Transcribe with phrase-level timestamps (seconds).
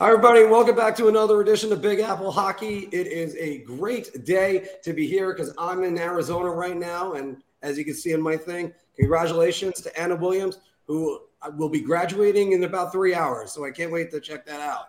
[0.00, 0.44] Hi, everybody.
[0.44, 2.88] Welcome back to another edition of Big Apple Hockey.
[2.92, 7.14] It is a great day to be here because I'm in Arizona right now.
[7.14, 11.22] And as you can see in my thing, congratulations to Anna Williams, who
[11.56, 13.50] will be graduating in about three hours.
[13.50, 14.84] So I can't wait to check that out.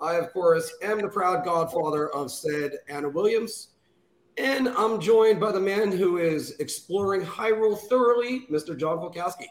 [0.00, 3.72] I, of course, am the proud godfather of said Anna Williams.
[4.38, 8.74] And I'm joined by the man who is exploring Hyrule thoroughly, Mr.
[8.74, 9.48] John Volkowski.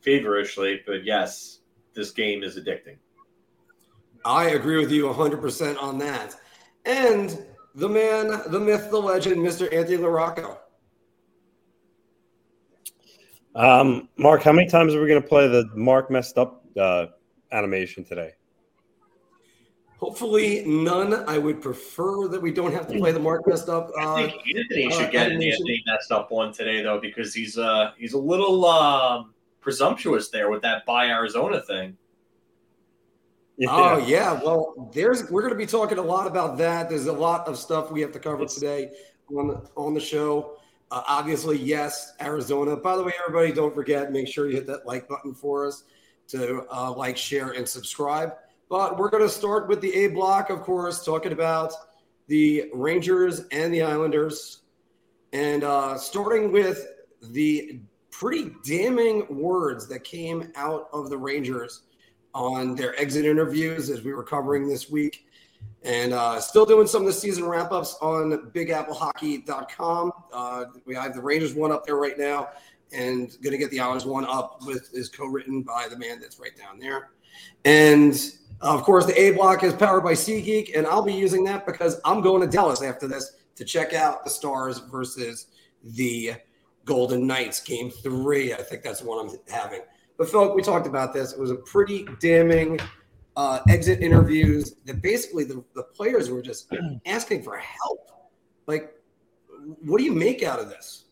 [0.00, 1.58] Feverishly, but yes,
[1.92, 2.98] this game is addicting.
[4.26, 6.34] I agree with you 100% on that.
[6.84, 7.44] And
[7.74, 9.72] the man, the myth, the legend, Mr.
[9.72, 10.58] Anthony LaRocco.
[13.54, 17.06] Um, Marc, how many times are we going to play the Marc messed up uh,
[17.52, 18.32] animation today?
[19.98, 21.14] Hopefully, none.
[21.26, 23.90] I would prefer that we don't have to play the Marc messed up.
[23.98, 27.32] Uh, I think Anthony should uh, get an Anthony messed up one today, though, because
[27.32, 31.96] he's uh he's a little um, presumptuous there with that buy Arizona thing.
[33.56, 33.68] Yeah.
[33.70, 36.88] Oh yeah, well, there's we're going to be talking a lot about that.
[36.88, 38.90] There's a lot of stuff we have to cover today
[39.36, 40.58] on the, on the show.
[40.90, 42.76] Uh, obviously, yes, Arizona.
[42.76, 45.84] By the way, everybody, don't forget make sure you hit that like button for us
[46.28, 48.34] to uh, like, share, and subscribe.
[48.68, 51.72] But we're going to start with the A block, of course, talking about
[52.26, 54.62] the Rangers and the Islanders,
[55.32, 56.86] and uh, starting with
[57.22, 61.82] the pretty damning words that came out of the Rangers
[62.36, 65.26] on their exit interviews as we were covering this week.
[65.82, 70.12] And uh, still doing some of the season wrap ups on bigAppleHockey.com.
[70.32, 72.48] Uh, we have the Rangers one up there right now,
[72.92, 76.20] and going to get the Islanders one up with is co written by the man
[76.20, 77.10] that's right down there.
[77.64, 81.64] And of course, the A block is powered by SeatGeek, and I'll be using that
[81.64, 85.46] because I'm going to Dallas after this to check out the Stars versus
[85.82, 86.34] the
[86.84, 88.52] Golden Knights game three.
[88.52, 89.80] I think that's what I'm having.
[90.18, 91.32] But Phil, we talked about this.
[91.32, 92.78] It was a pretty damning
[93.36, 96.72] uh, exit interviews that basically the, the players were just
[97.06, 98.10] asking for help.
[98.66, 98.94] Like,
[99.82, 101.04] what do you make out of this?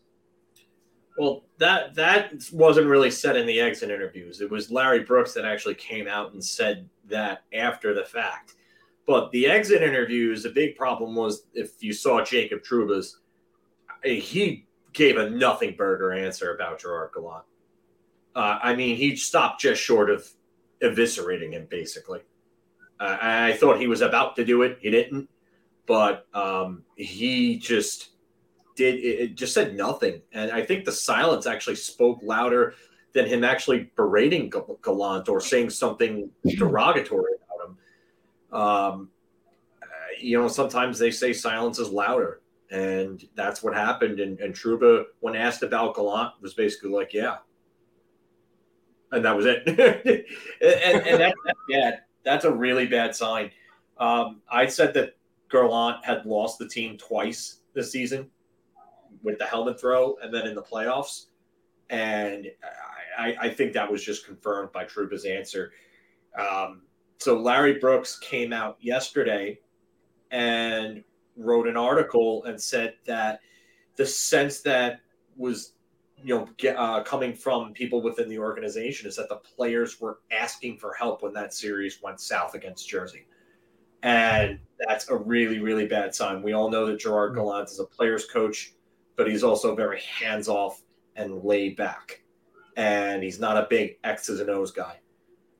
[1.17, 4.41] Well, that that wasn't really said in the exit interviews.
[4.41, 8.55] It was Larry Brooks that actually came out and said that after the fact.
[9.07, 13.19] But the exit interviews, the big problem was if you saw Jacob Trouba's,
[14.03, 17.45] he gave a nothing burger answer about Gerard Gallant.
[18.35, 20.27] Uh, I mean, he stopped just short of
[20.81, 22.19] eviscerating him, basically.
[22.99, 24.77] Uh, I thought he was about to do it.
[24.81, 25.29] He didn't,
[25.85, 28.09] but um, he just
[28.75, 28.95] did.
[28.95, 32.75] It just said nothing, and I think the silence actually spoke louder
[33.13, 34.51] than him actually berating
[34.83, 38.59] Gallant or saying something derogatory about him.
[38.59, 39.09] Um,
[40.19, 42.41] you know, sometimes they say silence is louder,
[42.71, 44.19] and that's what happened.
[44.19, 47.37] And, and Trouba, when asked about Gallant, was basically like, "Yeah,
[49.11, 49.67] and that was it.
[49.67, 51.99] and, and that, that's bad.
[52.23, 53.51] That's a really bad sign.
[53.97, 55.15] Um, I said that
[55.49, 58.29] Gallant had lost the team twice this season
[59.23, 61.25] with the helmet throw and then in the playoffs.
[61.89, 62.47] And
[63.17, 65.71] I, I think that was just confirmed by Trouba's answer.
[66.37, 66.81] Um,
[67.19, 69.59] so Larry Brooks came out yesterday
[70.31, 71.03] and
[71.37, 73.39] wrote an article and said that
[73.95, 74.99] the sense that
[75.37, 75.73] was
[76.23, 80.19] you know, get, uh, coming from people within the organization is that the players were
[80.31, 83.27] asking for help when that series went south against Jersey.
[84.03, 86.43] And that's a really, really bad sign.
[86.43, 87.39] We all know that Gerard mm-hmm.
[87.39, 88.73] Gallant is a player's coach,
[89.15, 90.81] but he's also very hands off
[91.15, 92.21] and laid back.
[92.77, 94.99] And he's not a big X's and O's guy.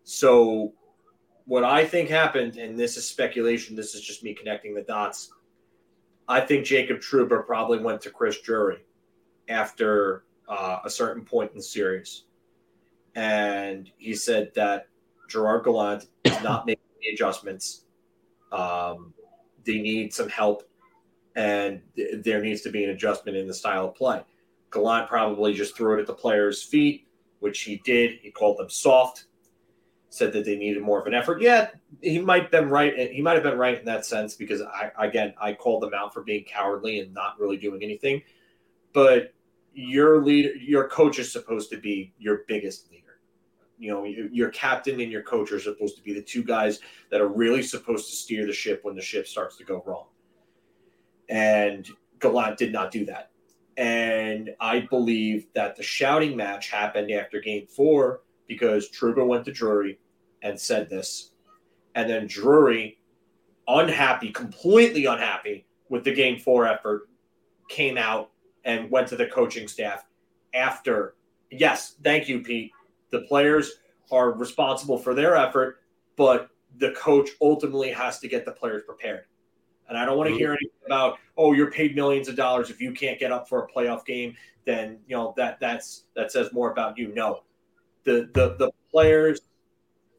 [0.04, 0.74] So,
[1.46, 5.32] what I think happened, and this is speculation, this is just me connecting the dots.
[6.28, 8.84] I think Jacob Trouba probably went to Chris Drury
[9.48, 12.24] after uh, a certain point in the series,
[13.16, 14.88] and he said that
[15.30, 17.86] Gerard Gallant is not making the adjustments.
[18.52, 19.14] Um,
[19.66, 20.64] they need some help,
[21.36, 24.24] and th- there needs to be an adjustment in the style of play.
[24.72, 27.08] Gallant probably just threw it at the players' feet,
[27.40, 28.20] which he did.
[28.22, 29.26] He called them soft,
[30.10, 31.42] said that they needed more of an effort.
[31.42, 31.70] Yeah,
[32.02, 33.12] he might have been right.
[33.12, 36.14] He might have been right in that sense because I, again, I called them out
[36.14, 38.22] for being cowardly and not really doing anything.
[38.94, 39.34] But
[39.76, 43.20] your leader, your coach is supposed to be your biggest leader.
[43.78, 46.80] You know, your captain and your coach are supposed to be the two guys
[47.12, 50.06] that are really supposed to steer the ship when the ship starts to go wrong.
[51.28, 51.86] And
[52.20, 53.32] Gallant did not do that.
[53.76, 59.52] And I believe that the shouting match happened after game four because Trouba went to
[59.52, 60.00] Drury
[60.42, 61.32] and said this.
[61.96, 62.98] And then Drury,
[63.68, 67.10] unhappy, completely unhappy with the game four effort,
[67.68, 68.32] came out
[68.66, 70.06] and went to the coaching staff
[70.54, 71.16] after.
[71.52, 72.72] Yes, thank you, Pete.
[73.12, 73.74] The players
[74.12, 75.82] are responsible for their effort,
[76.16, 79.26] but the coach ultimately has to get the players prepared.
[79.88, 82.70] And I don't want to hear anything about, oh, you're paid millions of dollars.
[82.70, 84.36] If you can't get up for a playoff game,
[84.66, 87.14] then you know that that's that says more about you.
[87.14, 87.44] No.
[88.04, 89.42] The the the players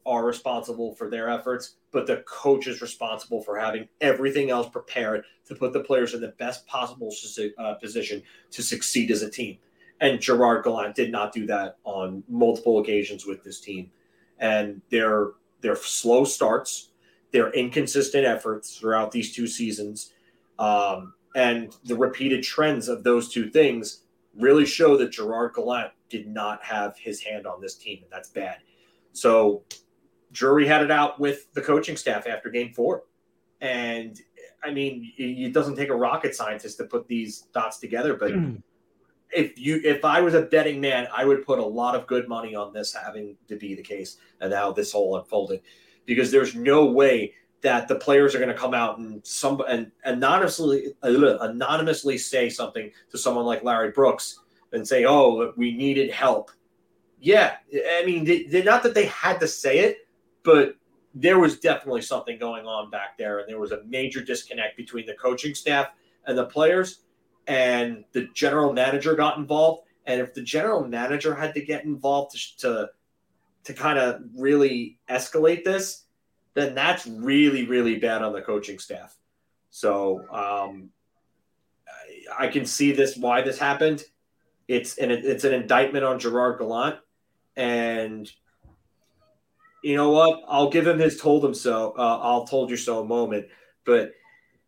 [0.07, 5.25] are responsible for their efforts, but the coach is responsible for having everything else prepared
[5.45, 7.13] to put the players in the best possible
[7.57, 9.57] uh, position to succeed as a team.
[9.99, 13.91] And Gerard Gallant did not do that on multiple occasions with this team.
[14.39, 15.31] And their
[15.61, 16.89] their slow starts,
[17.31, 20.13] their inconsistent efforts throughout these two seasons,
[20.59, 24.03] um, and the repeated trends of those two things
[24.35, 28.29] really show that Gerard Gallant did not have his hand on this team, and that's
[28.29, 28.57] bad.
[29.13, 29.63] So
[30.37, 33.03] Drury had it out with the coaching staff after game four.
[33.59, 34.21] And
[34.63, 38.55] I mean, it doesn't take a rocket scientist to put these dots together, but hmm.
[39.31, 42.27] if you if I was a betting man, I would put a lot of good
[42.27, 45.61] money on this having to be the case and how this whole unfolded.
[46.05, 49.91] Because there's no way that the players are going to come out and some and
[50.05, 54.39] anonymously anonymously say something to someone like Larry Brooks
[54.71, 56.51] and say, "Oh, we needed help."
[57.19, 60.06] Yeah, I mean, they, not that they had to say it,
[60.47, 60.77] but
[61.13, 65.05] there was definitely something going on back there, and there was a major disconnect between
[65.05, 65.89] the coaching staff
[66.25, 67.01] and the players,
[67.47, 69.83] and the general manager got involved.
[70.05, 72.89] And if the general manager had to get involved to to,
[73.65, 76.05] to kind of really escalate this,
[76.53, 79.17] then that's really really bad on the coaching staff.
[79.69, 80.91] So um,
[82.39, 84.05] I, can see this why this happened.
[84.69, 86.99] It's an it's an indictment on Gerard Gallant,
[87.57, 88.31] and
[89.83, 90.41] you know what?
[90.47, 91.93] I'll give him his told him so.
[91.97, 93.47] Uh, I'll told you so a moment.
[93.85, 94.13] But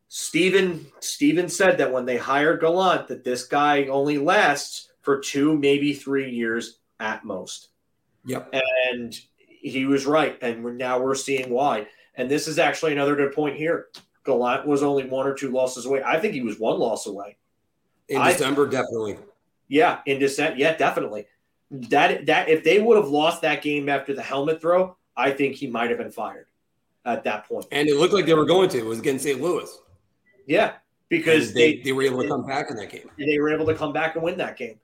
[0.07, 5.57] Stephen Stephen said that when they hired Gallant, that this guy only lasts for two,
[5.57, 7.69] maybe three years at most.
[8.25, 8.53] Yep.
[8.91, 10.37] And he was right.
[10.41, 11.87] And we're, now we're seeing why.
[12.15, 13.87] And this is actually another good point here.
[14.25, 16.03] Gallant was only one or two losses away.
[16.03, 17.37] I think he was one loss away.
[18.09, 19.17] In December, I, definitely.
[19.67, 20.57] Yeah, in December.
[20.57, 21.27] Yeah, definitely.
[21.71, 25.55] That that if they would have lost that game after the helmet throw, I think
[25.55, 26.47] he might have been fired
[27.05, 27.65] at that point.
[27.71, 28.77] And it looked like they were going to.
[28.77, 29.41] It was against St.
[29.41, 29.69] Louis.
[30.47, 30.73] Yeah,
[31.09, 33.09] because they, they, they were able to come back in that game.
[33.17, 34.79] They were able to come back and win that game,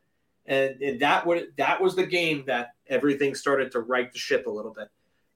[0.45, 4.45] and, and that would that was the game that everything started to right the ship
[4.45, 4.89] a little bit.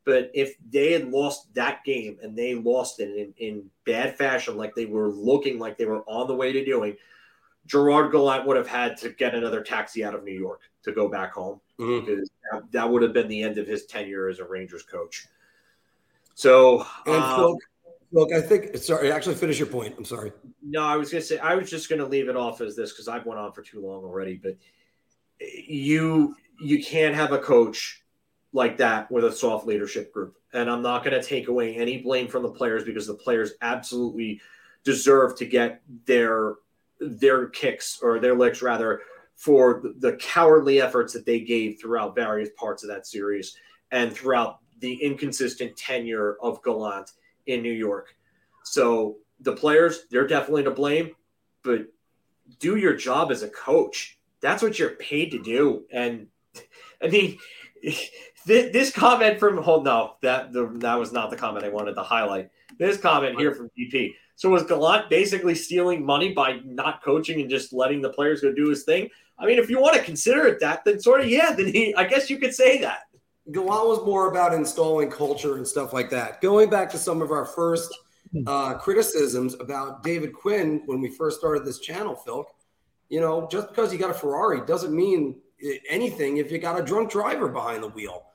[0.06, 4.58] But if they had lost that game and they lost it in, in bad fashion,
[4.58, 6.96] like they were looking like they were on the way to doing,
[7.66, 11.08] Gerard Gallant would have had to get another taxi out of New York to go
[11.08, 12.06] back home mm-hmm.
[12.06, 15.28] because that, that, would have been the end of his tenure as a Rangers coach.
[16.36, 17.58] So, and um,
[18.12, 19.96] look, I think sorry, actually finish your point.
[19.98, 20.32] I'm sorry.
[20.64, 23.08] No, I was gonna say I was just gonna leave it off as this because
[23.08, 24.36] I've went on for too long already.
[24.36, 24.56] But
[25.42, 28.04] you you can't have a coach
[28.54, 32.28] like that with a soft leadership group, and I'm not gonna take away any blame
[32.28, 34.42] from the players because the players absolutely
[34.84, 36.56] deserve to get their
[37.00, 39.02] their kicks or their licks rather
[39.40, 43.56] for the cowardly efforts that they gave throughout various parts of that series
[43.92, 47.12] and throughout the inconsistent tenure of Gallant
[47.48, 48.16] in New York.
[48.66, 51.12] So the players, they're definitely to blame,
[51.64, 51.88] but
[52.60, 54.20] do your job as a coach.
[54.42, 55.86] That's what you're paid to do.
[55.90, 56.28] And
[57.02, 57.38] I mean,
[58.46, 62.04] this comment from oh no, that the, that was not the comment I wanted to
[62.04, 62.50] highlight.
[62.78, 64.16] This comment here from DP.
[64.36, 68.54] So was Gallant basically stealing money by not coaching and just letting the players go
[68.54, 69.10] do his thing?
[69.40, 71.96] I mean, if you want to consider it that, then sort of yeah, then he
[71.96, 73.04] I guess you could say that.
[73.52, 76.40] Gallant was more about installing culture and stuff like that.
[76.42, 77.92] Going back to some of our first
[78.46, 82.46] uh, criticisms about David Quinn when we first started this channel, Phil,
[83.10, 85.42] you know, just because you got a Ferrari doesn't mean
[85.90, 88.26] anything if you got a drunk driver behind the wheel.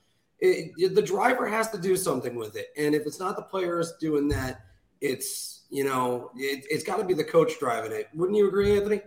[0.40, 2.68] It, it, the driver has to do something with it.
[2.76, 4.62] And if it's not the players doing that,
[5.00, 8.08] it's, you know, it, it's got to be the coach driving it.
[8.14, 9.00] Wouldn't you agree, Anthony?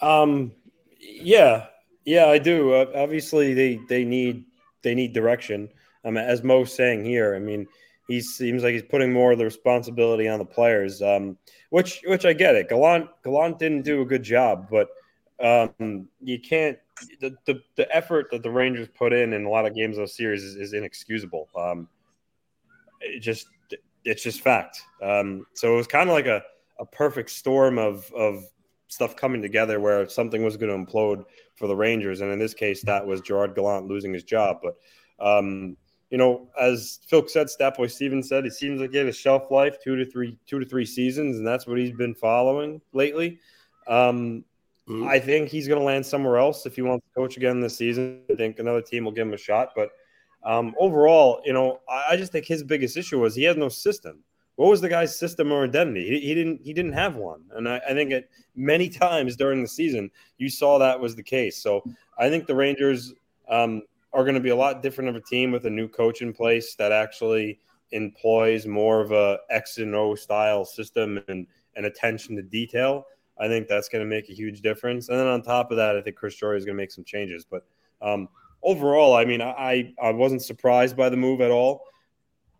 [0.00, 0.52] Um,
[1.00, 1.66] yeah,
[2.04, 2.72] yeah, I do.
[2.72, 4.44] Uh, obviously, they they need
[4.82, 5.68] they need direction.
[6.04, 7.66] Um, as Mo's saying here, I mean,
[8.06, 11.02] he seems like he's putting more of the responsibility on the players.
[11.02, 11.36] Um,
[11.70, 12.68] which which I get it.
[12.68, 14.88] Gallant Gallant didn't do a good job, but
[15.42, 16.78] um, you can't.
[17.20, 20.04] The, the the effort that the Rangers put in in a lot of games of
[20.04, 21.48] the series is, is inexcusable.
[21.56, 21.88] Um,
[23.00, 23.46] it just
[24.04, 24.80] it's just fact.
[25.02, 26.42] Um, so it was kind of like a,
[26.80, 28.44] a perfect storm of of
[28.88, 31.24] stuff coming together where something was going to implode
[31.56, 34.58] for the Rangers, and in this case, that was Gerard Gallant losing his job.
[34.62, 34.76] But
[35.24, 35.76] um,
[36.10, 39.50] you know, as Phil said, Statboy Stevens said, it seems like he had a shelf
[39.50, 43.38] life two to three, two to three seasons, and that's what he's been following lately.
[43.86, 44.44] Um,
[44.88, 45.06] mm-hmm.
[45.06, 47.76] I think he's going to land somewhere else if he wants to coach again this
[47.76, 48.22] season.
[48.30, 49.90] I think another team will give him a shot, but
[50.44, 53.68] um, overall, you know, I, I just think his biggest issue was he has no
[53.68, 54.24] system.
[54.58, 56.08] What was the guy's system or identity?
[56.08, 56.60] He, he didn't.
[56.64, 60.50] He didn't have one, and I, I think it many times during the season you
[60.50, 61.62] saw that was the case.
[61.62, 61.84] So
[62.18, 63.14] I think the Rangers
[63.48, 66.22] um, are going to be a lot different of a team with a new coach
[66.22, 67.60] in place that actually
[67.92, 71.46] employs more of a X and O style system and,
[71.76, 73.04] and attention to detail.
[73.38, 75.08] I think that's going to make a huge difference.
[75.08, 77.04] And then on top of that, I think Chris Drury is going to make some
[77.04, 77.46] changes.
[77.48, 77.64] But
[78.02, 78.28] um,
[78.64, 81.84] overall, I mean, I, I wasn't surprised by the move at all.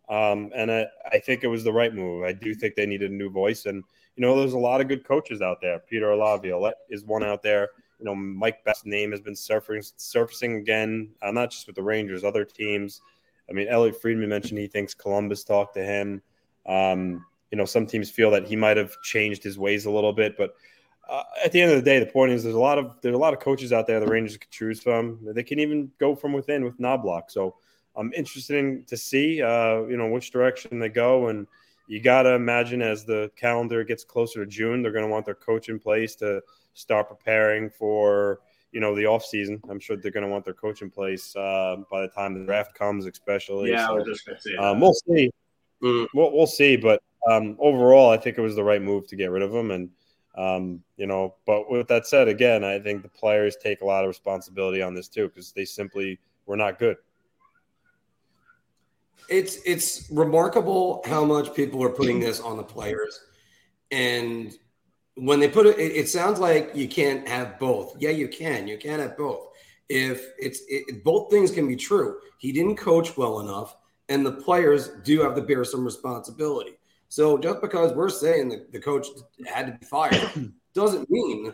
[0.09, 2.23] Um, and I, I think it was the right move.
[2.23, 3.65] I do think they needed a new voice.
[3.65, 3.83] And,
[4.15, 5.79] you know, there's a lot of good coaches out there.
[5.79, 7.69] Peter Laviolette is one out there.
[7.99, 11.83] You know, Mike Best's name has been surfacing, surfacing again, uh, not just with the
[11.83, 13.01] Rangers, other teams.
[13.49, 16.21] I mean, Elliotte Friedman mentioned he thinks Columbus talked to him.
[16.65, 20.13] Um, you know, some teams feel that he might have changed his ways a little
[20.13, 20.55] bit, but
[21.09, 23.15] uh, at the end of the day, the point is there's a lot of there's
[23.15, 25.17] a lot of coaches out there the Rangers could choose from.
[25.23, 27.29] They can even go from within with Knoblauch.
[27.29, 27.55] So
[27.99, 31.45] I'm interested in to see uh, you know which direction they go, and
[31.87, 35.25] you got to imagine as the calendar gets closer to June, they're going to want
[35.25, 36.41] their coach in place to
[36.73, 38.39] start preparing for
[38.71, 39.61] you know the off season.
[39.69, 42.45] I'm sure they're going to want their coach in place uh, by the time the
[42.45, 43.71] draft comes, especially.
[43.71, 44.55] Yeah, so, I was just going to say.
[44.55, 45.29] Um, we'll see.
[45.83, 46.07] Mm.
[46.13, 49.31] We'll, we'll see, but um, overall, I think it was the right move to get
[49.31, 49.89] rid of him, and
[50.37, 51.35] um, you know.
[51.45, 54.93] But with that said, again, I think the players take a lot of responsibility on
[54.93, 56.97] this too because they simply were not good.
[59.29, 63.19] It's it's remarkable how much people are putting this on the players,
[63.91, 64.53] and
[65.15, 67.95] when they put it, it, it, sounds like you can't have both.
[67.99, 68.67] Yeah, you can.
[68.67, 69.49] You can have both.
[69.89, 72.17] If it's it, both things can be true.
[72.37, 73.75] He didn't coach well enough,
[74.07, 76.77] and the players do have to bear some responsibility.
[77.09, 79.07] So just because we're saying that the coach
[79.45, 81.53] had to be fired doesn't mean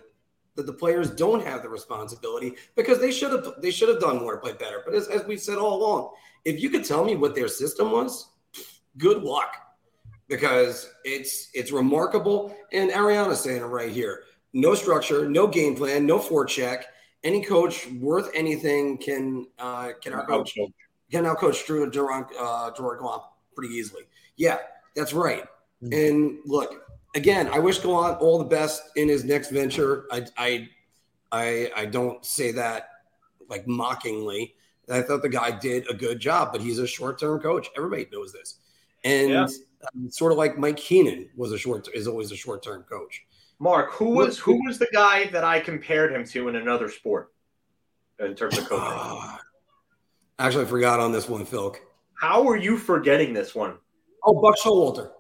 [0.56, 4.20] that the players don't have the responsibility because they should have they should have done
[4.20, 4.82] more, play better.
[4.86, 6.12] But as, as we said all along,
[6.46, 8.30] if you could tell me what their system was,
[8.98, 9.56] good luck
[10.28, 12.56] because it's it's remarkable.
[12.72, 14.24] And Ariana's saying it right here:
[14.54, 16.84] no structure, no game plan, no forecheck.
[17.24, 20.58] Any coach worth anything can uh, can our coach
[21.12, 23.24] can our coach Drew Durant uh, Gallant
[23.56, 24.04] pretty easily.
[24.38, 24.60] Yeah,
[24.96, 25.44] that's right.
[25.84, 25.94] Mm-hmm.
[25.94, 26.86] And look,
[27.16, 30.06] again, I wish Gallant all the best in his next venture.
[30.12, 30.70] I I
[31.32, 32.90] I, I don't say that
[33.50, 34.56] like mockingly.
[34.90, 37.70] I thought the guy did a good job, but he's a short term coach.
[37.76, 38.60] Everybody knows this.
[39.04, 39.48] And yeah
[39.94, 43.26] um, sort of like Mike Keenan was a short is always a short term coach.
[43.60, 47.32] Marc, who was who was the guy that I compared him to in another sport
[48.20, 49.38] in terms of coaching?
[50.40, 51.76] Actually, I forgot on this one, Phil.
[52.20, 53.76] How are you forgetting this one?
[54.24, 55.12] Oh, Buck Showalter.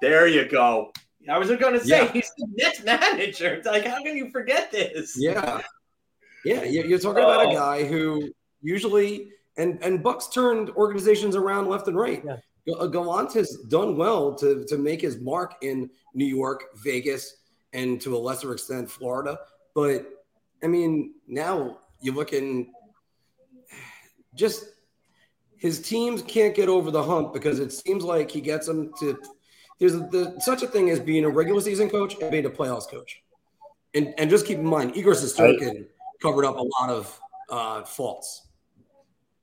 [0.00, 0.92] There you go.
[1.30, 2.12] I was going to say yeah.
[2.12, 3.54] he's the Mets manager.
[3.54, 5.14] It's like, how can you forget this?
[5.16, 5.60] Yeah,
[6.44, 6.64] yeah.
[6.64, 7.30] You're talking oh.
[7.30, 7.54] about a oh.
[7.54, 8.30] guy who
[8.62, 12.22] usually and and Bucks turned organizations around left and right.
[12.24, 12.74] Yeah.
[12.74, 17.38] Uh, Gallant has done well to, to make his mark in New York, Vegas,
[17.72, 19.38] and to a lesser extent, Florida.
[19.74, 20.06] But
[20.62, 22.72] I mean, now you're looking
[24.34, 24.64] just
[25.56, 29.18] his teams can't get over the hump because it seems like he gets them to.
[29.78, 32.88] There's the, such a thing as being a regular season coach and being a playoffs
[32.88, 33.22] coach.
[33.94, 35.86] And, and just keep in mind, Igor Shesterkin
[36.22, 38.46] covered up a lot of uh, faults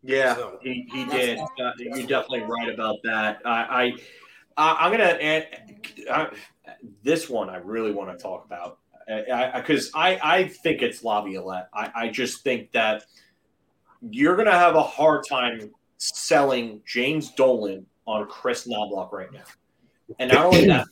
[0.01, 1.39] yeah, so, he, he did.
[1.39, 3.41] Uh, you're definitely right about that.
[3.45, 3.91] I,
[4.57, 5.47] I I'm gonna add
[6.09, 6.25] uh,
[7.03, 7.49] this one.
[7.49, 8.79] I really want to talk about
[9.55, 11.69] because I, I, I think it's Laviolette.
[11.73, 13.05] I, I just think that
[14.01, 19.43] you're gonna have a hard time selling James Dolan on Chris Knoblauch right now.
[20.17, 20.87] And not only that,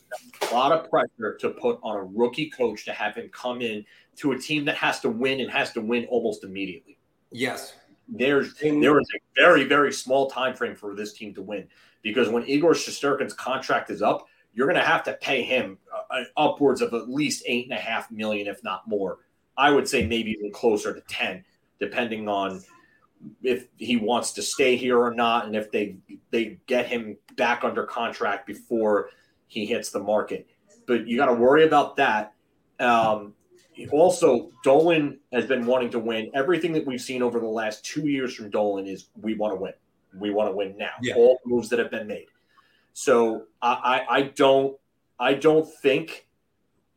[0.50, 3.84] a lot of pressure to put on a rookie coach to have him come in
[4.18, 6.98] to a team that has to win and has to win almost immediately.
[7.32, 7.74] Yes
[8.08, 11.68] there's there is a very very small time frame for this team to win
[12.02, 16.20] because when Igor Shesterkin's contract is up, you're going to have to pay him uh,
[16.22, 19.20] uh, upwards of at least eight and a half million, if not more.
[19.58, 21.44] I would say maybe even closer to ten,
[21.80, 22.64] depending on
[23.44, 25.98] if he wants to stay here or not, and if they
[26.32, 29.10] they get him back under contract before
[29.48, 30.48] he hits the market.
[30.88, 32.34] But you got to worry about that.
[32.80, 33.34] Um,
[33.92, 36.32] also, Dolan has been wanting to win.
[36.34, 39.60] Everything that we've seen over the last two years from Dolan is we want to
[39.60, 39.74] win.
[40.20, 40.92] We want to win now.
[41.02, 41.16] Yeah.
[41.16, 42.28] All moves that have been made.
[42.94, 44.78] So I, I, I don't
[45.20, 46.28] I don't think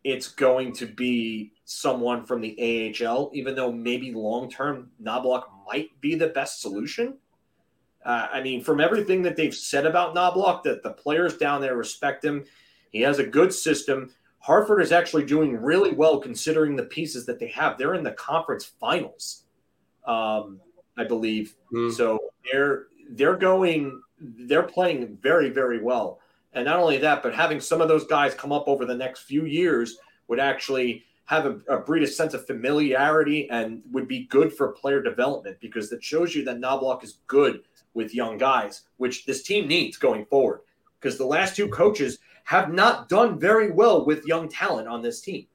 [0.05, 5.89] it's going to be someone from the AHL, even though maybe long term Knoblauch might
[6.01, 7.19] be the best solution.
[8.05, 11.77] Uh, I mean, from everything that they've said about Knoblauch, that the players down there
[11.77, 12.45] respect him.
[12.93, 14.11] He has a good system.
[14.41, 17.79] Hartford is actually doing really well considering the pieces that they have.
[17.79, 19.45] They're in the conference finals,
[20.07, 20.61] um,
[20.97, 21.55] I believe.
[21.73, 21.93] Mm.
[21.93, 22.19] So
[22.51, 26.21] they're they're going, they're playing very, very well.
[26.53, 29.23] And not only that, but having some of those guys come up over the next
[29.23, 34.25] few years would actually have a, a breed a sense of familiarity and would be
[34.27, 37.63] good for player development because it shows you that Knoblauch is good
[37.95, 40.61] with young guys, which this team needs going forward.
[40.99, 42.19] Because the last two coaches
[42.51, 45.47] have not done very well with young talent on this team.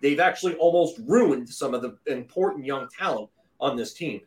[0.00, 3.28] They've actually almost ruined some of the important young talent
[3.60, 4.22] on this team.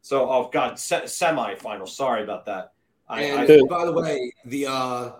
[0.00, 1.86] So, oh God, se- semifinal.
[1.86, 2.72] Sorry about that.
[3.10, 5.10] I, and I, by the way, the uh,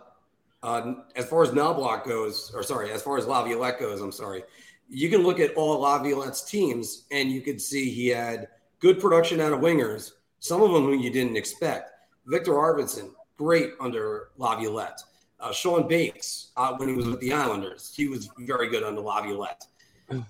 [0.62, 4.42] uh, as far as Knoblauch goes, or sorry, as far as Laviolette goes, I'm sorry.
[4.88, 9.42] You can look at all Laviolette's teams, and you could see he had good production
[9.42, 10.12] out of wingers.
[10.38, 11.90] Some of them who you didn't expect.
[12.24, 15.02] Victor Arvidsson, great under Laviolette.
[15.40, 19.00] Uh, Shawn Bates, uh, when he was with the Islanders, he was very good under
[19.00, 19.64] Laviolette.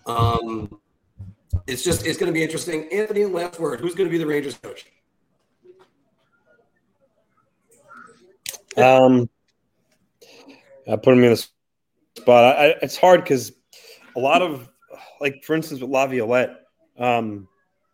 [0.06, 0.78] Um,
[1.66, 2.88] it's just it's going to be interesting.
[2.92, 3.80] Anthony, last word.
[3.80, 4.86] Who's going to be the Rangers coach?
[8.76, 9.28] Um,
[10.86, 11.48] uh, putting me in the
[12.16, 12.56] spot.
[12.56, 13.52] I, it's hard because
[14.16, 14.68] a lot of,
[15.20, 16.56] like, for instance, with Laviolette,
[16.98, 17.48] um,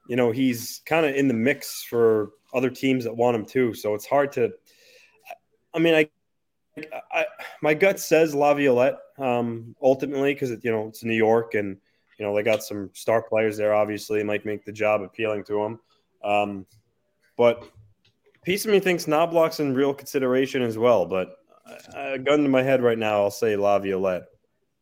[0.06, 3.73] you know, he's kind of in the mix for other teams that want him too.
[3.73, 4.52] So it's hard to.
[5.75, 6.08] I mean, I,
[7.12, 7.25] I
[7.62, 11.76] my gut says Laviolette um, ultimately because you know it's New York and
[12.18, 13.75] you know they got some star players there.
[13.75, 15.80] Obviously, it might make the job appealing to them.
[16.23, 16.66] Um,
[17.37, 17.71] but
[18.45, 21.06] piece of me thinks Knoblauch's in real consideration as well.
[21.06, 21.37] But
[21.95, 24.25] a gun to my head right now, I'll say Laviolette,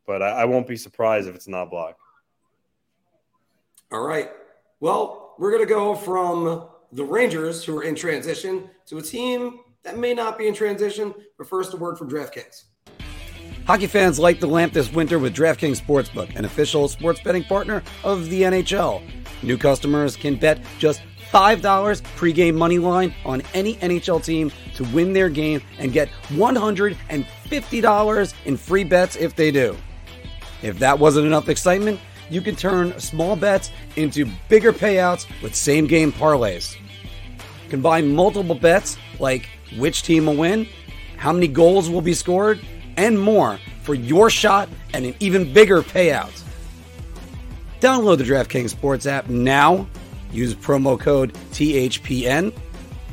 [0.07, 1.95] but I, I won't be surprised if it's Knoblauch.
[3.93, 4.31] All right.
[4.81, 9.99] Well, we're to go from the Rangers, who are in transition, to a team that
[9.99, 11.15] may not be in transition.
[11.39, 12.65] But first, a word from DraftKings.
[13.67, 17.83] Hockey fans light the lamp this winter with DraftKings Sportsbook, an official sports betting partner
[18.03, 19.03] of the NHL.
[19.43, 21.01] New customers can bet just
[21.33, 28.35] $5 pregame money line on any NHL team to win their game and get $150
[28.45, 29.77] in free bets if they do.
[30.63, 31.99] If that wasn't enough excitement,
[32.31, 36.77] you can turn small bets into bigger payouts with same game parlays.
[37.69, 40.69] Combine multiple bets like which team will win,
[41.17, 42.61] how many goals will be scored,
[42.97, 46.43] and more for your shot and an even bigger payout.
[47.81, 49.87] Download the DraftKings Sports app now
[50.35, 52.53] Use promo code THPN.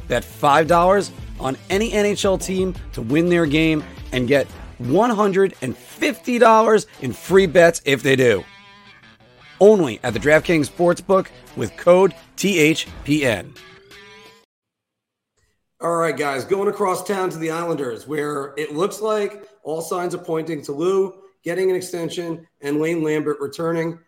[0.07, 4.47] Bet $5 on any NHL team to win their game and get
[4.81, 8.43] $150 in free bets if they do.
[9.59, 13.55] Only at the DraftKings Sportsbook with code THPN.
[15.81, 20.13] All right, guys, going across town to the Islanders, where it looks like all signs
[20.13, 23.99] are pointing to Lou getting an extension and Lane Lambert returning.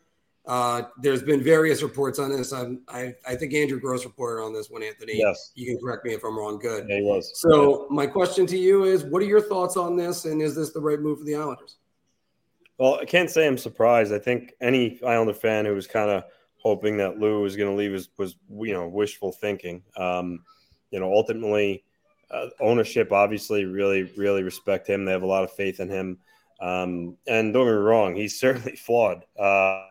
[0.46, 2.52] Uh, there's been various reports on this.
[2.52, 5.18] I'm, I, I think Andrew Gross reported on this one, Anthony.
[5.18, 5.52] Yes.
[5.56, 6.60] You can correct me if I'm wrong.
[6.60, 6.88] Good.
[6.88, 7.32] Yeah, he was.
[7.36, 10.26] So, my question to you is what are your thoughts on this?
[10.26, 11.78] And is this the right move for the Islanders?
[12.78, 14.14] Well, I can't say I'm surprised.
[14.14, 16.24] I think any Islander fan who was kind of
[16.58, 19.82] hoping that Lou was going to leave was, was, you know, wishful thinking.
[19.96, 20.44] Um,
[20.94, 21.84] you know, ultimately,
[22.30, 25.06] uh, ownership obviously really, really respect him.
[25.06, 26.20] They have a lot of faith in him.
[26.62, 29.26] Um, and don't get me wrong, he's certainly flawed.
[29.38, 29.86] Uh,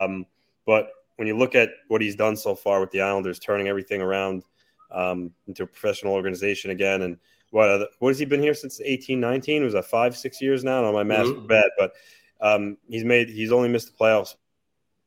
[0.00, 0.26] um,
[0.64, 4.00] but when you look at what he's done so far with the Islanders, turning everything
[4.00, 4.44] around
[4.92, 7.18] um, into a professional organization again, and
[7.50, 9.62] what what has he been here since eighteen nineteen?
[9.62, 10.84] Was that five six years now?
[10.84, 11.46] On my math mm-hmm.
[11.46, 11.92] bad, but
[12.40, 14.34] um, he's made he's only missed the playoffs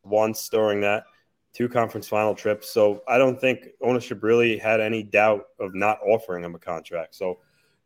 [0.04, 1.04] once during that
[1.58, 2.70] two conference final trips.
[2.70, 7.16] So I don't think ownership really had any doubt of not offering him a contract.
[7.16, 7.40] So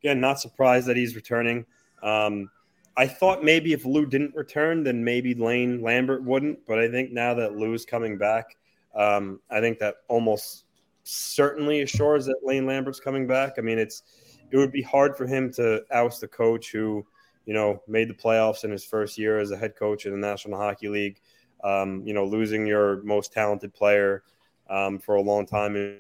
[0.04, 1.66] again, not surprised that he's returning.
[2.04, 2.50] Um,
[2.98, 6.66] I thought maybe if Lou didn't return, then maybe Lane Lambert wouldn't.
[6.68, 8.58] But I think now that Lou's coming back,
[8.94, 10.66] um, I think that almost
[11.04, 13.54] certainly assures that Lane Lambert's coming back.
[13.58, 14.04] I mean, it's
[14.52, 17.06] it would be hard for him to oust the coach who,
[17.46, 20.18] you know, made the playoffs in his first year as a head coach in the
[20.18, 21.22] National Hockey League.
[21.64, 24.24] Um, you know, losing your most talented player
[24.70, 26.00] um, for a long time in,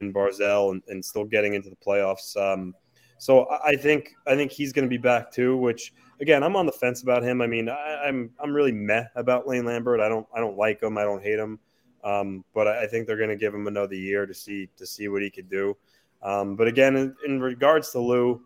[0.00, 2.36] in Barzal and, and, still getting into the playoffs.
[2.36, 2.74] Um,
[3.18, 6.66] so I think I think he's going to be back too, which– again, I'm on
[6.66, 7.40] the fence about him.
[7.40, 10.00] I mean, I, am I'm, I'm really meh about Lane Lambert.
[10.00, 10.98] I don't I don't like him.
[10.98, 11.58] I don't hate him.
[12.04, 14.86] Um, but I, I, think they're going to give him another year to see to
[14.86, 15.76] see what he could do.
[16.22, 18.42] Um, but again, in, in, regards to Lou,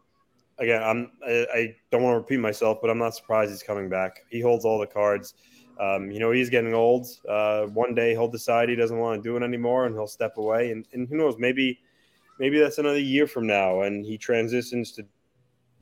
[0.59, 3.89] again, I'm I, I, don't want to repeat myself, but I'm not surprised he's coming
[3.89, 4.25] back.
[4.31, 5.35] He holds all the cards.
[5.79, 7.07] Um, you know, he's getting old.
[7.29, 10.37] Uh, one day he'll decide he doesn't want to do it anymore, and he'll step
[10.37, 10.71] away.
[10.73, 11.37] And, and who knows?
[11.39, 11.79] Maybe
[12.39, 15.07] maybe that's another year from now, and he transitions to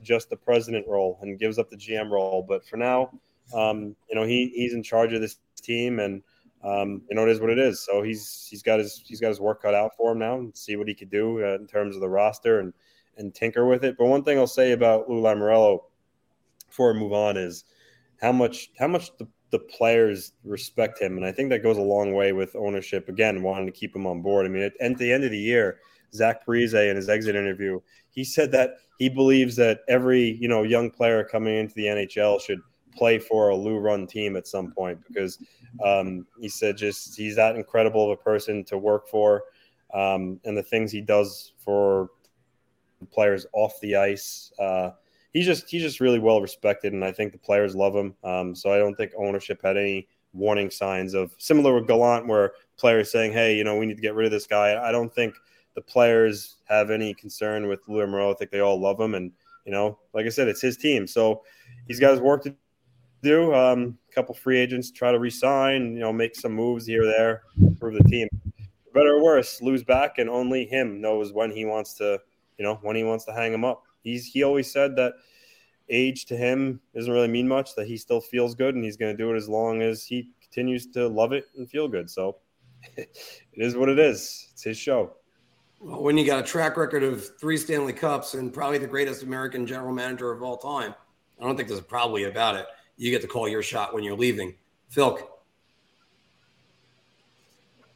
[0.01, 2.45] just the president role and gives up the GM role.
[2.47, 3.11] But for now,
[3.53, 6.21] um, you know, he he's in charge of this team, and
[6.63, 7.79] um, you know, it is what it is.
[7.79, 10.55] So he's he's got his he's got his work cut out for him now, and
[10.55, 12.73] see what he could do uh, in terms of the roster and
[13.17, 13.97] and tinker with it.
[13.97, 15.81] But one thing I'll say about Lou Lamoriello
[16.67, 17.65] before we move on is
[18.21, 21.81] how much how much the, the players respect him, and I think that goes a
[21.81, 23.09] long way with ownership.
[23.09, 24.45] Again, wanting to keep him on board.
[24.45, 25.79] I mean, at, at the end of the year,
[26.13, 27.79] Zach Parise in his exit interview,
[28.11, 32.41] he said that he believes that every you know young player coming into the NHL
[32.41, 32.59] should
[32.95, 35.39] play for a Lou run team at some point because
[35.83, 39.43] um, he said just he's that incredible of a person to work for,
[39.93, 42.09] um, and the things he does for
[43.11, 44.51] players off the ice.
[44.59, 44.91] Uh,
[45.33, 48.15] he's just he's just really well respected, and I think the players love him.
[48.23, 52.53] Um, so I don't think ownership had any warning signs of similar with Gallant, where
[52.77, 55.13] players saying, "Hey, you know, we need to get rid of this guy." I don't
[55.13, 55.35] think
[55.75, 58.31] the players have any concern with Lou Moreau.
[58.31, 59.31] I think they all love him, and
[59.65, 61.43] you know, like I said, it's his team, so
[61.87, 62.55] he's got his work to
[63.21, 63.53] do.
[63.53, 67.43] Um, a couple free agents try to resign, you know, make some moves here there,
[67.61, 68.27] improve the team.
[68.93, 72.19] better or worse, lose back, and only him knows when he wants to,
[72.57, 73.83] you know, when he wants to hang him up.
[74.03, 75.13] He's he always said that
[75.89, 77.75] age to him doesn't really mean much.
[77.75, 80.29] That he still feels good, and he's going to do it as long as he
[80.41, 82.09] continues to love it and feel good.
[82.09, 82.37] So
[82.97, 83.09] it
[83.53, 84.49] is what it is.
[84.51, 85.13] It's his show.
[85.79, 89.23] Well, when you got a track record of three Stanley Cups and probably the greatest
[89.23, 90.93] American general manager of all time,
[91.39, 92.65] I don't think there's probably about it
[92.99, 94.53] you get to call your shot when you're leaving.
[94.89, 95.17] Phil.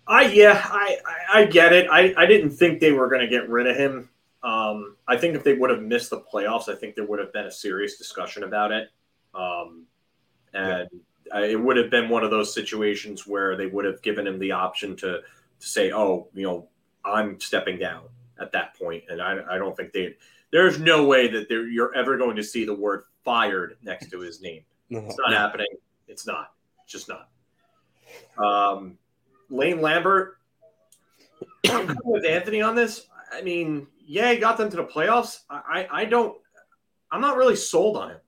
[0.07, 1.87] I yeah, I, I, I get it.
[1.91, 4.09] I, I didn't think they were going to get rid of him.
[4.43, 7.31] Um, I think if they would have missed the playoffs, I think there would have
[7.31, 8.89] been a serious discussion about it.
[9.33, 9.85] Um,
[10.53, 10.89] and
[11.33, 11.45] yeah.
[11.45, 14.51] it would have been one of those situations where they would have given him the
[14.51, 15.21] option to
[15.59, 16.67] to say, "Oh, you know,
[17.05, 18.03] I'm stepping down."
[18.39, 19.03] At that point.
[19.09, 20.15] and I, I don't think they.
[20.51, 24.41] There's no way that you're ever going to see the word "fired" next to his
[24.41, 24.63] name.
[24.89, 25.67] No, it's not happening.
[26.07, 26.51] It's not.
[26.83, 27.29] It's just not.
[28.43, 28.97] Um,
[29.49, 30.39] Lane Lambert
[32.03, 33.07] with Anthony on this.
[33.31, 35.39] I mean, yeah, he got them to the playoffs.
[35.49, 36.37] I, I, I don't.
[37.11, 38.19] I'm not really sold on him.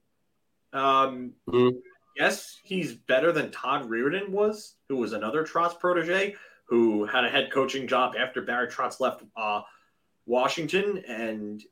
[0.73, 1.77] Um, mm-hmm.
[2.17, 6.35] Yes, he's better than Todd Reirden was, who was another Trotz protege
[6.65, 9.61] who had a head coaching job after Barry Trotz left uh,
[10.25, 11.03] Washington.
[11.07, 11.63] And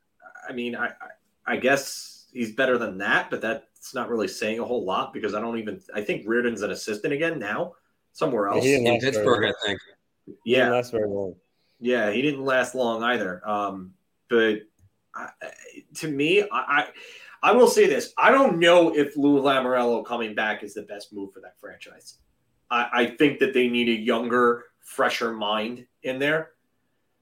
[0.48, 4.60] I mean, I, I, I guess he's better than that, but that's not really saying
[4.60, 5.80] a whole lot because I don't even.
[5.94, 7.74] I think Reirden's an assistant again now,
[8.12, 9.80] somewhere else in Pittsburgh, I think.
[10.44, 11.34] Yeah, last very long.
[11.80, 13.46] Yeah, he didn't last long either.
[13.48, 13.94] Um,
[14.28, 14.60] but
[15.14, 15.28] I,
[15.96, 16.86] to me, I, I,
[17.42, 21.12] I will say this: I don't know if Lou Lamoriello coming back is the best
[21.12, 22.18] move for that franchise.
[22.70, 26.52] I, I think that they need a younger, fresher mind in there.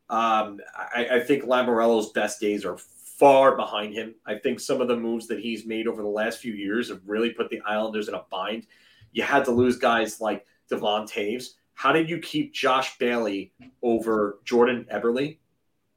[0.08, 4.14] Um, I, I think Lamoriello's best days are far behind him.
[4.26, 7.00] I think some of the moves that he's made over the last few years have
[7.06, 8.66] really put the Islanders in a bind.
[9.12, 11.54] You had to lose guys like Devon Toews.
[11.74, 15.38] How did you keep Josh Bailey over Jordan Eberle?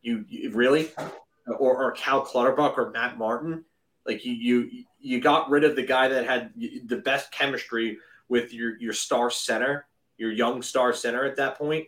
[0.01, 0.89] You, you really,
[1.47, 3.65] or, or Cal Clutterbuck or Matt Martin?
[4.05, 6.51] Like you, you, you got rid of the guy that had
[6.85, 11.87] the best chemistry with your your star center, your young star center at that point.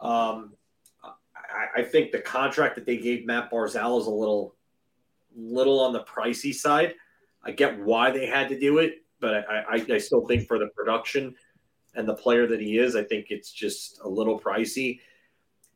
[0.00, 0.52] Um,
[1.02, 4.54] I, I, think the contract that they gave Mat Barzal is a little
[5.34, 6.94] little on the pricey side.
[7.42, 10.58] I get why they had to do it, but I, I, I still think for
[10.58, 11.34] the production
[11.96, 15.00] and the player that he is, I think it's just a little pricey.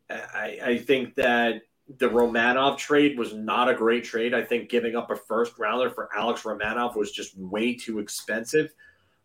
[0.08, 1.62] I, I think that
[1.98, 4.34] the Romanov trade was not a great trade.
[4.34, 8.72] I think giving up a first rounder for Alex Romanov was just way too expensive.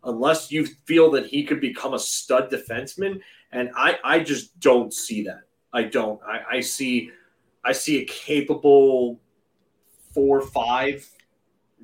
[0.03, 4.93] Unless you feel that he could become a stud defenseman, and I, I just don't
[4.93, 5.41] see that.
[5.73, 6.19] I don't.
[6.23, 7.11] I, I see,
[7.63, 9.19] I see a capable
[10.13, 11.07] four, five,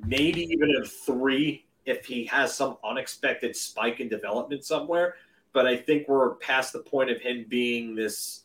[0.05, 5.15] maybe even a three if he has some unexpected spike in development somewhere.
[5.53, 8.43] But I think we're past the point of him being this,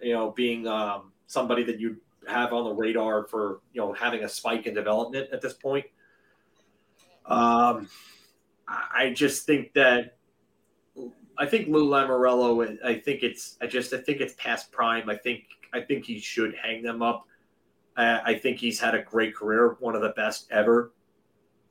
[0.00, 4.24] you know, being um, somebody that you have on the radar for, you know, having
[4.24, 5.86] a spike in development at this point.
[7.26, 7.88] Um,
[8.66, 10.16] I just think that
[11.38, 12.84] I think Lou Lamoriello.
[12.84, 13.56] I think it's.
[13.60, 13.92] I just.
[13.92, 15.08] I think it's past prime.
[15.08, 15.44] I think.
[15.72, 17.26] I think he should hang them up.
[17.96, 20.92] I think he's had a great career, one of the best ever.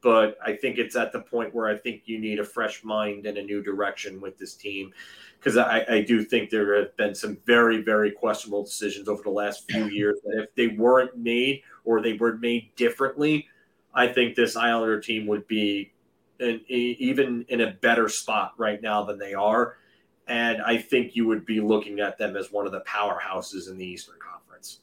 [0.01, 3.25] But I think it's at the point where I think you need a fresh mind
[3.25, 4.93] and a new direction with this team.
[5.39, 9.29] Because I, I, do think there have been some very, very questionable decisions over the
[9.29, 13.47] last few years that if they weren't made or they were made differently,
[13.93, 15.91] I think this Islander team would be
[16.39, 19.77] in, even in a better spot right now than they are.
[20.27, 23.77] And I think you would be looking at them as one of the powerhouses in
[23.77, 24.81] the Eastern Conference.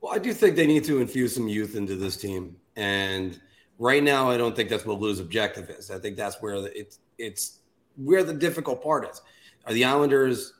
[0.00, 3.40] well, I do think they need to infuse some youth into this team, and
[3.82, 5.90] right now, I don't think that's what Lou's objective is.
[5.90, 7.58] I think that's where the, it's it's
[7.96, 9.20] where the difficult part is.
[9.66, 10.54] Are the Islanders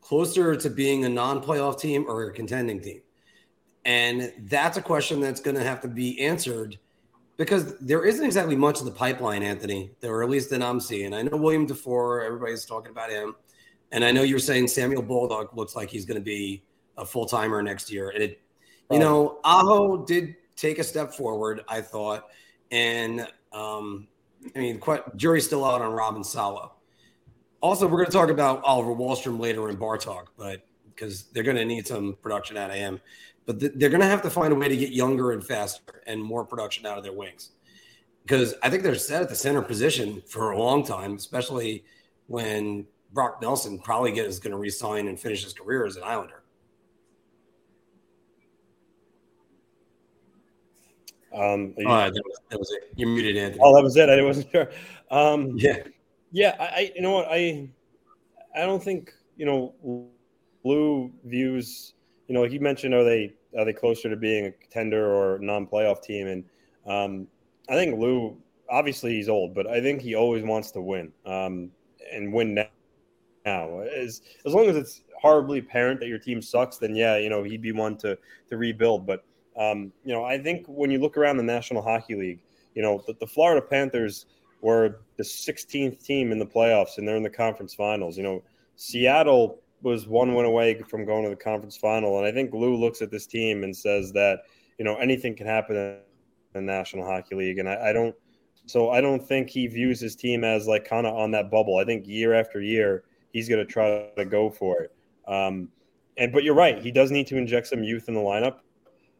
[0.00, 3.02] closer to being a non-playoff team or a contending team?
[3.84, 6.78] And that's a question that's going to have to be answered
[7.36, 10.80] because there isn't exactly much of the pipeline, Anthony, There or at least that I'm
[10.80, 11.12] seeing.
[11.12, 13.34] I know William Dufour, everybody's talking about him.
[13.90, 16.62] And I know you're saying Samuel Bolduc looks like he's going to be
[16.96, 18.10] a full timer next year.
[18.10, 18.40] And it,
[18.90, 22.28] you know, Aho did take a step forward, I thought.
[22.72, 24.08] And um,
[24.56, 26.72] I mean, quite, jury's still out on Robin Salo.
[27.60, 31.44] Also, we're going to talk about Oliver Wahlstrom later in Bar Talk, but because they're
[31.44, 33.00] going to need some production out of him
[33.46, 36.02] but th- they're going to have to find a way to get younger and faster
[36.06, 37.50] and more production out of their wings
[38.22, 41.84] because I think they're set at the center position for a long time, especially
[42.26, 46.42] when Brock Nelson probably is going to resign and finish his career as an Islander.
[51.34, 52.92] Um, you, uh, that, was, that, was, it.
[52.96, 53.60] You muted Anthony.
[53.62, 54.08] Oh, that was it.
[54.08, 54.70] I wasn't sure.
[55.10, 55.78] Um, yeah,
[56.30, 56.56] yeah.
[56.58, 57.68] I, you know what, I,
[58.54, 60.10] I don't think you know,
[60.64, 61.94] Lou views
[62.32, 65.38] you know, like you mentioned, are they are they closer to being a contender or
[65.40, 66.28] non-playoff team?
[66.28, 66.44] And
[66.86, 67.28] um,
[67.68, 68.38] I think Lou,
[68.70, 71.70] obviously, he's old, but I think he always wants to win um,
[72.10, 72.68] and win now.
[73.44, 77.28] Now, as as long as it's horribly apparent that your team sucks, then yeah, you
[77.28, 78.16] know, he'd be one to
[78.48, 79.04] to rebuild.
[79.04, 79.24] But
[79.56, 82.40] um, you know, I think when you look around the National Hockey League,
[82.74, 84.26] you know, the, the Florida Panthers
[84.60, 88.16] were the 16th team in the playoffs, and they're in the conference finals.
[88.16, 88.42] You know,
[88.76, 92.18] Seattle was one win away from going to the conference final.
[92.18, 94.40] And I think Lou looks at this team and says that,
[94.78, 95.98] you know, anything can happen in
[96.52, 97.58] the National Hockey League.
[97.58, 98.14] And I, I don't,
[98.66, 101.78] so I don't think he views his team as like kind of on that bubble.
[101.78, 104.94] I think year after year, he's going to try to go for it.
[105.26, 105.68] Um,
[106.16, 106.80] and, but you're right.
[106.80, 108.58] He does need to inject some youth in the lineup.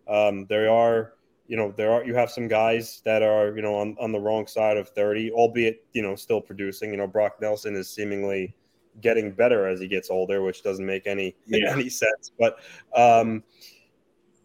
[0.09, 1.15] Um, there are,
[1.47, 4.21] you know, there are, you have some guys that are, you know, on, on the
[4.21, 6.91] wrong side of 30, albeit, you know, still producing.
[6.91, 8.55] You know, Brock Nelson is seemingly,
[9.01, 11.73] getting better as he gets older, which doesn't make any yeah.
[11.73, 12.31] any sense.
[12.39, 12.59] But
[12.95, 13.43] um,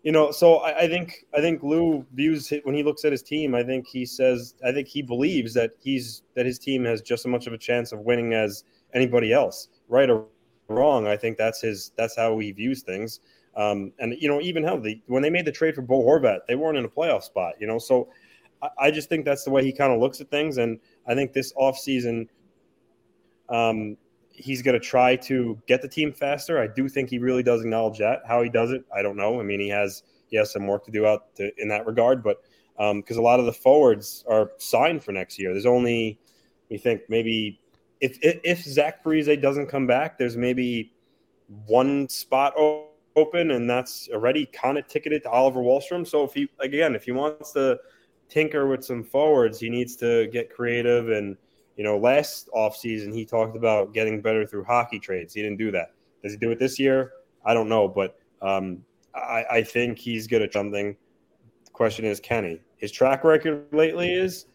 [0.04, 3.12] you know, so I, I, think I think Lou views it when he looks at
[3.12, 3.54] his team.
[3.56, 7.26] I think he says I think he believes that he's that his team has just
[7.26, 10.26] as much of a chance of winning as anybody else, right or
[10.70, 11.08] wrong.
[11.08, 13.20] I think that's his that's how he views things.
[13.58, 16.42] Um, and you know, even how the when they made the trade for Bo Horvat,
[16.48, 17.56] they weren't in a playoff spot.
[17.60, 18.08] You know, so
[18.62, 20.58] I, I just think that's the way he kind of looks at things.
[20.58, 22.28] And I think this offseason,
[23.50, 23.98] um,
[24.30, 26.62] he's going to try to get the team faster.
[26.62, 28.22] I do think he really does acknowledge that.
[28.28, 29.40] How he does it, I don't know.
[29.40, 32.24] I mean, he has he has some work to do out to, in that regard,
[32.24, 32.44] but
[32.78, 35.52] because um, a lot of the forwards are signed for next year.
[35.52, 36.20] There's only
[36.70, 37.60] we think maybe
[38.02, 40.94] if if, if Zach Parise doesn't come back, there's maybe
[41.66, 42.54] one spot
[43.18, 46.08] open, and that's already kind of ticketed to Oliver Wahlstrom.
[46.08, 47.78] So if he again, if he wants to
[48.30, 51.36] tinker with some forwards, he needs to get creative and
[51.78, 55.34] you know, last offseason, he talked about getting better through hockey trades.
[55.34, 55.92] He didn't do that.
[56.24, 57.12] Does he do it this year?
[57.46, 58.84] I don't know, but um,
[59.16, 60.96] I, I, think he's good at something.
[61.66, 62.62] The question is, can he?
[62.78, 64.48] His track record lately is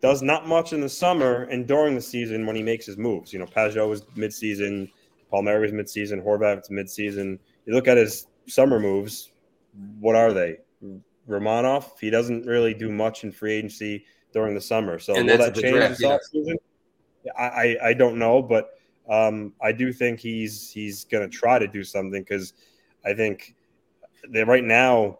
[0.00, 3.32] does not much in the summer and during the season when he makes his moves.
[3.32, 4.90] You know, Pageau was midseason,
[5.30, 7.38] Palmieri was midseason, Horvat's midseason.
[7.66, 9.32] You look at his summer moves,
[10.00, 10.58] what are they?
[11.28, 14.98] Romanov, he doesn't really do much in free agency during the summer.
[14.98, 16.56] So and will that change draft, this offseason?
[17.38, 18.70] I, I, I don't know, but
[19.08, 22.54] um, I do think he's he's going to try to do something because
[23.04, 23.54] I think
[24.30, 25.18] that right now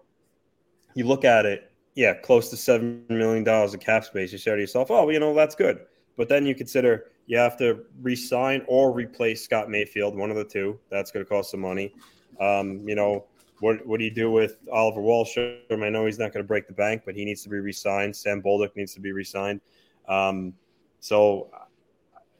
[0.95, 4.33] you look at it, yeah, close to seven million dollars of cap space.
[4.33, 5.81] You say to yourself, oh, well, you know that's good,
[6.17, 10.45] but then you consider you have to re-sign or replace Scott Mayfield, one of the
[10.45, 10.79] two.
[10.91, 11.95] That's going to cost some money.
[12.41, 13.27] Um, you know,
[13.61, 15.85] what what do you do with Oliver Wahlstrom?
[15.85, 18.17] I know he's not going to break the bank, but he needs to be re-signed.
[18.17, 19.61] Sam Bolduc needs to be re-signed.
[20.09, 20.55] Um,
[21.01, 21.51] so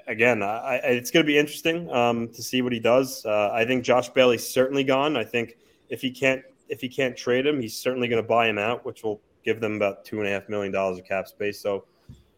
[0.07, 3.25] again, I, it's going to be interesting um, to see what he does.
[3.25, 5.17] Uh, I think Josh Bailey's certainly gone.
[5.17, 5.57] I think
[5.89, 8.85] if he can't if he can't trade him, he's certainly going to buy him out,
[8.85, 11.61] which will give them about two and a half million dollars of cap space.
[11.61, 11.85] So,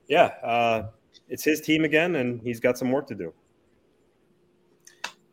[0.08, 0.88] yeah, uh,
[1.28, 3.32] it's his team again, and he's got some work to do.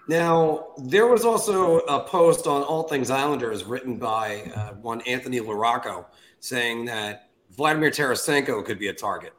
[0.09, 5.39] Now, there was also a post on All Things Islanders written by uh, one Anthony
[5.39, 6.03] Larocco
[6.39, 9.33] saying that Vladimir Tarasenko could be a target.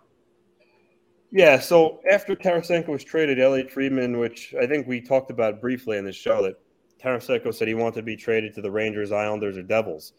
[1.33, 5.99] Yeah, so after Tarasenko was traded, Elliotte Friedman, which I think we talked about briefly
[5.99, 6.55] in this show, that
[7.03, 10.13] Tarasenko said he wanted to be traded to the Rangers, Islanders, or Devils.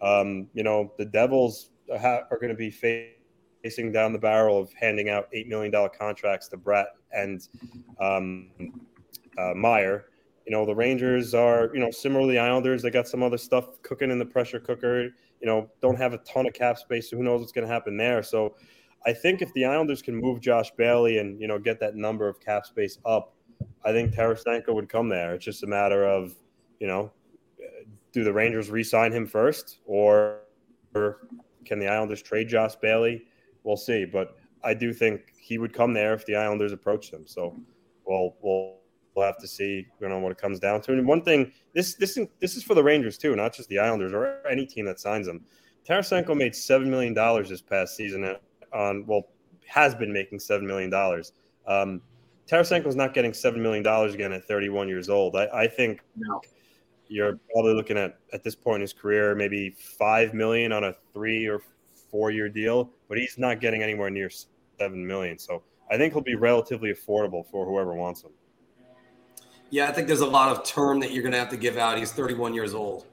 [0.00, 5.10] Um, you know, the Devils are going to be facing down the barrel of handing
[5.10, 7.46] out $8 million contracts to Bratt and
[8.00, 8.48] um,
[9.38, 10.06] uh, Meier.
[10.46, 12.82] You know, the Rangers are, you know, similarly the Islanders.
[12.82, 15.04] They got some other stuff cooking in the pressure cooker.
[15.04, 17.72] You know, don't have a ton of cap space, so who knows what's going to
[17.72, 18.22] happen there.
[18.22, 18.56] So,
[19.06, 22.28] I think if the Islanders can move Josh Bailey and you know get that number
[22.28, 23.34] of cap space up,
[23.84, 25.34] I think Tarasenko would come there.
[25.34, 26.34] It's just a matter of,
[26.80, 27.12] you know,
[28.12, 30.40] do the Rangers re-sign him first, or,
[30.94, 31.28] or
[31.64, 33.24] can the Islanders trade Josh Bailey?
[33.62, 34.04] We'll see.
[34.04, 37.26] But I do think he would come there if the Islanders approach him.
[37.26, 37.56] So
[38.04, 38.78] we'll we'll
[39.18, 40.92] we'll have to see you know what it comes down to.
[40.92, 44.12] And one thing, this this this is for the Rangers too, not just the Islanders
[44.12, 45.44] or any team that signs him.
[45.86, 48.36] Tarasenko made seven million dollars this past season
[48.72, 49.28] on well
[49.66, 51.32] has been making seven million dollars.
[51.66, 52.00] Um,
[52.48, 55.36] Tarasenko's not getting seven million dollars again at 31 years old.
[55.36, 56.40] I, I think no.
[57.08, 60.94] you're probably looking at at this point in his career maybe five million on a
[61.12, 61.60] three or
[62.10, 64.30] four year deal, but he's not getting anywhere near
[64.78, 65.38] seven million.
[65.38, 68.30] So I think he'll be relatively affordable for whoever wants him.
[69.70, 71.76] Yeah, I think there's a lot of term that you're going to have to give
[71.76, 71.98] out.
[71.98, 73.06] He's 31 years old,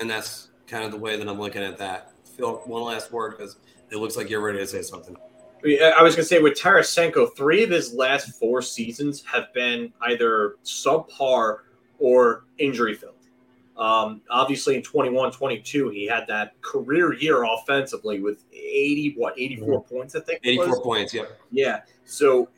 [0.00, 2.12] and that's kind of the way that I'm looking at that.
[2.36, 3.56] Phil, one last word because
[3.90, 5.16] it looks like you're ready to say something.
[5.64, 9.92] I was going to say with Tarasenko, three of his last four seasons have been
[10.02, 11.58] either subpar
[11.98, 13.14] or injury filled.
[13.76, 19.66] Um, obviously, in 21 22, he had that career year offensively with 80, what, 84
[19.66, 19.94] mm-hmm.
[19.94, 20.40] points, I think?
[20.44, 21.24] 84 points, yeah.
[21.50, 21.80] Yeah.
[22.04, 22.48] So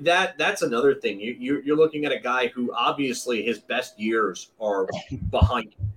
[0.00, 1.20] that that's another thing.
[1.20, 4.86] You, you, you're looking at a guy who obviously his best years are
[5.30, 5.92] behind him.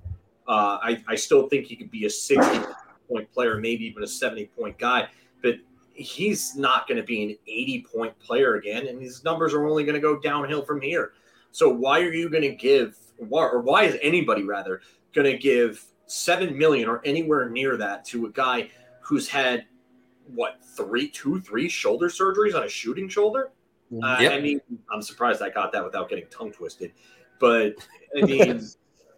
[0.47, 2.59] Uh, I, I still think he could be a 60
[3.07, 5.07] point player, maybe even a 70 point guy,
[5.41, 5.55] but
[5.93, 9.83] he's not going to be an 80 point player again, and his numbers are only
[9.83, 11.13] going to go downhill from here.
[11.51, 12.97] So why are you going to give,
[13.29, 14.81] or why is anybody rather
[15.13, 18.69] going to give seven million or anywhere near that to a guy
[19.01, 19.65] who's had
[20.33, 23.51] what three, two, three shoulder surgeries on a shooting shoulder?
[23.91, 24.33] Uh, yep.
[24.33, 26.93] I mean, I'm surprised I got that without getting tongue twisted,
[27.39, 27.73] but
[28.17, 28.61] I mean,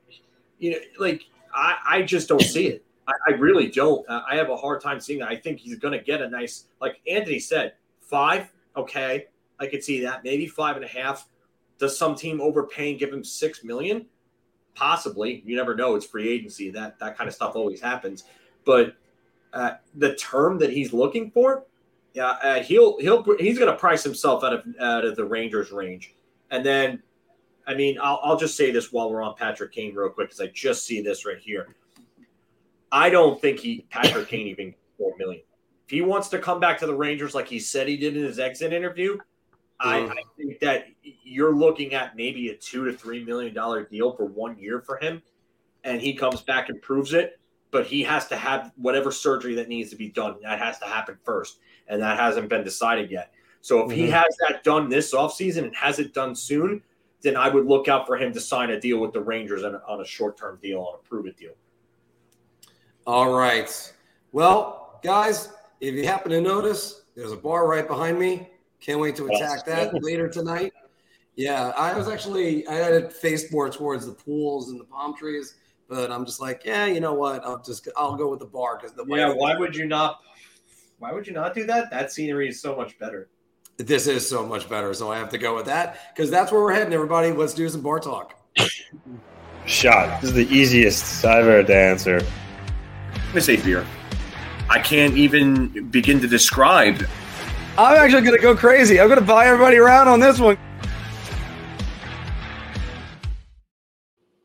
[0.60, 2.86] you know, like I, I just don't see it.
[3.08, 4.08] I, I really don't.
[4.10, 5.30] I have a hard time seeing that.
[5.30, 8.52] I think he's going to get a nice, like Anthony said, five.
[8.76, 9.28] Okay,
[9.60, 10.24] I could see that.
[10.24, 11.28] Maybe five and a half.
[11.78, 14.06] Does some team overpay and give him six million?
[14.74, 15.44] Possibly.
[15.46, 15.96] You never know.
[15.96, 16.72] It's free agency.
[16.72, 18.24] That that kind of stuff always happens.
[18.66, 18.96] But
[19.54, 21.66] uh, the term that he's looking for,
[22.14, 25.72] yeah, uh, he'll he'll he's going to price himself out of out of the Rangers
[25.72, 26.16] range,
[26.52, 27.02] and then.
[27.66, 30.42] I mean, I'll, I'll just say this while we're on Patrick Kane real quick because
[30.42, 31.78] I just see this right here.
[32.92, 35.44] I don't think he Patrick Kane even four million.
[35.86, 38.24] If he wants to come back to the Rangers like he said he did in
[38.24, 39.18] his exit interview,
[39.80, 40.86] I, I, think that
[41.24, 44.98] you're looking at maybe a two to three million dollar deal for one year for
[44.98, 45.22] him,
[45.84, 47.40] and he comes back and proves it.
[47.72, 50.36] But he has to have whatever surgery that needs to be done.
[50.44, 53.34] That has to happen first, and that hasn't been decided yet.
[53.62, 53.96] So if mm-hmm.
[53.96, 56.82] he has that done this offseason and has it done soon,
[57.22, 59.76] then I would look out for him to sign a deal with the Rangers on
[59.76, 61.54] a, on a short term deal, on a prove it deal.
[63.08, 63.94] All right.
[64.32, 68.50] Well, guys, if you happen to notice, there's a bar right behind me.
[68.80, 70.74] Can't wait to attack that later tonight.
[71.36, 75.16] Yeah, I was actually I had it face more towards the pools and the palm
[75.16, 75.56] trees,
[75.88, 77.44] but I'm just like, yeah, you know what?
[77.44, 79.34] I'll just I'll go with the bar because the yeah.
[79.34, 80.20] Why would you not?
[81.04, 81.92] Why would you not do that?
[81.92, 83.28] That scenery is so much better.
[83.76, 86.62] This is so much better, so I have to go with that because that's where
[86.62, 86.94] we're heading.
[86.94, 88.40] Everybody, let's do some bar talk.
[89.66, 90.22] Shot.
[90.22, 92.22] This is the easiest I've ever to answer.
[93.34, 93.86] I say beer.
[94.70, 97.06] I can't even begin to describe.
[97.78, 99.02] I'm actually going to go crazy.
[99.02, 100.58] I'm going to buy everybody around on this one.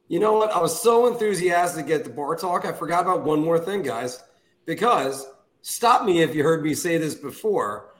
[0.08, 0.50] You know what?
[0.50, 2.64] I was so enthusiastic to get the bar talk.
[2.64, 4.24] I forgot about one more thing, guys.
[4.66, 5.24] Because
[5.68, 7.94] stop me if you heard me say this before,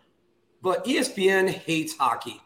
[0.63, 2.41] but ESPN hates hockey.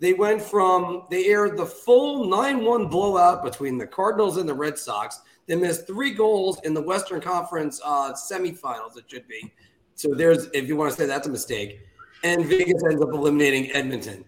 [0.00, 4.78] They went from they aired the full 9-1 blowout between the Cardinals and the Red
[4.78, 8.98] Sox they missed three goals in the Western Conference uh, semifinals.
[8.98, 9.50] It should be.
[9.94, 11.80] So there's, if you want to say that's a mistake,
[12.22, 14.24] and Vegas ends up eliminating Edmonton.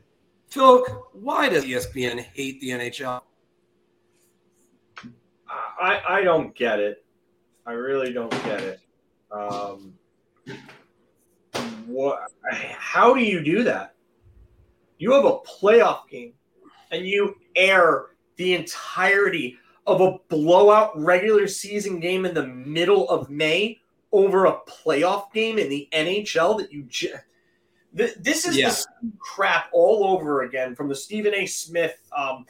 [0.48, 3.20] Phil, why does ESPN hate the NHL?
[5.81, 7.04] I I don't get it.
[7.67, 8.81] I really don't get it.
[9.31, 9.94] Um,
[11.87, 12.31] what?
[12.53, 13.95] How do you do that?
[14.99, 16.35] You have a playoff game,
[16.91, 23.31] and you air the entirety of a blowout regular season game in the middle of
[23.31, 23.81] May
[24.13, 27.25] over a playoff game in the NHL that you just.
[27.93, 28.71] This is yeah.
[28.71, 31.45] the crap all over again from the Stephen A.
[31.47, 32.01] Smith.
[32.17, 32.47] Um,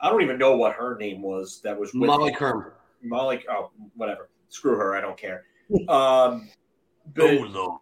[0.00, 1.60] I don't even know what her name was.
[1.62, 2.72] That was Molly Qerim.
[3.02, 3.42] Molly.
[3.50, 4.28] Oh, whatever.
[4.48, 4.94] Screw her.
[4.94, 5.44] I don't care.
[5.88, 6.50] Um,
[7.14, 7.80] but, oh Lord.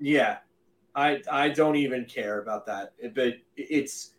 [0.00, 0.38] Yeah,
[0.94, 2.94] I I don't even care about that.
[3.14, 4.14] But it's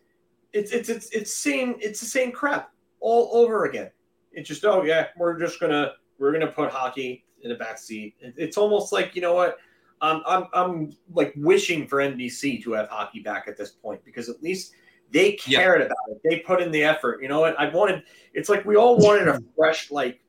[0.52, 1.76] it's it's it's it's same.
[1.80, 3.90] It's the same crap all over again.
[4.32, 8.14] It's just oh yeah, we're just gonna we're gonna put hockey in the back seat.
[8.20, 9.58] It's almost like you know what.
[10.00, 14.28] I'm, I'm, I'm like wishing for NBC to have hockey back at this point because
[14.28, 14.74] at least
[15.10, 15.86] They cared yeah.
[15.86, 16.20] about it.
[16.24, 17.22] They put in the effort.
[17.22, 17.58] You know what?
[17.58, 18.02] I wanted.
[18.32, 20.20] It's like we all wanted a fresh, like,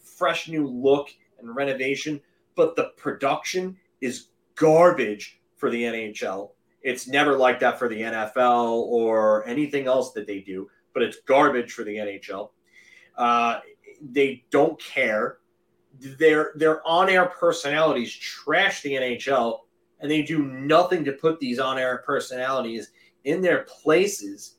[0.00, 1.08] fresh new look
[1.40, 2.20] and renovation,
[2.58, 6.50] but the production is garbage for the NHL.
[6.82, 11.18] It's never like that for the NFL or anything else that they do, but it's
[11.20, 12.50] garbage for the NHL.
[13.16, 13.60] Uh,
[14.02, 15.38] they don't care.
[16.00, 19.60] Their their on air personalities trash the NHL,
[20.00, 22.90] and they do nothing to put these on air personalities
[23.22, 24.56] in their places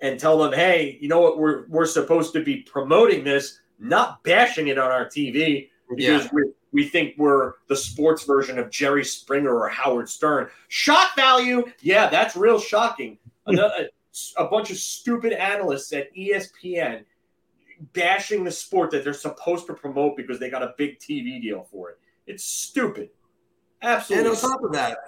[0.00, 4.24] and tell them, hey, you know what, we're we're supposed to be promoting this, not
[4.24, 6.28] bashing it on our TV because yeah.
[6.32, 6.44] we
[6.74, 10.48] we think we're the sports version of Jerry Springer or Howard Stern.
[10.68, 13.16] Shock value, yeah, that's real shocking.
[13.46, 13.54] Hmm.
[13.54, 17.04] Another, uh, a bunch of stupid analysts at ESPN
[17.92, 21.66] bashing the sport that they're supposed to promote because they got a big TV deal
[21.70, 21.98] for it.
[22.26, 23.10] It's stupid.
[23.80, 24.28] Absolutely.
[24.28, 24.98] And on top of that,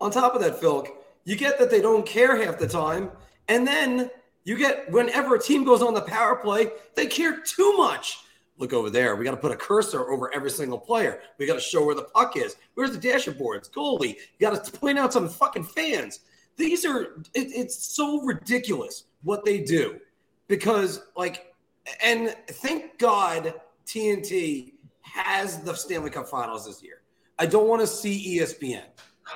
[0.00, 0.86] on top of that, Phil,
[1.24, 3.10] you get that they don't care half the time,
[3.48, 4.10] and then
[4.44, 8.23] you get whenever a team goes on the power play, they care too much.
[8.58, 9.16] Look over there.
[9.16, 11.20] We got to put a cursor over every single player.
[11.38, 12.56] We got to show where the puck is.
[12.74, 13.70] Where's the dashboards?
[13.70, 14.16] Goalie.
[14.38, 16.20] You got to point out some fucking fans.
[16.56, 17.02] These are.
[17.34, 19.98] It, it's so ridiculous what they do
[20.46, 21.54] because like
[22.02, 23.54] and thank God
[23.86, 27.02] TNT has the Stanley Cup Finals this year.
[27.38, 28.84] I don't want to see ESPN,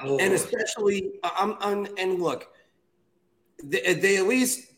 [0.05, 0.19] oh.
[0.19, 2.49] and especially I'm, I'm, and look,
[3.63, 4.73] they, they at least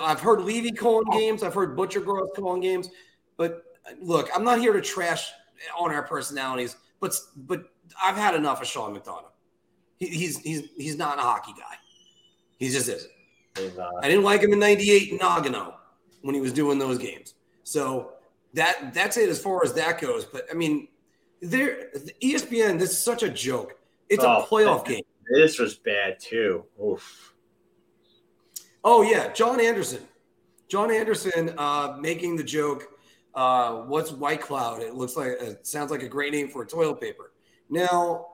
[0.00, 2.88] I've heard Levy calling games, I've heard Buccigross calling games,
[3.40, 3.64] but
[4.02, 5.32] look, I'm not here to trash
[5.78, 7.64] on our personalities, but but
[8.00, 9.32] I've had enough of Sean McDonough.
[9.96, 11.76] He, he's he's he's not a hockey guy.
[12.58, 13.10] He just isn't.
[14.02, 15.72] I didn't like him in '98 in Nagano
[16.20, 17.32] when he was doing those games.
[17.62, 18.12] So
[18.52, 20.26] that that's it as far as that goes.
[20.26, 20.88] But I mean,
[21.40, 22.78] there the ESPN.
[22.78, 23.78] This is such a joke.
[24.10, 25.02] It's oh, a playoff game.
[25.30, 26.66] This was bad too.
[26.78, 27.32] Oof.
[28.84, 30.02] Oh yeah, John Anderson.
[30.68, 32.86] John Anderson uh, making the joke.
[33.34, 34.82] Uh, what's White Cloud?
[34.82, 37.32] It looks like it sounds like a great name for a toilet paper.
[37.68, 38.26] Now,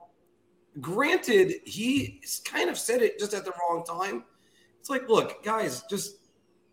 [0.81, 4.25] granted, he kind of said it just at the wrong time.
[4.81, 6.17] It's like, look, guys, just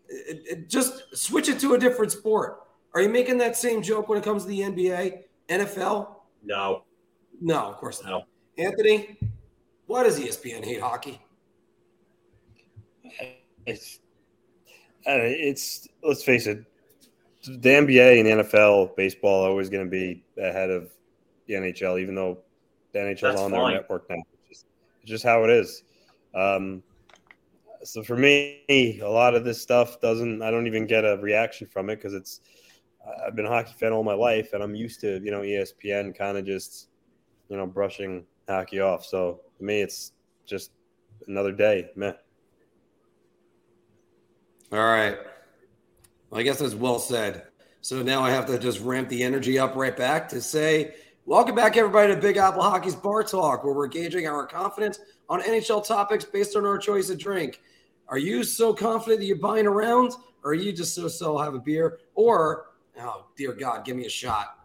[0.08, 2.60] it, it, just switch it to a different sport.
[2.94, 6.14] Are you making that same joke when it comes to the NBA, NFL?
[6.44, 6.84] No.
[7.40, 8.10] No, of course not.
[8.10, 8.22] No.
[8.64, 9.18] Anthony,
[9.86, 11.20] why does ESPN hate hockey?
[13.66, 13.98] It's,
[15.06, 16.64] it's let's face it,
[17.44, 20.90] the NBA and NFL, baseball are always going to be ahead of
[21.46, 22.38] the NHL, even though
[22.92, 23.72] the NHL's That's on fine.
[23.72, 24.16] their network now.
[24.16, 24.66] It's just,
[25.02, 25.82] it's just how it is.
[26.34, 26.82] Um,
[27.82, 30.42] so for me, a lot of this stuff doesn't.
[30.42, 32.40] I don't even get a reaction from it because it's.
[33.26, 36.16] I've been a hockey fan all my life, and I'm used to you know ESPN
[36.16, 36.88] kind of just,
[37.50, 39.04] you know, brushing hockey off.
[39.04, 40.12] So to me, it's
[40.46, 40.72] just
[41.28, 42.14] another day, man.
[44.72, 45.18] All right.
[46.32, 47.44] I guess that's well said.
[47.80, 50.94] So now I have to just ramp the energy up right back to say,
[51.26, 55.42] welcome back, everybody, to Big Apple Hockey's Bar Talk, where we're gauging our confidence on
[55.42, 57.60] NHL topics based on our choice of drink.
[58.08, 60.12] Are you so confident that you're buying around,
[60.42, 62.66] or are you just so so have a beer, or
[63.00, 64.58] oh dear God, give me a shot?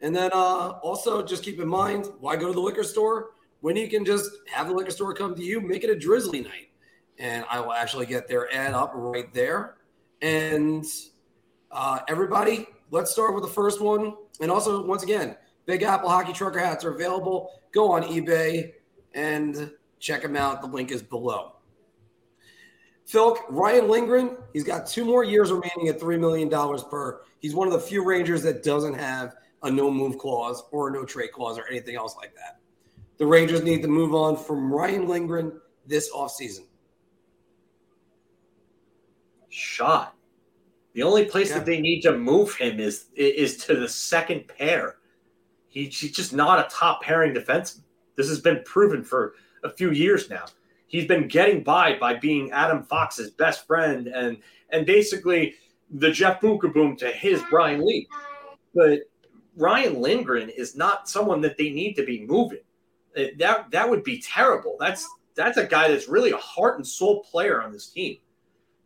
[0.00, 3.30] And then uh, also just keep in mind, why go to the liquor store
[3.60, 6.42] when you can just have the liquor store come to you, make it a Drizly
[6.42, 6.70] night,
[7.18, 9.76] and I will actually get their ad up right there.
[10.22, 10.84] And
[11.70, 14.14] uh, everybody, let's start with the first one.
[14.40, 17.50] And also, once again, Big Apple hockey trucker hats are available.
[17.72, 18.72] Go on eBay
[19.14, 20.60] and check them out.
[20.60, 21.52] The link is below.
[23.06, 27.22] Phil, Ryan Lindgren, he's got two more years remaining at $3 million per.
[27.40, 30.92] He's one of the few Rangers that doesn't have a no move clause or a
[30.92, 32.60] no trade clause or anything else like that.
[33.18, 36.66] The Rangers need to move on from Ryan Lindgren this offseason.
[39.50, 40.14] Shot.
[40.94, 41.58] The only place yeah.
[41.58, 44.96] that they need to move him is is to the second pair.
[45.68, 47.82] He, he's just not a top pairing defenseman.
[48.16, 50.46] This has been proven for a few years now
[50.90, 54.36] he's been getting by by being Adam Fox's best friend and
[54.70, 55.54] and basically
[55.90, 58.06] the Jeff Beukeboom to his Brian Leetch.
[58.74, 59.00] But
[59.56, 62.60] Ryan Lindgren is not someone that they need to be moving.
[63.38, 64.76] That that would be terrible.
[64.78, 68.18] That's that's a guy that's really a heart and soul player on this team.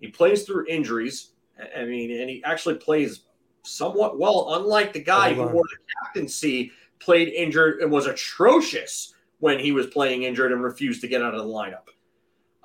[0.04, 1.30] He plays through injuries.
[1.76, 3.22] I mean, and he actually plays
[3.62, 9.58] somewhat well, unlike the guy who wore the captaincy, played injured and was atrocious when
[9.58, 11.88] he was playing injured and refused to get out of the lineup.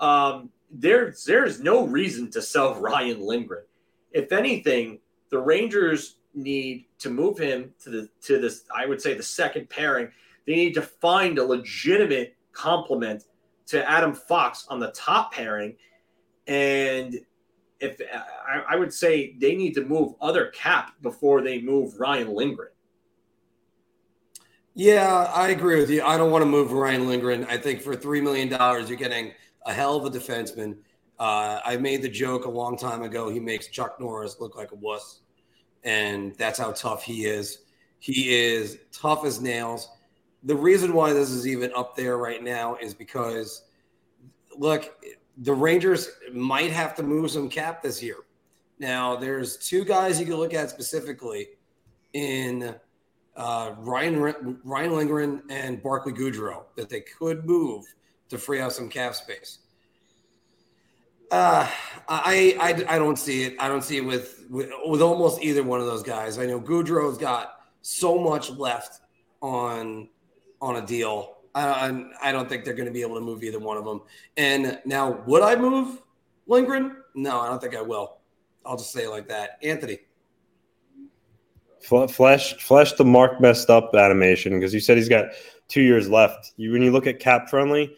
[0.03, 3.63] Um, there's there's no reason to sell Ryan Lindgren.
[4.11, 8.65] If anything, the Rangers need to move him to the to this.
[8.75, 10.09] I would say the second pairing.
[10.45, 13.23] They need to find a legitimate complement
[13.67, 15.75] to Adam Fox on the top pairing,
[16.47, 17.19] And
[17.79, 18.01] if
[18.47, 22.69] I, I would say they need to move other cap before they move Ryan Lindgren.
[24.75, 26.03] Yeah, I agree with you.
[26.03, 27.45] I don't want to move Ryan Lindgren.
[27.45, 28.49] I think for $3 million,
[28.87, 29.33] you're getting
[29.65, 30.77] a hell of a defenseman.
[31.19, 33.29] Uh, I made the joke a long time ago.
[33.29, 35.21] He makes Chuck Norris look like a wuss,
[35.83, 37.63] and that's how tough he is.
[37.99, 39.89] He is tough as nails.
[40.43, 43.63] The reason why this is even up there right now is because,
[44.57, 44.95] look,
[45.39, 48.17] the Rangers might have to move some cap this year.
[48.77, 51.49] Now, there's two guys you can look at specifically
[52.13, 52.75] in
[53.35, 57.85] uh, Ryan Ryan Lindgren and Barclay Goodrow that they could move
[58.29, 59.59] to free up some cap space.
[61.31, 61.69] Uh,
[62.07, 63.55] I, I I don't see it.
[63.59, 66.39] I don't see it with, with with almost either one of those guys.
[66.39, 69.01] I know Goodrow's got so much left
[69.41, 70.09] on
[70.61, 71.37] on a deal.
[71.67, 74.01] I, I don't think they're going to be able to move either one of them.
[74.37, 76.01] And now, would I move
[76.47, 76.97] Lindgren?
[77.15, 78.17] No, I don't think I will.
[78.65, 79.57] I'll just say it like that.
[79.63, 79.99] Anthony.
[81.81, 85.29] Flash, flash the mark messed up animation because you said he's got
[85.69, 86.53] two years left.
[86.57, 87.91] You, when you look at CapFriendly,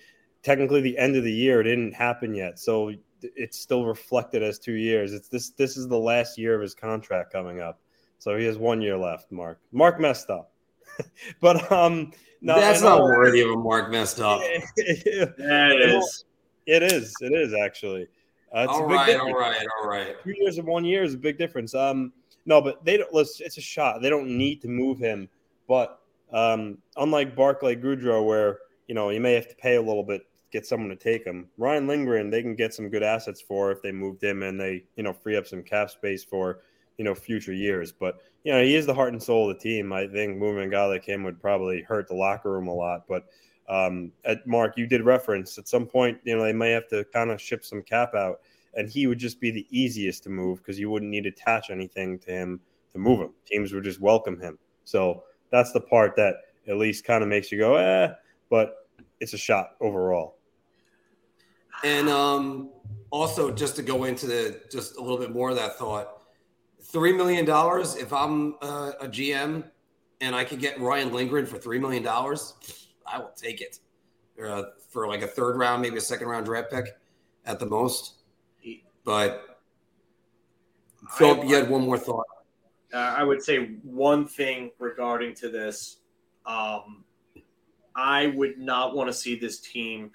[0.44, 4.74] technically the end of the year didn't happen yet, so it's still reflected as two
[4.74, 5.14] years.
[5.14, 5.50] It's this.
[5.52, 7.80] This is the last year of his contract coming up,
[8.20, 9.32] so he has one year left.
[9.32, 10.54] Mark, Mark messed up,
[11.42, 12.12] but um,
[12.42, 14.42] no, that's not worthy of a mark messed up.
[14.78, 16.26] yeah, it is.
[16.66, 17.14] It is.
[17.22, 18.08] It is actually.
[18.54, 20.16] Uh, all right, all right, all right.
[20.24, 21.74] Two years and one year is a big difference.
[21.74, 22.12] Um,
[22.46, 23.14] no, but they don't.
[23.14, 23.40] Let's.
[23.40, 24.02] It's a shot.
[24.02, 25.30] They don't need to move him.
[25.68, 26.00] But
[26.34, 30.24] um, unlike Barclay Goodrow, where you know you may have to pay a little bit
[30.52, 31.48] get someone to take him.
[31.58, 34.84] Ryan Lindgren, they can get some good assets for if they moved him and they
[34.96, 36.60] you know free up some cap space for
[37.02, 37.92] you know future years.
[37.92, 39.92] But you know he is the heart and soul of the team.
[39.92, 43.08] I think moving a guy like him would probably hurt the locker room a lot.
[43.08, 43.26] But
[43.68, 46.20] um, at Mark, you did reference at some point.
[46.26, 48.42] You know they may have to kind of ship some cap out,
[48.76, 51.72] and he would just be the easiest to move because you wouldn't need to attach
[51.72, 52.60] anything to him
[52.92, 53.32] to move him.
[53.48, 54.60] Teams would just welcome him.
[54.84, 56.36] So that's the part that
[56.68, 58.14] at least kind of makes you go, eh.
[58.52, 58.88] But
[59.20, 60.36] it's a shot overall.
[61.84, 62.70] And um,
[63.10, 66.21] also, just to go into the just a little bit more of that thought,
[66.92, 67.96] three million dollars.
[67.96, 69.64] If I'm uh, a GM
[70.20, 72.54] and I could get Ryan Lindgren for three million dollars,
[73.06, 73.80] I will take it
[74.44, 76.96] uh, for like a third round, maybe a second round draft pick
[77.46, 78.16] at the most.
[79.04, 79.60] But
[81.18, 82.26] Philip, you had one more thought.
[82.94, 85.98] Uh, I would say one thing regarding to this.
[86.46, 87.04] Um,
[87.96, 90.12] I would not want to see this team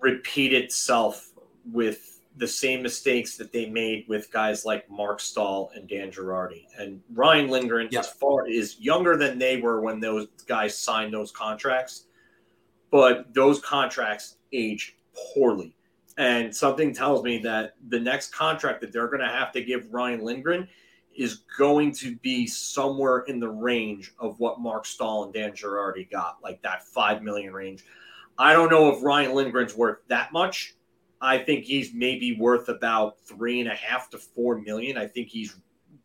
[0.00, 1.32] repeat itself
[1.70, 6.64] with the same mistakes that they made with guys like Marc Staal and Dan Girardi.
[6.78, 8.00] And Ryan Lindgren, yep.
[8.00, 12.06] as far is younger than they were when those guys signed those contracts,
[12.90, 14.94] but those contracts aged
[15.34, 15.74] poorly.
[16.16, 19.92] And something tells me that the next contract that they're going to have to give
[19.92, 20.68] Ryan Lindgren
[21.14, 26.10] is going to be somewhere in the range of what Marc Staal and Dan Girardi
[26.10, 27.84] got, like that five million range.
[28.38, 30.74] I don't know if Ryan Lindgren's worth that much
[31.22, 34.98] I think he's maybe worth about three and a half to four million.
[34.98, 35.56] I think he's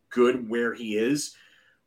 [0.10, 1.36] good where he is.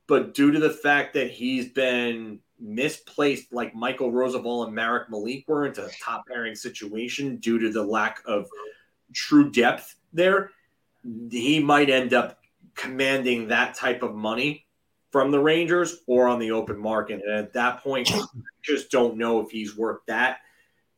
[0.09, 5.45] But due to the fact that he's been misplaced, like Michael Rozsival and Marek Malik
[5.47, 8.49] were into a top pairing situation due to the lack of
[9.15, 10.51] true depth there,
[11.31, 12.41] he might end up
[12.75, 14.67] commanding that type of money
[15.13, 17.21] from the Rangers or on the open market.
[17.25, 18.11] And at that point,
[18.63, 20.39] just don't know if he's worth that.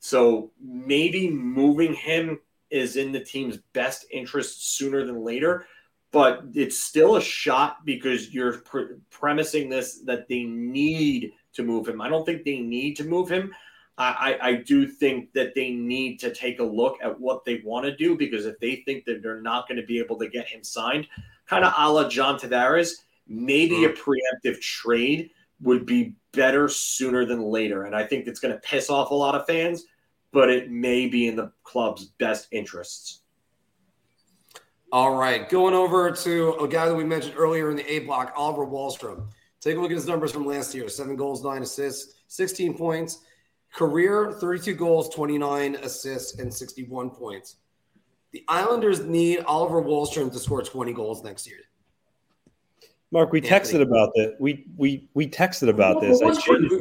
[0.02, 2.40] So maybe moving him
[2.70, 5.64] is in the team's best interest sooner than later,
[6.10, 11.86] but it's still a shot because you're pre- premising this that they need to move
[11.86, 12.00] him.
[12.00, 13.54] I don't think they need to move him.
[13.96, 17.62] I, I, I do think that they need to take a look at what they
[17.64, 20.28] want to do because if they think that they're not going to be able to
[20.28, 21.06] get him signed,
[21.46, 22.94] kind of a la John Tavares,
[23.28, 23.92] maybe mm-hmm.
[23.92, 25.30] a preemptive trade
[25.60, 27.84] would be better sooner than later.
[27.84, 29.84] And I think it's going to piss off a lot of fans
[30.32, 33.20] but it may be in the club's best interests.
[34.90, 38.32] All right, going over to a guy that we mentioned earlier in the A block,
[38.36, 39.28] Oliver Wahlstrom.
[39.60, 43.20] Take a look at his numbers from last year: seven goals, nine assists, sixteen points.
[43.72, 47.56] Career: thirty-two goals, twenty-nine assists, and sixty-one points.
[48.32, 51.60] The Islanders need Oliver Wahlstrom to score twenty goals next year.
[53.12, 53.60] Mark, we Anthony.
[53.60, 54.36] texted about that.
[54.40, 56.20] We we we texted about this.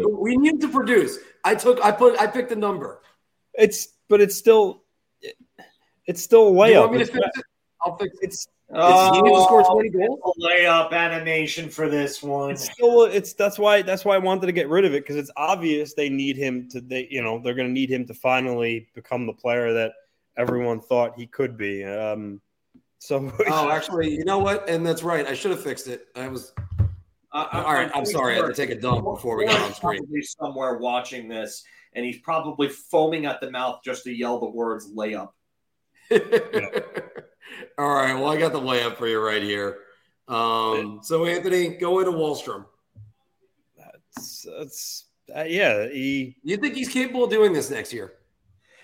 [0.10, 1.20] we need to produce.
[1.44, 1.84] I took.
[1.84, 2.20] I put.
[2.20, 3.02] I picked a number.
[3.54, 4.84] It's but it's still
[6.08, 6.98] it's still a layup.
[7.00, 7.24] It's, it?
[7.86, 8.20] I'll fix it.
[8.24, 10.20] It's Oh, you need to score 20 goals.
[10.40, 12.52] Layup animation for this one.
[12.52, 15.18] It's still it's that's why that's why I wanted to get rid of it because
[15.18, 18.14] it's obvious they need him to they you know they're going to need him to
[18.14, 19.92] finally become the player that
[20.38, 21.84] everyone thought he could be.
[21.84, 22.40] Um,
[23.02, 24.70] so oh, actually, you know what?
[24.70, 25.26] And that's right.
[25.26, 26.10] I should have fixed it.
[26.16, 26.54] I was.
[27.34, 28.34] Uh, all right, I'm sorry.
[28.34, 29.98] I had to take a dump before we got on screen.
[30.04, 34.46] Probably somewhere watching this, and he's probably foaming at the mouth just to yell the
[34.46, 35.30] words "layup."
[36.12, 38.14] All right.
[38.14, 39.80] Well, I got the layup for you right here.
[40.28, 42.66] Um, so Anthony, go into Wahlstrom.
[43.76, 45.88] That's, that's uh, yeah.
[45.88, 46.38] He.
[46.44, 48.14] You think he's capable of doing this next year?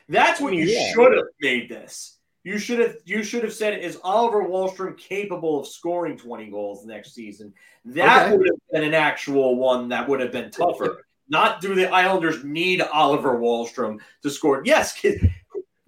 [0.09, 0.91] That's when you yeah.
[0.91, 2.16] should have made this.
[2.47, 6.85] You should have you should have said is Oliver Wahlstrom capable of scoring 20 goals
[6.85, 7.53] next season?
[7.83, 8.37] That okay.
[8.37, 11.05] would have been an actual one that would have been tougher.
[11.27, 14.61] Not do the Islanders need Oliver Wahlstrom to score?
[14.63, 14.97] Yes,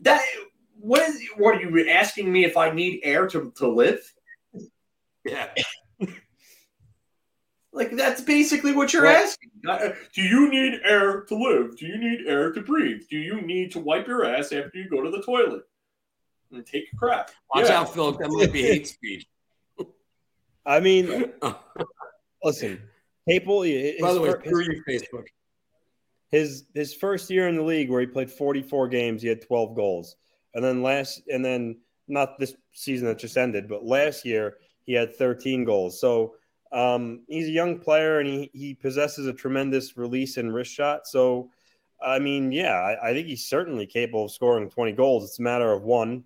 [0.02, 0.22] that
[0.82, 4.02] what is what are you asking me if I need air to, to live?
[5.24, 5.48] Yeah.
[7.72, 9.50] like that's basically what you're well, asking.
[9.66, 11.78] Uh, do you need air to live?
[11.78, 13.04] Do you need air to breathe?
[13.10, 15.64] Do you need to wipe your ass after you go to the toilet
[16.52, 17.32] and take a crap?
[17.54, 17.80] Watch yeah.
[17.80, 18.12] out, Phil.
[18.14, 19.28] That might be hate speech.
[20.66, 21.32] I mean,
[22.44, 22.82] listen,
[23.28, 23.62] Capel.
[23.62, 25.26] By the way, screw you, Facebook.
[26.32, 29.76] His his first year in the league, where he played 44 games, he had 12
[29.76, 30.16] goals,
[30.54, 31.78] and then last, and then
[32.10, 36.02] not this season that just ended, but last year he had 13 goals.
[36.02, 36.36] So
[36.72, 41.08] um, he's a young player and he, he possesses a tremendous release and wrist shot.
[41.08, 41.52] So,
[42.04, 45.24] I mean, yeah, I, I think he's certainly capable of scoring 20 goals.
[45.26, 46.24] It's a matter of one,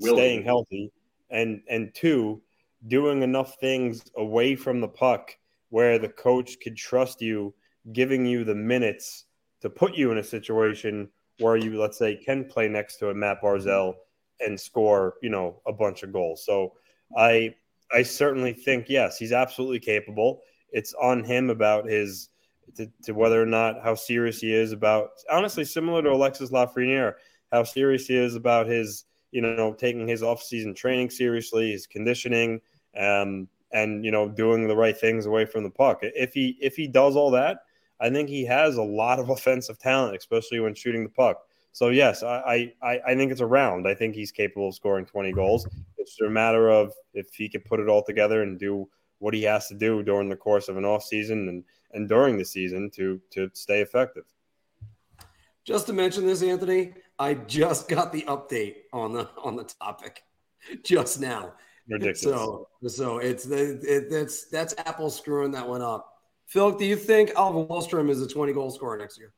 [0.00, 0.92] staying healthy,
[1.30, 2.42] and and two,
[2.86, 5.36] doing enough things away from the puck
[5.70, 7.54] where the coach could trust you,
[7.92, 9.26] giving you the minutes
[9.60, 11.08] to put you in a situation
[11.40, 13.94] where you, let's say, can play next to a Mat Barzal
[14.40, 16.44] and score, you know, a bunch of goals.
[16.44, 16.72] So
[17.16, 17.54] I
[17.92, 20.40] I certainly think yes, he's absolutely capable.
[20.70, 22.28] It's on him about his
[22.76, 27.14] to, to, whether or not how serious he is about honestly similar to Alexis Lafreniere,
[27.50, 32.60] how serious he is about his you know taking his off-season training seriously, his conditioning,
[32.96, 36.00] um, and you know doing the right things away from the puck.
[36.02, 37.58] If he if he does all that,
[38.00, 41.38] I think he has a lot of offensive talent, especially when shooting the puck.
[41.72, 43.86] So yes, I, I I think it's around.
[43.86, 45.66] I think he's capable of scoring 20 goals.
[45.96, 49.42] It's a matter of if he can put it all together and do what he
[49.42, 52.90] has to do during the course of an off season and and during the season
[52.90, 54.24] to to stay effective.
[55.64, 60.22] Just to mention this, Anthony, I just got the update on the on the topic
[60.84, 61.54] just now.
[61.88, 62.20] Ridiculous.
[62.20, 66.12] So so it's the it, that's that's Apple screwing that one up.
[66.46, 69.32] Phil, do you think Alvin Wahlstrom is a 20 goal scorer next year?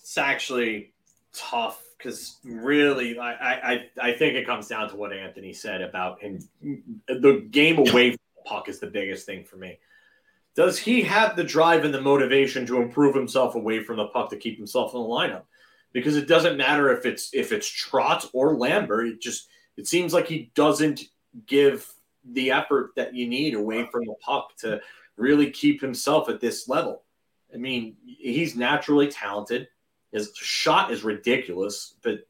[0.00, 0.92] It's actually
[1.32, 6.20] tough because really, I, I I think it comes down to what Anthony said about
[6.20, 6.40] him.
[7.08, 9.78] The game away from the puck is the biggest thing for me.
[10.54, 14.30] Does he have the drive and the motivation to improve himself away from the puck
[14.30, 15.44] to keep himself in the lineup?
[15.92, 19.08] Because it doesn't matter if it's if it's Trotz or Lambert.
[19.08, 21.02] It just it seems like he doesn't
[21.46, 21.90] give
[22.24, 24.80] the effort that you need away from the puck to
[25.16, 27.02] really keep himself at this level.
[27.52, 29.68] I mean, he's naturally talented.
[30.12, 32.26] His shot is ridiculous, but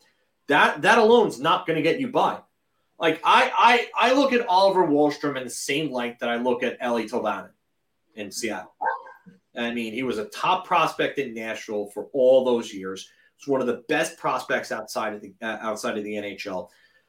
[0.46, 2.38] that that alone is not going to get you by.
[2.98, 6.62] Like I, I I look at Oliver Wahlstrom in the same light that I look
[6.62, 7.50] at Eeli Tolvanen
[8.16, 8.74] in Seattle.
[9.56, 13.10] I mean, he was a top prospect in Nashville for all those years.
[13.38, 16.68] Was one of the best prospects outside of the uh, outside of the NHL.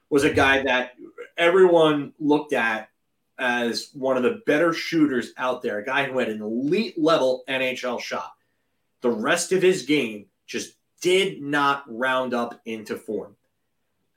[0.10, 0.91] Was a guy that
[1.38, 2.89] everyone looked at
[3.39, 5.80] as one of the better shooters out there.
[5.80, 8.34] A guy who had an elite level NHL shot.
[9.01, 13.36] The rest of his game just did not round up into form.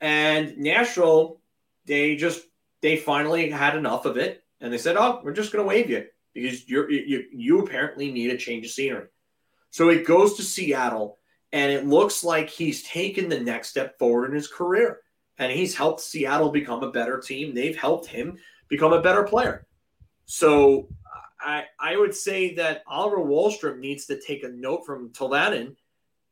[0.01, 1.41] And Nashville,
[1.87, 2.43] they just
[2.81, 5.91] they finally had enough of it, and they said, "Oh, we're just going to waive
[5.91, 6.07] you
[6.43, 9.09] because you're you, you apparently need a change of scenery."
[9.71, 11.19] So he goes to Seattle,
[11.53, 15.01] and it looks like he's taken the next step forward in his career,
[15.39, 17.55] and he's helped Seattle become a better team.
[17.55, 19.67] They've helped him become a better player.
[20.27, 20.89] So
[21.41, 25.77] I I would say that Oliver Wahlstrom needs to take a note from Tolvanen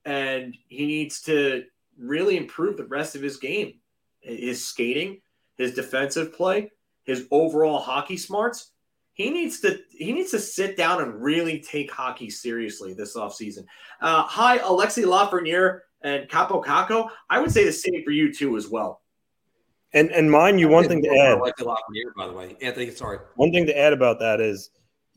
[0.05, 1.65] and he needs to
[1.99, 3.75] really improve the rest of his game
[4.21, 5.21] his skating
[5.57, 6.71] his defensive play
[7.05, 8.73] his overall hockey smarts
[9.15, 13.65] he needs to he needs to sit down and really take hockey seriously this offseason.
[14.01, 17.09] Uh, hi, Alexi Lafreniere and Kaapo Kakko.
[17.31, 19.01] I would say the same for you too as well.
[19.93, 21.39] And and mind you, one thing to add.
[21.39, 22.91] Alexi Lafreniere, by the way, Anthony.
[22.91, 23.19] Sorry.
[23.37, 24.71] One thing to add about that is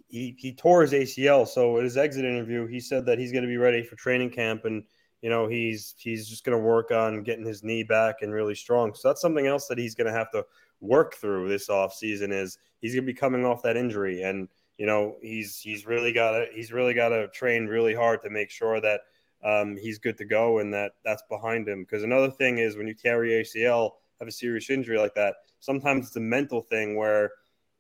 [0.08, 1.48] he, he tore his ACL.
[1.48, 4.30] So at his exit interview, he said that he's going to be ready for training
[4.30, 4.84] camp and
[5.22, 8.56] you know he's he's just going to work on getting his knee back and really
[8.56, 8.94] strong.
[8.94, 10.46] So that's something else that he's going to have to
[10.80, 14.48] work through this off season is he's going to be coming off that injury and
[14.78, 18.30] you know he's he's really got to he's really got to train really hard to
[18.30, 19.02] make sure that
[19.44, 21.84] um, he's good to go and that that's behind him.
[21.84, 26.08] Because another thing is when you carry ACL, have a serious injury like that, sometimes
[26.08, 27.32] it's a mental thing where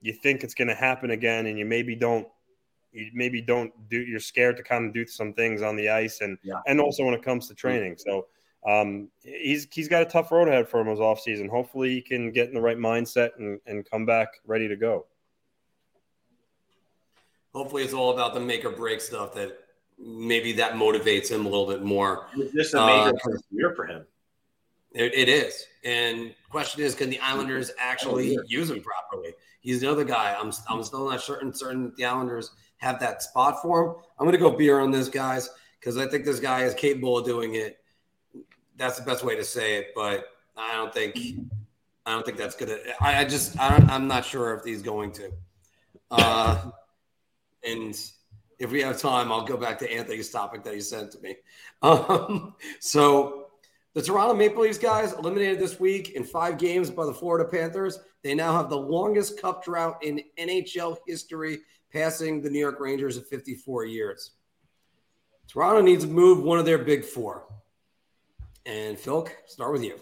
[0.01, 2.27] you think it's going to happen again and you maybe don't
[2.97, 6.21] you maybe don't do you're scared to kind of do some things on the ice
[6.21, 6.61] and yeah.
[6.67, 8.27] and also when it comes to training so
[8.67, 12.01] um, he's he's got a tough road ahead for him as off season hopefully he
[12.01, 15.05] can get in the right mindset and, and come back ready to go
[17.53, 19.57] hopefully it's all about the make or break stuff that
[19.97, 22.27] maybe that motivates him a little bit more.
[22.37, 24.05] Is this a major uh, year for him?
[24.93, 25.65] It, it is.
[25.83, 29.33] And question is, can the Islanders actually use him properly?
[29.61, 30.35] He's the other guy.
[30.39, 33.95] I'm, I'm still not certain certain that the Islanders have that spot for him.
[34.19, 35.49] I'm going to go beer on this, guys,
[35.80, 37.80] because I think this guy is capable of doing it.
[38.75, 40.25] That's the best way to say it, but
[40.55, 41.17] I don't think
[42.07, 42.78] I don't think that's gonna.
[43.01, 45.30] I, I just I am not sure if he's going to.
[46.09, 46.71] Uh,
[47.65, 47.99] and
[48.59, 51.36] if we have time, I'll go back to Anthony's topic that he sent to me.
[51.84, 53.49] Um, so
[53.93, 57.99] the Toronto Maple Leafs guys eliminated this week in five games by the Florida Panthers.
[58.23, 61.59] They now have the longest cup drought in NHL history,
[61.91, 64.31] passing the New York Rangers at 54 years.
[65.47, 67.45] Toronto needs to move one of their big four.
[68.65, 69.97] And Phil, start with you.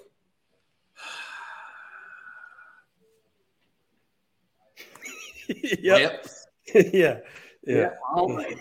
[5.81, 5.99] yep.
[5.99, 6.27] yep.
[6.93, 7.19] yeah.
[7.65, 7.89] Yeah.
[8.13, 8.59] Oh, like,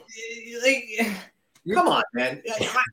[1.72, 2.42] come on, man.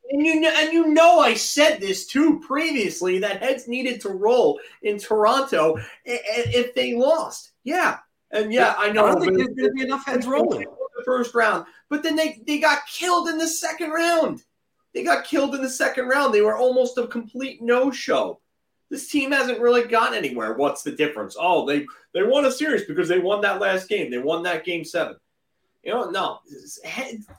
[0.09, 4.59] And you and you know I said this too previously that heads needed to roll
[4.84, 7.51] in Toronto if they lost.
[7.63, 7.99] Yeah.
[8.34, 10.67] And yeah, I know I don't think there's going to be enough heads rolling in
[10.67, 14.43] the first round, but then they they got killed in the second round.
[14.93, 16.34] They got killed in the second round.
[16.34, 18.39] They were almost a complete no-show.
[18.89, 20.53] This team hasn't really gotten anywhere.
[20.53, 21.38] What's the difference?
[21.39, 24.11] Oh, they they won a series because they won that last game.
[24.11, 25.15] They won that game 7.
[25.84, 26.39] You know, no,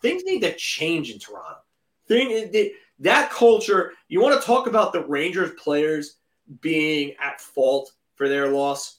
[0.01, 1.61] things need to change in Toronto.
[2.09, 2.51] Thing
[2.99, 3.93] that culture.
[4.09, 6.17] You want to talk about the Rangers players
[6.61, 8.99] being at fault for their loss?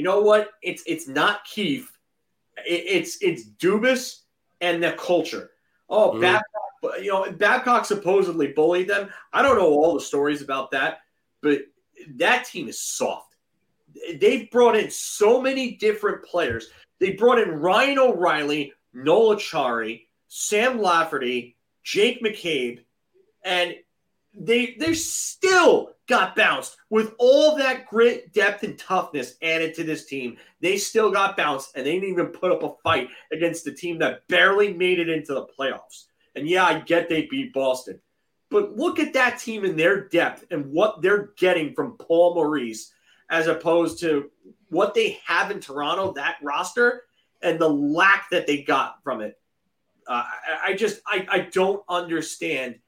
[0.00, 0.52] You know what?
[0.62, 1.92] It's it's not Keefe.
[2.66, 4.20] It, it's it's Dubas
[4.62, 5.50] and the culture.
[5.90, 6.22] Oh, mm.
[6.22, 9.10] Babcock, you know, Babcock supposedly bullied them.
[9.34, 11.00] I don't know all the stories about that,
[11.42, 11.58] but
[12.14, 13.36] that team is soft.
[14.18, 16.70] They've brought in so many different players.
[16.98, 22.84] They brought in Ryan O'Reilly, Noel Acciari, Sam Lafferty, Jake McCabe,
[23.44, 23.74] and
[24.32, 30.04] they they're still got bounced with all that grit, depth, and toughness added to this
[30.04, 30.36] team.
[30.60, 33.98] They still got bounced, and they didn't even put up a fight against a team
[34.00, 36.06] that barely made it into the playoffs.
[36.34, 38.00] And yeah, I get they beat Boston,
[38.50, 42.92] but look at that team and their depth and what they're getting from Paul Maurice
[43.30, 44.30] as opposed to
[44.68, 46.12] what they have in Toronto.
[46.12, 47.04] That roster
[47.40, 49.38] and the lack that they got from it.
[50.06, 52.80] Uh, I, I just I, I don't understand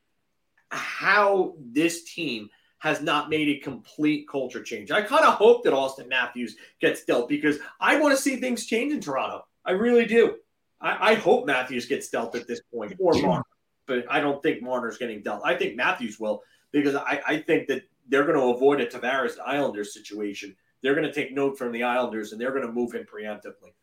[0.71, 2.49] how this team
[2.83, 4.91] has not made a complete culture change.
[4.91, 8.67] I kind of hope that Auston Matthews gets dealt because I want to see things
[8.67, 9.47] change in Toronto.
[9.65, 10.39] I really do.
[10.81, 13.45] I, I hope Matthews gets dealt at this point or Marner,
[13.87, 15.43] but I don't think Marner's getting dealt.
[15.45, 19.39] I think Matthews will because I, I think that they're going to avoid a Tavares
[19.39, 20.57] Islanders situation.
[20.83, 23.75] They're going to take note from the Islanders and they're going to move him preemptively.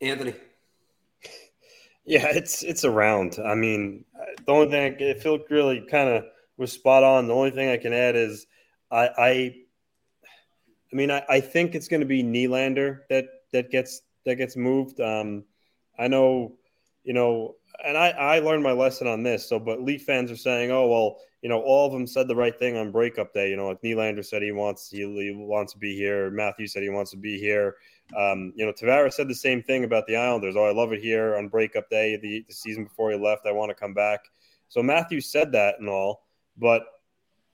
[0.00, 0.34] Anthony.
[2.04, 3.40] Yeah, it's it's around.
[3.44, 4.04] I mean,
[4.46, 6.24] the only thing I, Phil really kind of
[6.56, 7.26] was spot on.
[7.26, 8.46] The only thing I can add is
[8.90, 9.30] I I,
[10.92, 14.56] I mean I, I think it's going to be Nylander that that gets that gets
[14.56, 15.00] moved.
[15.00, 15.44] Um,
[15.98, 16.56] I know,
[17.02, 19.48] you know, and I I learned my lesson on this.
[19.48, 22.36] So, but Leaf fans are saying, oh well, you know, all of them said the
[22.36, 23.50] right thing on breakup day.
[23.50, 26.30] You know, like Nylander said he wants he, he wants to be here.
[26.30, 27.76] Matthew said he wants to be here.
[28.16, 30.56] Um, you know, Tavares said the same thing about the Islanders.
[30.56, 33.46] Oh, I love it here on breakup day, the, the season before he left.
[33.46, 34.20] I want to come back.
[34.68, 36.23] So Matthew said that and all,
[36.56, 36.84] but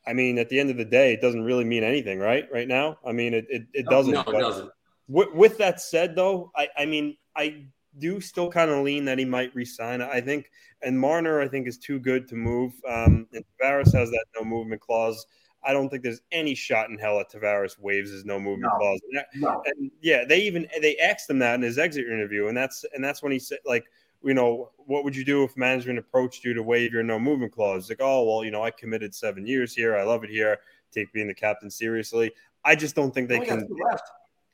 [0.07, 2.49] I mean, at the end of the day, it doesn't really mean anything, right?
[2.53, 4.13] Right now, I mean, it it, it doesn't.
[4.13, 4.71] No, it doesn't.
[5.09, 7.65] With, with, that said, though, I I mean, I
[7.99, 10.01] do still kind of lean that he might resign.
[10.01, 10.51] I think,
[10.83, 12.73] and Marner, I think, is too good to move.
[12.89, 15.27] Um, and Tavares has that no movement clause.
[15.63, 18.79] I don't think there's any shot in hell that Tavares waives his no movement no,
[18.79, 19.01] clause.
[19.13, 19.63] And, no.
[19.67, 23.05] and yeah, they even they asked him that in his exit interview, and that's and
[23.05, 23.85] that's when he said like,
[24.23, 27.53] you know, what would you do if management approached you to waive your no movement
[27.53, 27.89] clause?
[27.89, 30.59] Like, oh well, you know, I committed seven years here, I love it here,
[30.93, 32.33] take being the captain seriously.
[32.65, 33.69] I just don't think they can.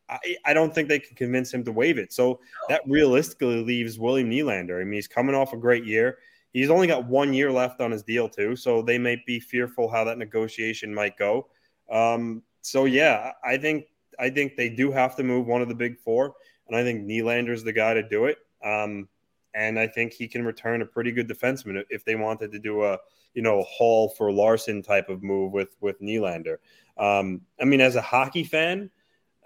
[0.09, 2.13] I, I, don't think they can convince him to waive it.
[2.13, 2.39] So
[2.69, 4.81] that realistically leaves William Nylander.
[4.81, 6.19] I mean, he's coming off a great year.
[6.53, 9.91] He's only got one year left on his deal too, so they may be fearful
[9.91, 11.49] how that negotiation might go.
[11.91, 13.87] Um, so yeah, I think
[14.19, 16.35] I think they do have to move one of the big four,
[16.69, 18.39] and I think Nylander's the guy to do it.
[18.65, 19.09] Um,
[19.57, 22.85] and I think he can return a pretty good defenseman if they wanted to do
[22.85, 22.99] a
[23.35, 26.59] you know Hall for Larsson type of move with with Nylander.
[26.99, 28.91] Um, I mean, as a hockey fan,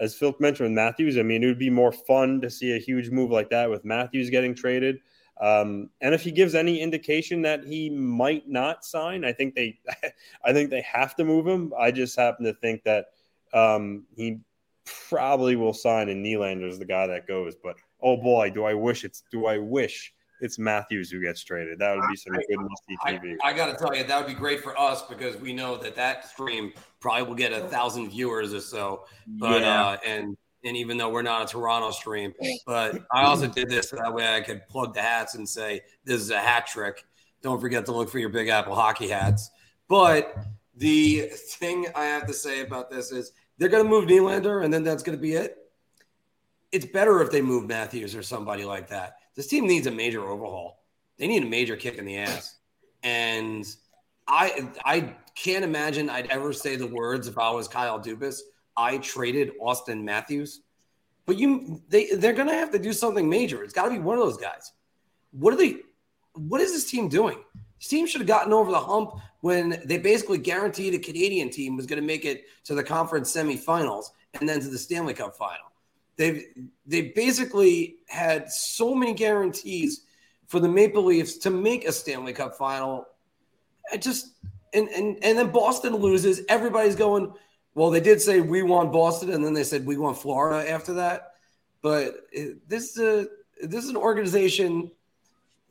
[0.00, 2.78] as Phil mentioned with Matthews, I mean, it would be more fun to see a
[2.78, 4.98] huge move like that with Matthews getting traded.
[5.40, 9.78] Um, and if he gives any indication that he might not sign, I think they,
[10.44, 11.72] I think they have to move him.
[11.78, 13.06] I just happen to think that
[13.54, 14.40] um, he
[15.08, 17.54] probably will sign, and Nylander is the guy that goes.
[17.62, 21.78] But oh boy, do I wish it's do I wish it's Matthews who gets traded.
[21.78, 23.36] That would be some good musty TV.
[23.42, 25.76] I, I got to tell you, that would be great for us because we know
[25.76, 29.04] that that stream probably will get a thousand viewers or so.
[29.26, 29.84] But yeah.
[29.84, 32.32] uh, and and even though we're not a Toronto stream,
[32.66, 35.82] but I also did this so that way I could plug the hats and say
[36.04, 37.04] this is a hat trick.
[37.42, 39.50] Don't forget to look for your Big Apple hockey hats.
[39.88, 40.36] But
[40.76, 44.72] the thing I have to say about this is they're going to move Nylander, and
[44.72, 45.56] then that's going to be it.
[46.72, 49.16] It's better if they move Matthews or somebody like that.
[49.34, 50.84] This team needs a major overhaul.
[51.18, 52.56] They need a major kick in the ass.
[53.02, 53.66] And
[54.28, 58.40] I I can't imagine I'd ever say the words if I was Kyle Dubas.
[58.76, 60.60] I traded Auston Matthews.
[61.26, 63.64] But you they they're gonna have to do something major.
[63.64, 64.72] It's gotta be one of those guys.
[65.32, 65.80] What are they
[66.34, 67.38] what is this team doing?
[67.78, 71.76] This team should have gotten over the hump when they basically guaranteed a Canadian team
[71.76, 74.06] was going to make it to the conference semifinals
[74.38, 75.69] and then to the Stanley Cup final.
[76.20, 76.44] They've
[76.84, 80.04] they basically had so many guarantees
[80.48, 83.06] for the Maple Leafs to make a Stanley Cup final.
[83.90, 84.34] I just
[84.74, 86.42] and and and then Boston loses.
[86.50, 87.32] Everybody's going,
[87.74, 90.92] well, they did say we want Boston, and then they said we want Florida after
[90.92, 91.36] that.
[91.80, 92.16] But
[92.68, 94.90] this is a this is an organization.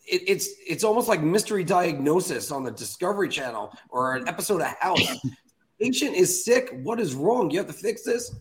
[0.07, 4.67] It, it's it's almost like mystery diagnosis on the Discovery Channel or an episode of
[4.79, 5.15] House.
[5.79, 6.71] Patient is sick.
[6.81, 7.51] What is wrong?
[7.51, 8.33] You have to fix this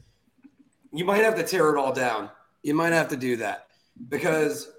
[0.92, 2.30] you might have to tear it all down.
[2.62, 3.68] You might have to do that
[4.08, 4.70] because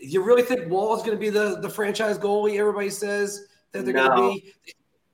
[0.00, 2.58] you really think Woll is going to be the, the franchise goalie?
[2.58, 4.08] Everybody says that they're no.
[4.08, 4.54] going to be.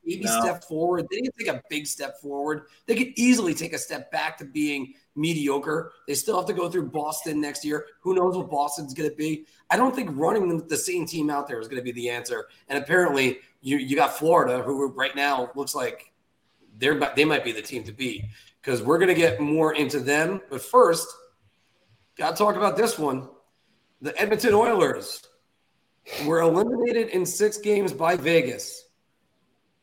[0.04, 0.40] Maybe no.
[0.40, 1.04] step forward.
[1.10, 2.66] They didn't take a big step forward.
[2.86, 5.92] They could easily take a step back to being mediocre.
[6.06, 7.86] They still have to go through Boston next year.
[8.02, 9.46] Who knows what Boston's going to be?
[9.68, 12.46] I don't think running the same team out there is going to be the answer.
[12.68, 16.12] And apparently, you you got Florida, who right now looks like
[16.78, 18.26] they're they might be the team to beat
[18.66, 20.40] because we're going to get more into them.
[20.50, 21.06] But first,
[22.18, 23.28] got to talk about this one.
[24.02, 25.22] The Edmonton Oilers
[26.24, 28.84] were eliminated in six games by Vegas.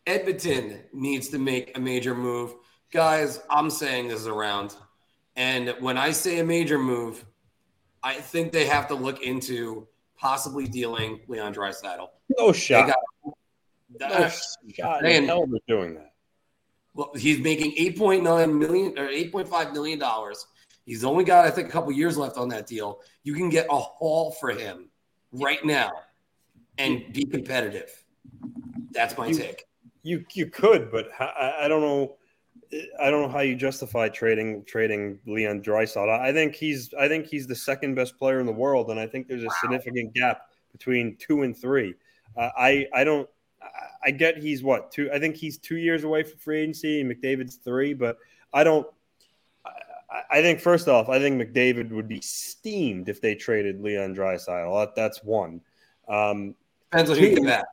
[0.05, 2.55] Edmonton needs to make a major move.
[2.91, 4.75] Guys, I'm saying this around.
[5.37, 7.23] And when I say a major move,
[8.03, 12.09] I think they have to look into possibly dealing Leon Draisaitl.
[12.37, 12.93] No shot.
[13.97, 14.29] Got, no
[14.73, 15.05] shot.
[15.05, 16.12] And, hell they're doing that.
[16.93, 20.45] Well, he's making 8.9 million or 8.5 million dollars.
[20.85, 22.99] He's only got, I think, a couple years left on that deal.
[23.23, 24.89] You can get a haul for him
[25.31, 25.91] right now
[26.77, 28.03] and be competitive.
[28.91, 29.65] That's my you, take.
[30.03, 32.17] You you could, but I, I don't know.
[32.99, 36.09] I don't know how you justify trading trading Leon Draisaitl.
[36.09, 39.07] I think he's I think he's the second best player in the world, and I
[39.07, 39.53] think there's a wow.
[39.61, 40.41] significant gap
[40.71, 41.95] between two and three.
[42.35, 43.29] Uh, I I don't
[44.03, 45.09] I get he's what two.
[45.11, 47.01] I think he's two years away from free agency.
[47.01, 48.17] And McDavid's three, but
[48.53, 48.87] I don't.
[49.65, 54.15] I, I think first off, I think McDavid would be steamed if they traded Leon
[54.15, 54.85] Draisaitl.
[54.85, 55.61] That, that's one.
[56.07, 56.55] Um,
[56.91, 57.65] Depends on who you get.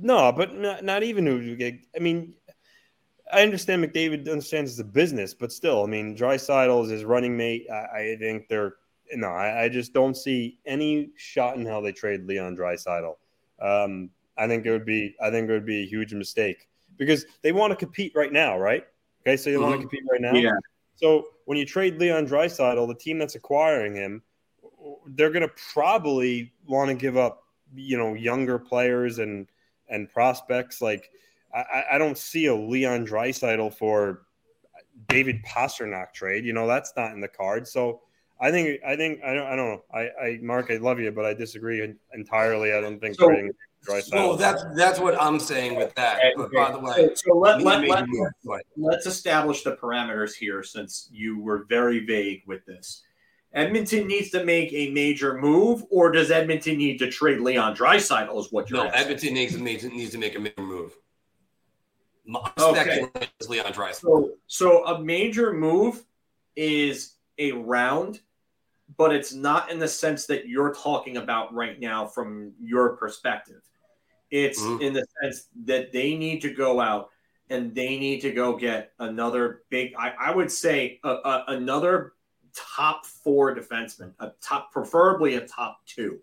[0.00, 1.74] No, but not, not even who you get.
[1.94, 2.34] I mean,
[3.32, 7.36] I understand McDavid understands it's a business, but still, I mean, Draisaitl is his running
[7.36, 7.66] mate.
[7.70, 8.76] I, I think they're
[9.12, 9.28] no.
[9.28, 13.16] I, I, just don't see any shot in how they trade Leon Draisaitl.
[13.60, 17.26] Um, I think it would be I think it would be a huge mistake because
[17.42, 18.86] they want to compete right now, right?
[19.22, 19.62] Okay, so they mm-hmm.
[19.62, 20.32] want to compete right now.
[20.32, 20.56] Yeah.
[20.96, 24.22] So when you trade Leon Draisaitl, the team that's acquiring him,
[25.06, 29.46] they're going to probably want to give up, you know, younger players and
[29.88, 30.82] and prospects.
[30.82, 31.10] Like
[31.54, 34.22] I, I don't see a Leon Draisaitl for
[35.08, 36.44] David Pastrnak trade.
[36.44, 37.72] You know, that's not in the cards.
[37.72, 38.00] So
[38.40, 39.82] I think I think I don't I don't know.
[39.92, 42.72] I, I Mark, I love you, but I disagree entirely.
[42.72, 43.52] I don't think so, trading
[44.12, 46.20] well, that's that's what I'm saying with that.
[46.36, 51.08] But by the way, so, so let, let, let, let's establish the parameters here since
[51.12, 53.02] you were very vague with this.
[53.54, 58.38] Edmonton needs to make a major move, or does Edmonton need to trade Leon Draisaitl?
[58.38, 58.88] Is what you're no?
[58.88, 59.00] Asking.
[59.00, 60.96] Edmonton needs to make, needs to make a major move.
[62.58, 63.06] okay.
[63.48, 64.00] Leon Draisaitl.
[64.00, 66.04] So, so a major move
[66.56, 68.20] is a round
[68.96, 73.62] but it's not in the sense that you're talking about right now from your perspective.
[74.30, 74.82] It's mm-hmm.
[74.82, 77.10] in the sense that they need to go out
[77.50, 82.12] and they need to go get another big, I, I would say, a, a, another
[82.54, 86.18] top four defenseman, a top, preferably a top two,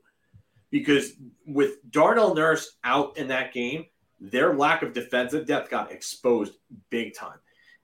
[0.70, 1.14] because
[1.48, 3.86] with Darnell Nurse out in that game,
[4.20, 6.54] their lack of defensive depth got exposed
[6.90, 7.38] big time.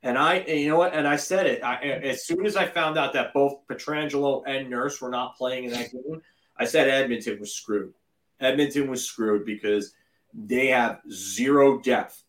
[0.04, 0.94] And I, and you know what?
[0.94, 4.70] And I said it I, as soon as I found out that both Pietrangelo and
[4.70, 6.22] Nurse were not playing in that game.
[6.58, 7.94] I said Edmonton was screwed.
[8.40, 9.94] Edmonton was screwed because
[10.34, 12.24] they have zero depth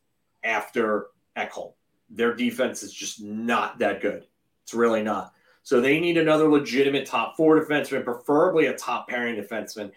[0.45, 1.73] after Ekholm.
[2.11, 4.27] Their defense is just not that good.
[4.65, 5.33] It's really not.
[5.63, 9.93] So they need another legitimate top four defenseman, preferably a top pairing defenseman.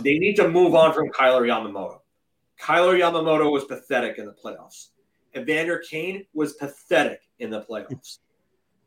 [0.00, 2.00] They need to move on from Kailer Yamamoto.
[2.58, 4.88] Kailer Yamamoto was pathetic in the playoffs.
[5.36, 8.18] Evander Kane was pathetic in the playoffs.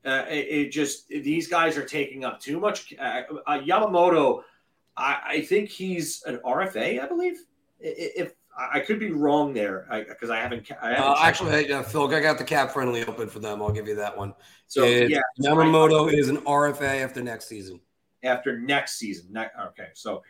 [0.06, 2.94] Uh, it, it, just these guys are taking up too much.
[3.00, 4.42] Uh, uh, Yamamoto,
[4.98, 7.38] I, I, think he's an RFA, I believe.
[7.80, 10.70] If I could be wrong there because I, I, haven't.
[10.82, 13.62] I haven't uh, actually, uh, Phil, I got the CapFriendly open for them.
[13.62, 14.34] I'll give you that one.
[14.68, 17.80] So it, yeah, Yamamoto is an RFA after next season.
[18.24, 19.88] After next season, ne- okay.
[19.94, 20.22] So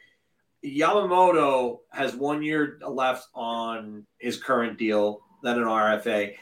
[0.63, 6.35] Yamamoto has one year left on his current deal, then an RFA.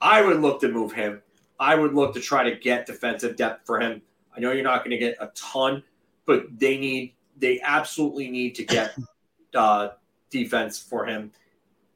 [0.00, 1.22] I would look to move him.
[1.58, 4.02] I would look to try to get defensive depth for him.
[4.36, 5.82] I know you're not going to get a ton,
[6.26, 8.96] but they need they absolutely need to get
[9.54, 9.90] uh,
[10.30, 11.32] defense for him.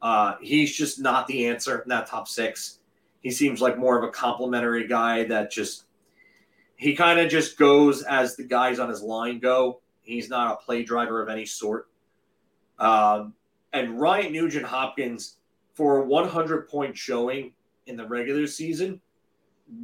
[0.03, 2.79] Uh, he's just not the answer in that top six.
[3.21, 5.85] He seems like more of a complimentary guy that just
[6.77, 9.81] he kind of just goes as the guys on his line go.
[10.03, 11.89] He's not a play driver of any sort.
[12.79, 13.35] Um,
[13.73, 15.39] and Ryan Nugent Hopkins
[15.77, 17.53] for a 100 point showing
[17.87, 19.01] in the regular season,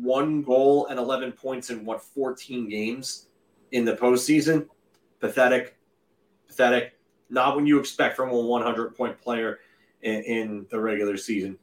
[0.01, 3.29] one goal and 11 points in what 14 games
[3.71, 4.67] in the postseason.
[5.21, 5.77] Pathetic,
[6.49, 6.95] pathetic
[7.33, 9.61] not what you expect from a 100 point player
[10.03, 11.59] in, in the regular season.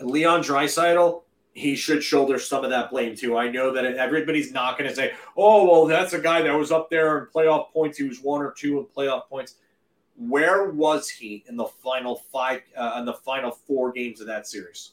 [0.00, 1.22] Leon Draisaitl,
[1.54, 3.36] he should shoulder some of that blame too.
[3.36, 6.70] I know that everybody's not going to say, "Oh, well, that's a guy that was
[6.70, 7.96] up there in playoff points.
[7.96, 9.54] He was one or two in playoff points."
[10.16, 14.46] Where was he in the final five, uh, in the final four games of that
[14.46, 14.92] series?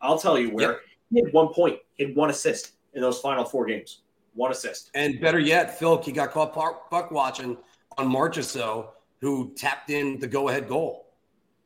[0.00, 0.72] I'll tell you where.
[0.72, 0.80] Yep.
[1.12, 4.00] He had one point, he had one assist in those final four games.
[4.34, 4.90] One assist.
[4.94, 7.56] And better yet, Phil, he got caught puck watching
[7.98, 8.88] on Marchessault
[9.20, 11.06] who tapped in the go ahead goal.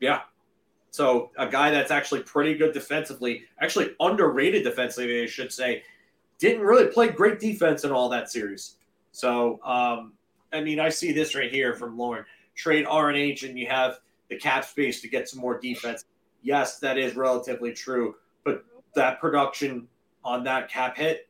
[0.01, 0.21] Yeah.
[0.91, 5.83] So a guy that's actually pretty good defensively, actually underrated defensively, I should say,
[6.39, 8.77] didn't really play great defense in all that series.
[9.13, 10.13] So, um,
[10.53, 12.25] I mean, I see this right here from Lauren.
[12.59, 16.05] Trade RNH and you have the cap space to get some more defense.
[16.43, 19.87] Yes, that is relatively true, but that production
[20.25, 21.29] on that cap hit,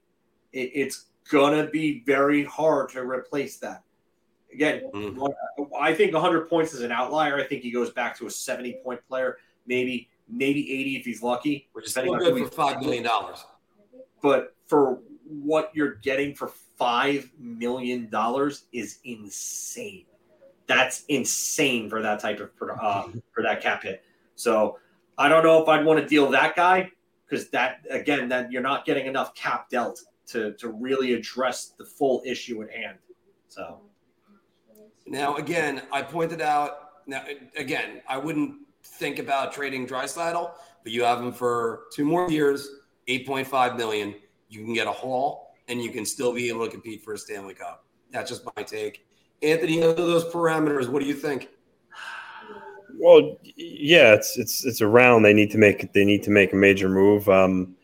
[0.53, 3.83] it, it's gonna be very hard to replace that.
[4.53, 5.22] Again, mm-hmm.
[5.79, 7.37] I think 100 points is an outlier.
[7.37, 11.22] I think he goes back to a 70 point player, maybe maybe 80 if he's
[11.22, 11.68] lucky.
[11.72, 13.45] Which is still good for five million dollars.
[14.22, 20.07] But for what you're getting for five million dollars is insane.
[20.69, 22.51] That's insane for that type of
[22.81, 24.05] uh, for that cap hit.
[24.37, 24.79] So
[25.16, 26.93] I don't know if I'd want to deal that guy
[27.25, 31.85] because that again, that you're not getting enough cap dealt to to really address the
[31.85, 32.99] full issue at hand.
[33.49, 33.81] So
[35.07, 37.07] now, again, I pointed out.
[37.07, 37.25] Now,
[37.57, 40.53] again, I wouldn't think about trading Draisaitl,
[40.83, 42.69] but you have him for two more years,
[43.07, 44.14] eight point five million.
[44.51, 47.19] You can get a haul, and you can still be able to compete for a
[47.19, 47.87] Stanley Cup.
[48.11, 49.07] That's just my take.
[49.43, 51.49] Anthony, under those parameters, what do you think?
[52.99, 55.22] Well, yeah, it's it's it's around.
[55.22, 57.28] They need to make they need to make a major move.
[57.28, 57.76] Um,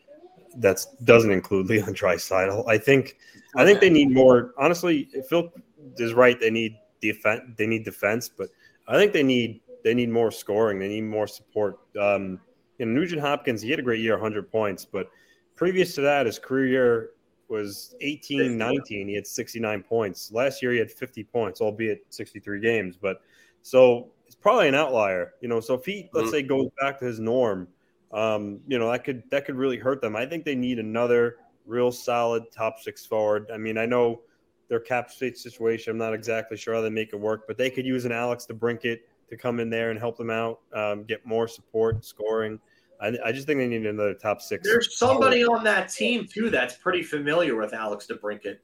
[0.57, 2.67] that doesn't include Leon Draisaitl.
[2.67, 3.17] I think.
[3.57, 4.53] I think they need more.
[4.57, 5.49] Honestly, Phil
[5.97, 6.37] is right.
[6.37, 7.41] They need defense.
[7.57, 8.49] They need defense, but
[8.87, 10.79] I think they need they need more scoring.
[10.79, 11.79] They need more support.
[11.99, 12.41] Um,
[12.77, 15.09] you know, Nugent Hopkins, he had a great year, 100 points, but
[15.55, 17.09] previous to that, his career year
[17.47, 19.07] was 18 19.
[19.07, 20.31] He had 69 points.
[20.31, 22.97] Last year, he had 50 points, albeit 63 games.
[22.97, 23.21] But
[23.61, 25.59] so it's probably an outlier, you know.
[25.59, 26.35] So if he, let's mm-hmm.
[26.35, 27.67] say, goes back to his norm,
[28.11, 30.15] um, you know, that could that could really hurt them.
[30.15, 33.49] I think they need another real solid top six forward.
[33.53, 34.21] I mean, I know
[34.67, 35.91] their cap space situation.
[35.91, 38.47] I'm not exactly sure how they make it work, but they could use an Alex
[38.49, 42.59] DeBrincat to come in there and help them out, um, get more support, scoring.
[43.01, 44.67] I, I, just think they need another top six.
[44.67, 48.57] There's somebody on that team too that's pretty familiar with Alex DeBrincat.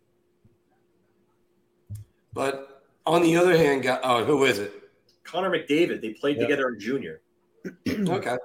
[2.33, 4.73] But on the other hand, oh, who is it?
[5.23, 6.01] Connor McDavid.
[6.01, 7.21] They played together in junior.
[7.87, 8.37] okay.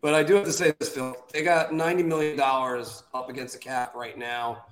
[0.00, 1.16] But I do have to say this, Phil.
[1.32, 4.64] They got $90 million up against the cap right now.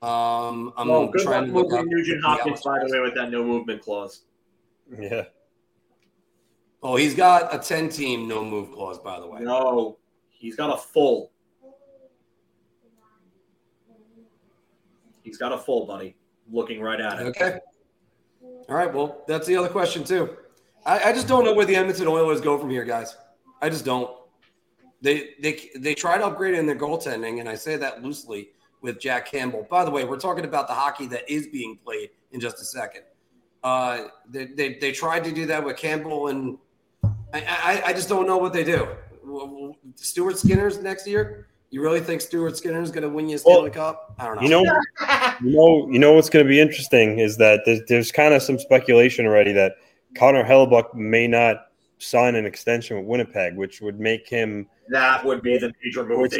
[0.00, 3.30] Um, I'm well, good trying luck to look Nugent Hopkins, by the way, with that
[3.30, 4.22] no movement clause.
[4.98, 5.24] Yeah.
[6.82, 9.40] Oh, he's got a 10 team no move clause, by the way.
[9.40, 9.98] No,
[10.30, 11.32] he's got a full.
[15.22, 16.16] He's got a full buddy
[16.50, 17.26] looking right at it.
[17.26, 17.58] Okay.
[18.68, 18.92] All right.
[18.92, 20.36] Well, that's the other question too.
[20.86, 23.16] I, I just don't know where the Edmonton Oilers go from here, guys.
[23.60, 24.10] I just don't.
[25.02, 28.50] They they they tried upgrading their goaltending, and I say that loosely
[28.80, 29.66] with Jack Campbell.
[29.68, 32.64] By the way, we're talking about the hockey that is being played in just a
[32.64, 33.02] second.
[33.64, 36.58] Uh, they, they, they tried to do that with Campbell, and
[37.32, 38.88] I, I, I just don't know what they do.
[39.96, 41.48] Stuart Skinner's next year.
[41.70, 44.14] You really think Stuart Skinner is going to win you a Stanley well, Cup?
[44.18, 44.42] I don't know.
[44.42, 44.62] You know,
[45.42, 48.42] you know, you know what's going to be interesting is that there's, there's kind of
[48.42, 49.72] some speculation already that
[50.16, 51.66] Connor Hellebuyck may not
[51.98, 54.66] sign an extension with Winnipeg, which would make him.
[54.88, 56.32] That would be the major move.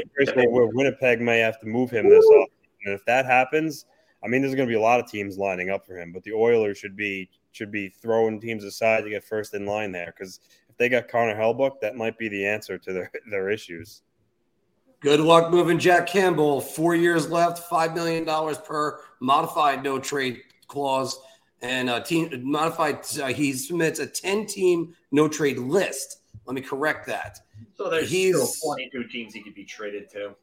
[0.50, 2.48] Where Winnipeg may have to move him this off,
[2.84, 3.84] and if that happens,
[4.24, 6.12] I mean, there's going to be a lot of teams lining up for him.
[6.12, 9.92] But the Oilers should be should be throwing teams aside to get first in line
[9.92, 13.50] there because if they got Connor Hellebuyck, that might be the answer to their their
[13.50, 14.02] issues.
[15.00, 16.60] Good luck moving Jack Campbell.
[16.60, 18.24] Four years left, $5 million
[18.64, 21.20] per modified no trade clause.
[21.62, 26.22] And a team modified, uh, he submits a 10 team no trade list.
[26.46, 27.38] Let me correct that.
[27.76, 30.34] So there's He's, still 22 teams he could be traded to.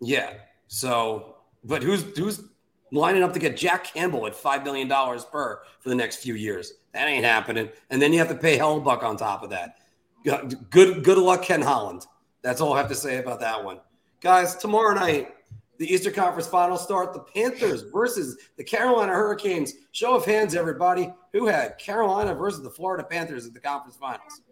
[0.00, 0.34] Yeah.
[0.66, 2.42] So, but who's who's
[2.90, 6.74] lining up to get Jack Campbell at $5 million per for the next few years?
[6.92, 7.68] That ain't happening.
[7.90, 9.76] And then you have to pay Hellebuyck on top of that.
[10.24, 12.06] Good, good luck, Ken Holland.
[12.42, 13.80] That's all I have to say about that one.
[14.20, 15.34] Guys, tomorrow night,
[15.78, 17.14] the Eastern Conference Finals start.
[17.14, 19.74] The Panthers versus the Carolina Hurricanes.
[19.92, 21.12] Show of hands, everybody.
[21.32, 24.42] Who had Carolina versus the Florida Panthers at the conference finals?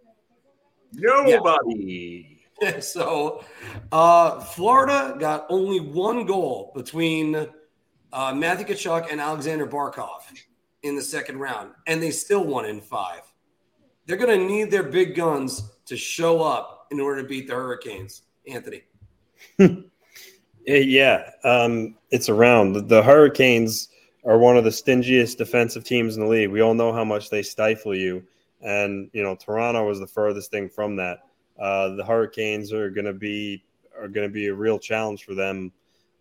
[0.93, 2.41] Nobody.
[2.63, 2.81] Yeah.
[2.81, 3.45] so,
[3.93, 7.47] uh, Florida got only one goal between
[8.13, 10.23] uh, Matthew Tkachuk and Alexander Barkov
[10.83, 13.23] in the second round, and they still won in five.
[14.07, 17.55] They're going to need their big guns to show up in order to beat the
[17.55, 18.83] Hurricanes, Anthony?
[20.67, 22.89] yeah, um, it's around.
[22.89, 23.89] The, Hurricanes
[24.25, 26.51] are one of the stingiest defensive teams in the league.
[26.51, 28.25] We all know how much they stifle you.
[28.61, 31.21] And, you know, Toronto was the furthest thing from that.
[31.59, 33.65] Uh, the Hurricanes are going to be
[33.99, 35.73] are going to be a real challenge for them.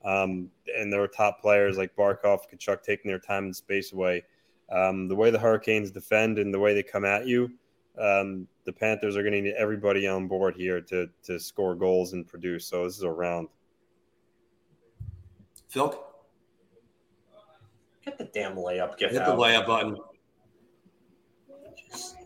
[0.04, 4.24] Um, and there are top players like Barkov, Tkachuk taking their time and space away.
[4.70, 7.50] Um, the way the Hurricanes defend and the way they come at you,
[7.98, 12.14] um, the Panthers are going to need everybody on board here to to score goals
[12.14, 12.66] and produce.
[12.66, 13.48] So this is a round.
[15.70, 15.98] Phil,
[18.04, 18.98] get the damn layup.
[18.98, 19.98] Get hit the layup button.
[21.90, 22.18] Just,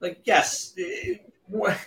[0.00, 0.74] like yes,
[1.46, 1.78] what,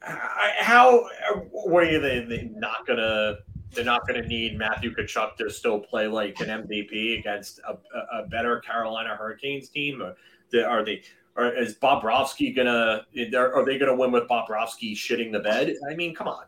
[0.00, 1.08] how
[1.52, 2.00] were you?
[2.00, 3.38] They, they not gonna.
[3.76, 7.76] They're not going to need Matthew Tkachuk to still play like an MVP against a,
[8.18, 10.02] a better Carolina Hurricanes team.
[10.02, 10.16] Or
[10.64, 11.02] are they?
[11.36, 13.06] Or is Bobrovsky gonna?
[13.36, 15.74] Are they gonna win with Bobrovsky shitting the bed?
[15.90, 16.46] I mean, come on,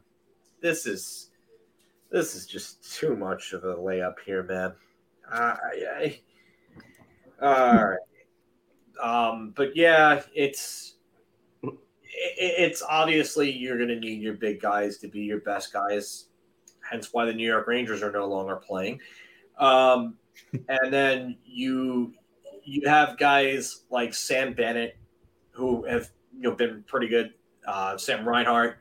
[0.62, 1.30] this is
[2.10, 4.72] this is just too much of a layup here, man.
[5.30, 5.56] I,
[6.00, 6.20] I,
[7.42, 7.98] all right,
[9.02, 10.94] um, but yeah, it's
[11.62, 11.78] it,
[12.38, 16.27] it's obviously you're gonna need your big guys to be your best guys.
[16.90, 19.00] Hence, why the New York Rangers are no longer playing.
[19.58, 20.14] Um,
[20.68, 22.14] and then you
[22.64, 24.96] you have guys like Sam Bennett
[25.50, 27.34] who have you know been pretty good.
[27.66, 28.78] Uh, Sam Reinhart.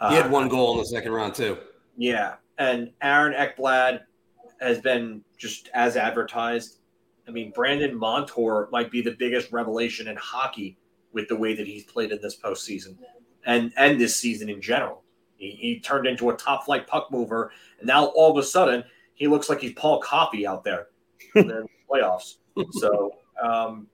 [0.00, 1.58] Uh, he had one goal in the second round too.
[1.96, 4.00] Yeah, and Aaron Ekblad
[4.60, 6.78] has been just as advertised.
[7.26, 10.76] I mean, Brandon Montour might be the biggest revelation in hockey
[11.12, 12.96] with the way that he's played in this postseason
[13.46, 15.03] and and this season in general.
[15.50, 18.84] He, he turned into a top flight puck mover, and now all of a sudden
[19.14, 20.88] he looks like he's Paul Coffey out there
[21.34, 22.36] in the playoffs
[22.72, 23.12] so,
[23.42, 23.88] um,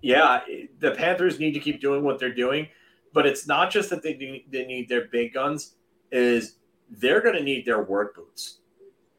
[0.00, 0.40] yeah,
[0.78, 2.68] the Panthers need to keep doing what they're doing,
[3.12, 5.76] but it's not just that they need, they need their big guns;
[6.10, 6.56] is
[6.90, 8.60] they're going to need their work boots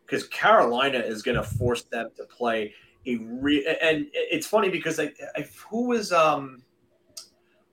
[0.05, 2.73] because Carolina is going to force them to play
[3.05, 3.63] a real.
[3.81, 6.63] And it's funny because I, I who was um,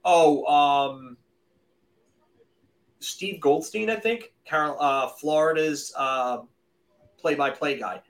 [0.05, 1.17] oh um.
[3.01, 6.39] Steve Goldstein, I think, Carol, uh, Florida's uh,
[7.17, 8.01] play-by-play guy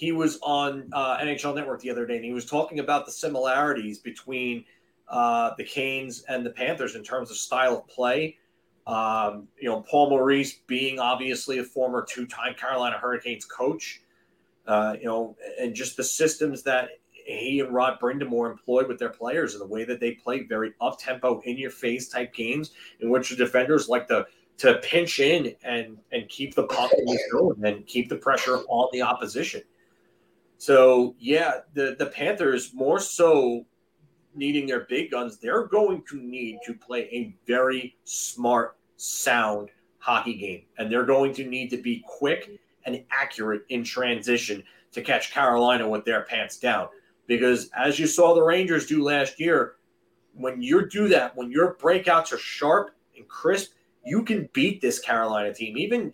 [0.00, 3.12] he was on uh, NHL Network the other day, and he was talking about the
[3.12, 4.64] similarities between
[5.08, 8.38] uh, the Canes and the Panthers in terms of style of play.
[8.86, 14.00] Um, you know, Paul Maurice being obviously a former two-time Carolina Hurricanes coach.
[14.66, 16.92] Uh, you know, and just the systems that
[17.38, 20.72] he and Rod Brind'Amour employed with their players and the way that they play very
[20.80, 24.26] up-tempo, in-your-face type games in which the defenders like to
[24.58, 26.90] to pinch in and and keep the puck
[27.32, 29.62] going and keep the pressure on the opposition.
[30.58, 33.64] So yeah, the the Panthers more so
[34.34, 40.34] needing their big guns, they're going to need to play a very smart, sound hockey
[40.34, 44.62] game, and they're going to need to be quick and accurate in transition
[44.92, 46.88] to catch Carolina with their pants down.
[47.30, 49.76] Because as you saw the Rangers do last year,
[50.34, 53.74] when you do that, when your breakouts are sharp and crisp,
[54.04, 55.78] you can beat this Carolina team.
[55.78, 56.12] Even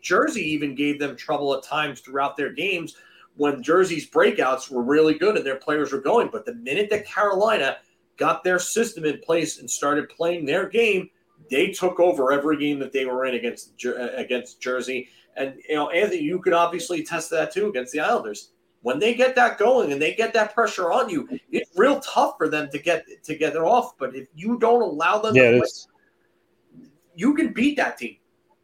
[0.00, 2.96] Jersey even gave them trouble at times throughout their games
[3.36, 6.30] when Jersey's breakouts were really good and their players were going.
[6.32, 7.76] But the minute that Carolina
[8.16, 11.10] got their system in place and started playing their game,
[11.50, 13.74] they took over every game that they were in against
[14.16, 15.10] against Jersey.
[15.36, 18.52] And you know, Anthony, you could obviously test that too against the Islanders.
[18.82, 22.36] When they get that going and they get that pressure on you, it's real tough
[22.38, 23.98] for them to get to get it off.
[23.98, 28.16] But if you don't allow them, yeah, play, you can beat that team.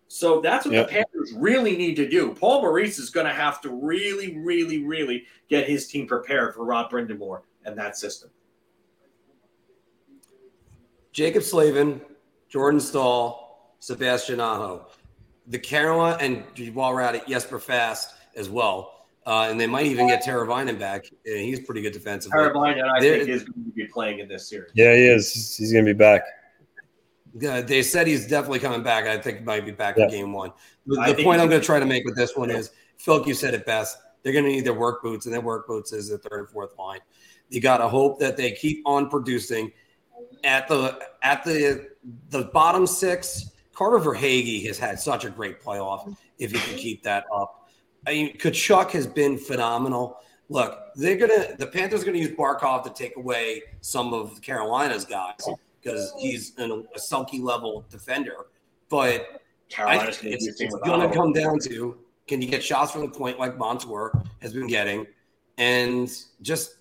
[0.06, 0.86] So that's what yep.
[0.86, 2.34] the Panthers really need to do.
[2.34, 6.64] Paul Maurice is going to have to really, really, really get his team prepared for
[6.64, 8.30] Rod Brind'Amour and that system.
[11.12, 12.00] Jaccob Slavin,
[12.48, 14.86] Jordan Staal, Sebastian Aho.
[15.48, 18.93] The Carolina, and while we're at it, Jesper Fast as well.
[19.26, 21.06] Uh, and they might even get Teravainen back.
[21.24, 22.38] And he's pretty good defensively.
[22.38, 24.70] Teravainen, I They're, think, is going to be playing in this series.
[24.74, 25.56] Yeah, he is.
[25.56, 26.22] He's going to be back.
[27.36, 29.06] Yeah, they said he's definitely coming back.
[29.06, 30.04] I think he might be back yeah.
[30.04, 30.52] in game one.
[30.86, 33.34] The, the point I'm going to try to make with this one is, Phil, you
[33.34, 33.98] said it best.
[34.22, 36.48] They're going to need their work boots, and their work boots is the third and
[36.48, 37.00] fourth line.
[37.48, 39.72] You got to hope that they keep on producing
[40.44, 41.88] at the at the
[42.30, 43.50] the bottom six.
[43.72, 46.16] Carter Verhaeghe has had such a great playoff.
[46.38, 47.63] If he can keep that up,
[48.06, 50.18] I mean, Tkachuk has been phenomenal.
[50.48, 55.04] Look, they're gonna the Panthers are gonna use Barkov to take away some of Carolina's
[55.04, 55.40] guys
[55.84, 58.46] because he's an, a Selke level defender.
[58.88, 63.02] But Carolina's I, it's, it's going to come down to can you get shots from
[63.02, 65.06] the point like Montour has been getting,
[65.58, 66.10] and
[66.42, 66.76] just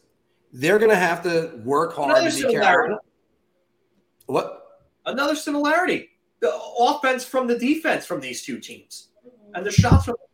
[0.53, 2.97] they're going to have to work hard Another to be Carolina.
[4.27, 4.81] What?
[5.05, 6.09] Another similarity:
[6.39, 9.09] the offense from the defense from these two teams,
[9.53, 10.32] and the shots from the point.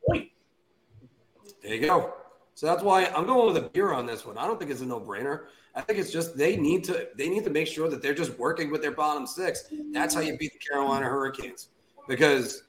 [1.69, 2.15] There you go.
[2.55, 4.39] So that's why I'm going with a beer on this one.
[4.39, 5.43] I don't think it's a no-brainer.
[5.75, 8.37] I think it's just they need to they need to make sure that they're just
[8.39, 9.65] working with their bottom six.
[9.91, 11.69] That's how you beat the Carolina Hurricanes
[12.07, 12.63] because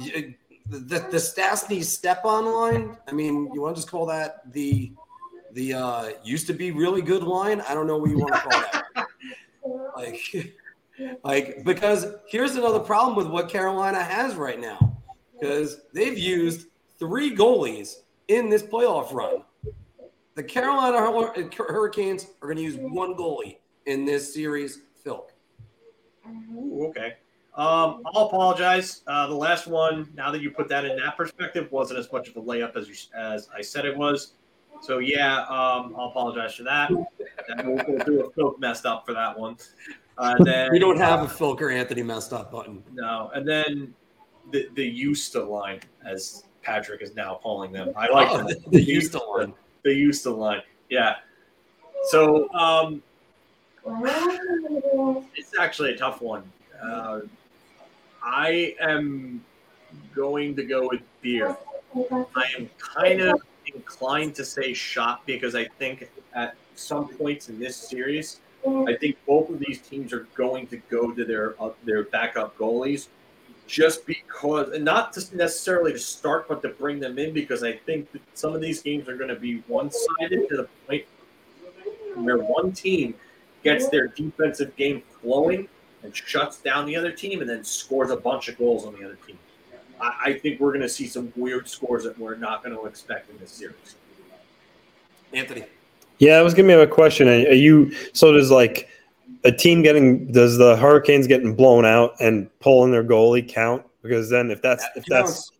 [0.00, 0.32] you,
[0.66, 2.96] the the Stastny step on line.
[3.06, 4.92] I mean, you want to just call that the
[5.52, 7.60] the uh, used to be really good line.
[7.60, 9.06] I don't know what you want to call that.
[9.96, 10.56] like,
[11.22, 14.96] like because here's another problem with what Carolina has right now
[15.38, 16.68] because they've used
[16.98, 17.96] three goalies
[18.28, 19.42] in this playoff run.
[20.34, 20.98] The Carolina
[21.56, 23.56] Hurricanes are going to use one goalie
[23.86, 25.26] in this series, Phil.
[26.80, 27.14] okay.
[27.56, 29.02] Um, I'll apologize.
[29.08, 32.28] Uh, the last one, now that you put that in that perspective, wasn't as much
[32.28, 34.34] of a layup as you, as I said it was.
[34.80, 36.90] So yeah, um, I'll apologize for that.
[36.90, 37.04] we'll,
[37.88, 39.56] we'll, do a Phil messed up for that one.
[40.18, 42.84] Uh, then, we don't have a Filker Anthony messed up button.
[42.92, 43.92] No, and then
[44.52, 47.92] the the Eusta line, as Patrick is now calling them.
[47.96, 50.62] I like oh, the, the Eusta line they used to line.
[50.88, 51.16] Yeah.
[52.10, 53.02] So um,
[55.34, 56.50] it's actually a tough one.
[56.82, 57.20] Uh,
[58.22, 59.44] I am
[60.14, 61.56] going to go with beer.
[61.94, 63.40] I am kind of
[63.74, 69.16] inclined to say shot because I think at some points in this series, I think
[69.26, 73.08] both of these teams are going to go to their uh, their backup goalies
[73.68, 77.72] just because, and not just necessarily to start, but to bring them in because I
[77.72, 81.04] think that some of these games are going to be one sided to the point
[82.16, 83.14] where one team
[83.62, 85.68] gets their defensive game flowing
[86.02, 89.04] and shuts down the other team and then scores a bunch of goals on the
[89.04, 89.38] other team.
[90.00, 92.86] I, I think we're going to see some weird scores that we're not going to
[92.86, 93.96] expect in this series.
[95.32, 95.64] Anthony.
[96.18, 97.28] Yeah, I was gonna have a question.
[97.28, 98.88] Are you so does like
[99.44, 103.84] a team getting does the Hurricanes getting blown out and pulling their goalie count?
[104.02, 105.50] Because then if that's if that's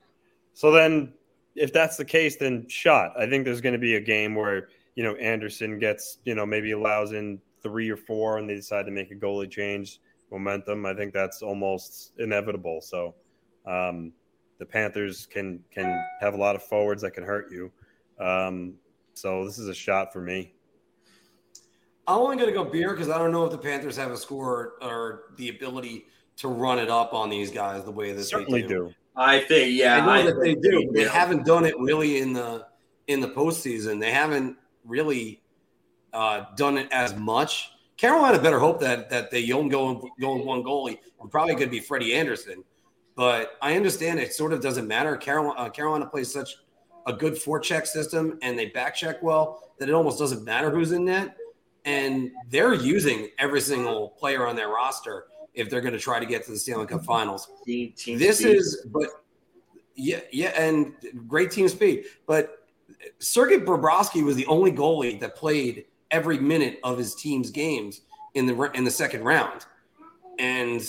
[0.55, 1.13] so then
[1.55, 3.13] if that's the case, then shot.
[3.19, 6.47] I think there's going to be a game where you know Anderson gets you know
[6.47, 10.01] maybe allows in three or four, and they decide to make a goalie change
[10.31, 10.87] momentum.
[10.87, 12.81] I think that's almost inevitable.
[12.81, 13.15] So
[13.67, 14.13] um,
[14.59, 17.71] the Panthers can can have a lot of forwards that can hurt you.
[18.19, 18.75] Um,
[19.15, 20.53] so this is a shot for me.
[22.09, 24.17] I'm only going to go beer because I don't know if the Panthers have a
[24.17, 26.07] score or the ability
[26.39, 28.89] to run it up on these guys the way that Certainly they do.
[28.89, 28.95] do.
[29.15, 30.91] I think, yeah, I know I that they do.
[30.95, 32.67] They, they haven't done it really in the
[33.09, 34.01] in the postseason.
[34.01, 34.57] They haven't
[34.87, 35.43] really
[36.15, 37.73] uh, done it as much.
[37.99, 40.99] Carolina better hope that that they don't go going one goalie.
[41.21, 42.65] And probably going to be Freddie Anderson,
[43.17, 45.15] but I understand it sort of doesn't matter.
[45.17, 46.57] Carolina, uh, Carolina plays such
[47.07, 50.93] a good forecheck system and they back check well that it almost doesn't matter who's
[50.93, 51.37] in net
[51.89, 55.25] and they're using every single player on their roster
[55.55, 57.49] if they're going to try to get to the Stanley Cup Finals.
[58.19, 59.09] This is, but
[59.95, 60.93] Yeah, yeah, and
[61.27, 62.05] great team speed.
[62.27, 62.67] But
[63.19, 68.03] Sergei Bobrovsky was the only goalie that played every minute of his team's games
[68.35, 69.65] in the in the second round,
[70.39, 70.81] and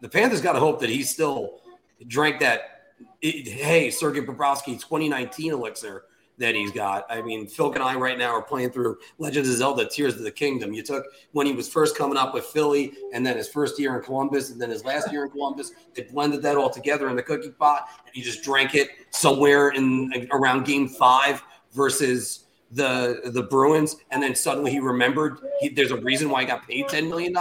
[0.00, 1.60] the Panthers got to hope that he still
[2.08, 2.92] drank that.
[3.20, 6.04] hey, Sergei Bobrovsky 2019 elixir
[6.38, 7.04] that he's got.
[7.10, 10.22] I mean, Phil and I right now are playing through Legends of Zelda Tears of
[10.22, 10.72] the Kingdom.
[10.72, 13.96] You took when he was first coming up with Philly and then his first year
[13.96, 15.72] in Columbus and then his last year in Columbus.
[15.94, 19.70] They blended that all together in the cookie pot and he just drank it somewhere
[19.70, 21.42] in around game five
[21.72, 23.96] versus the the Bruins.
[24.10, 27.32] And then suddenly he remembered he, there's a reason why he got paid $10 million.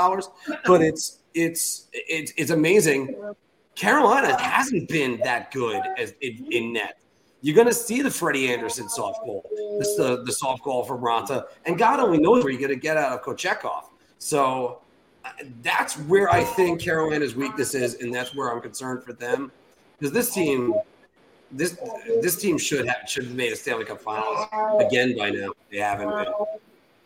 [0.65, 3.15] But it's it's it's it's amazing.
[3.75, 6.96] Carolina hasn't been that good as in, in net
[7.41, 9.45] you're going to see the Freddie Anderson soft goal,
[9.79, 11.45] this, the, the soft goal from Raanta.
[11.65, 13.85] And God only knows where you're going to get out of Kochetkov.
[14.19, 14.79] So
[15.23, 15.29] uh,
[15.61, 19.51] that's where I think Carolina's weakness is, and that's where I'm concerned for them.
[19.99, 20.73] Because this team,
[21.51, 21.77] this
[22.21, 24.47] this team should have should have made a Stanley Cup Finals
[24.79, 25.51] again by now.
[25.71, 26.33] They haven't been.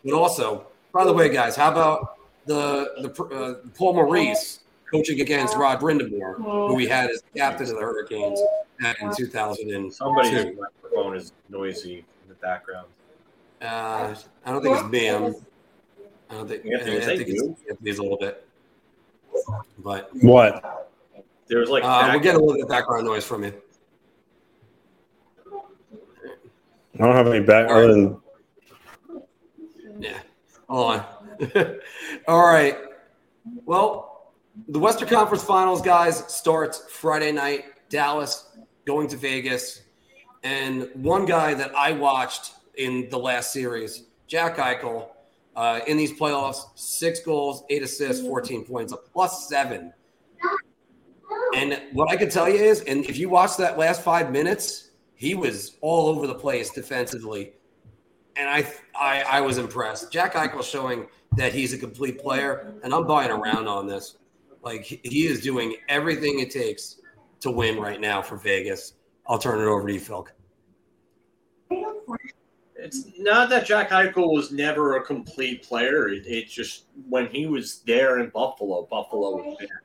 [0.04, 4.60] But also, by the way, guys, how about the the uh, Paul Maurice
[4.92, 8.40] coaching against Rod Brind'Amour, who we had as captain of the Hurricanes
[9.00, 9.90] in 2002.
[9.90, 12.86] Somebody's microphone is noisy in the background.
[13.60, 14.14] Uh,
[14.44, 15.08] I don't think it's me.
[15.08, 15.34] I'm,
[16.30, 16.66] don't think.
[16.66, 18.46] I, I think it's, it's a little bit.
[19.78, 20.90] But what?
[21.46, 23.54] There's like uh, we'll get a little bit of background noise from you.
[26.94, 28.20] I don't have any back other than.
[29.98, 30.18] Yeah.
[30.68, 31.04] Hold on.
[32.28, 32.76] All right.
[33.64, 34.11] Well,
[34.68, 37.64] the Western Conference Finals, guys, starts Friday night.
[37.88, 39.82] Dallas going to Vegas.
[40.42, 45.08] And one guy that I watched in the last series, Jack Eichel,
[45.54, 49.92] uh, in these playoffs, six goals, eight assists, 14 points, a plus seven.
[51.54, 54.90] And what I can tell you is, and if you watch that last five minutes,
[55.14, 57.52] he was all over the place defensively.
[58.36, 58.66] And I,
[58.98, 60.10] I, I was impressed.
[60.10, 61.06] Jack Eichel showing
[61.36, 64.16] that he's a complete player, and I'm buying around on this.
[64.62, 67.00] Like he is doing everything it takes
[67.40, 68.94] to win right now for Vegas.
[69.26, 70.26] I'll turn it over to you, Phil.
[72.76, 76.08] It's not that Jack Eichel was never a complete player.
[76.08, 79.82] It, it just when he was there in Buffalo, Buffalo was there.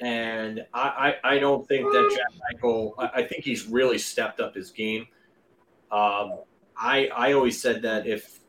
[0.00, 2.92] And I, I, I don't think that Jack Eichel.
[2.98, 5.08] I, I, think he's really stepped up his game.
[5.90, 6.38] Um,
[6.76, 8.40] I I always said that if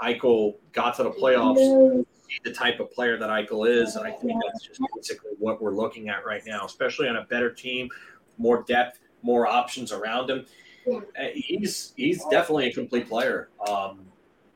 [0.00, 2.04] Eichel got to the playoffs,
[2.44, 3.96] the type of player that Eichel is.
[3.96, 7.24] And I think that's just basically what we're looking at right now, especially on a
[7.24, 7.88] better team,
[8.36, 10.46] more depth, more options around him.
[10.90, 11.00] Uh,
[11.34, 13.50] he's he's definitely a complete player.
[13.68, 14.00] Um,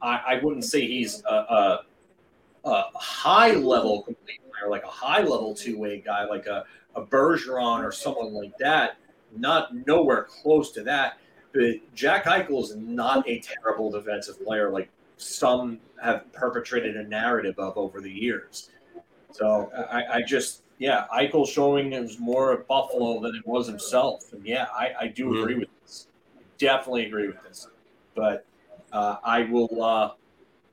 [0.01, 1.85] I, I, wouldn't say he's a, a,
[2.65, 6.65] a, high level complete player, like a high level two way guy, like a,
[6.97, 8.97] a Bergeron or someone like that.
[9.37, 11.19] Not nowhere close to that.
[11.53, 14.89] But Jack Eichel is not a terrible defensive player like
[15.23, 18.71] some have perpetrated a narrative of over the years.
[19.31, 23.67] So I, I just, yeah, Eichel showing it was more of Buffalo than it was
[23.67, 24.33] himself.
[24.33, 25.43] And yeah, I, I do mm-hmm.
[25.43, 26.09] agree with this.
[26.59, 27.69] Definitely agree with this.
[28.15, 28.45] But
[28.93, 30.11] uh, I will, uh,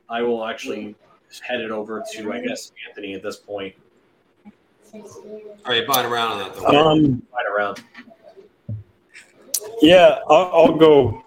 [0.09, 0.95] I will actually
[1.41, 3.76] head it over to, I guess, Anthony at this point.
[5.65, 6.55] Are you buying around on that?
[6.55, 6.65] Though?
[6.65, 7.84] Um, buying around.
[9.81, 11.23] Yeah, I'll, I'll, go.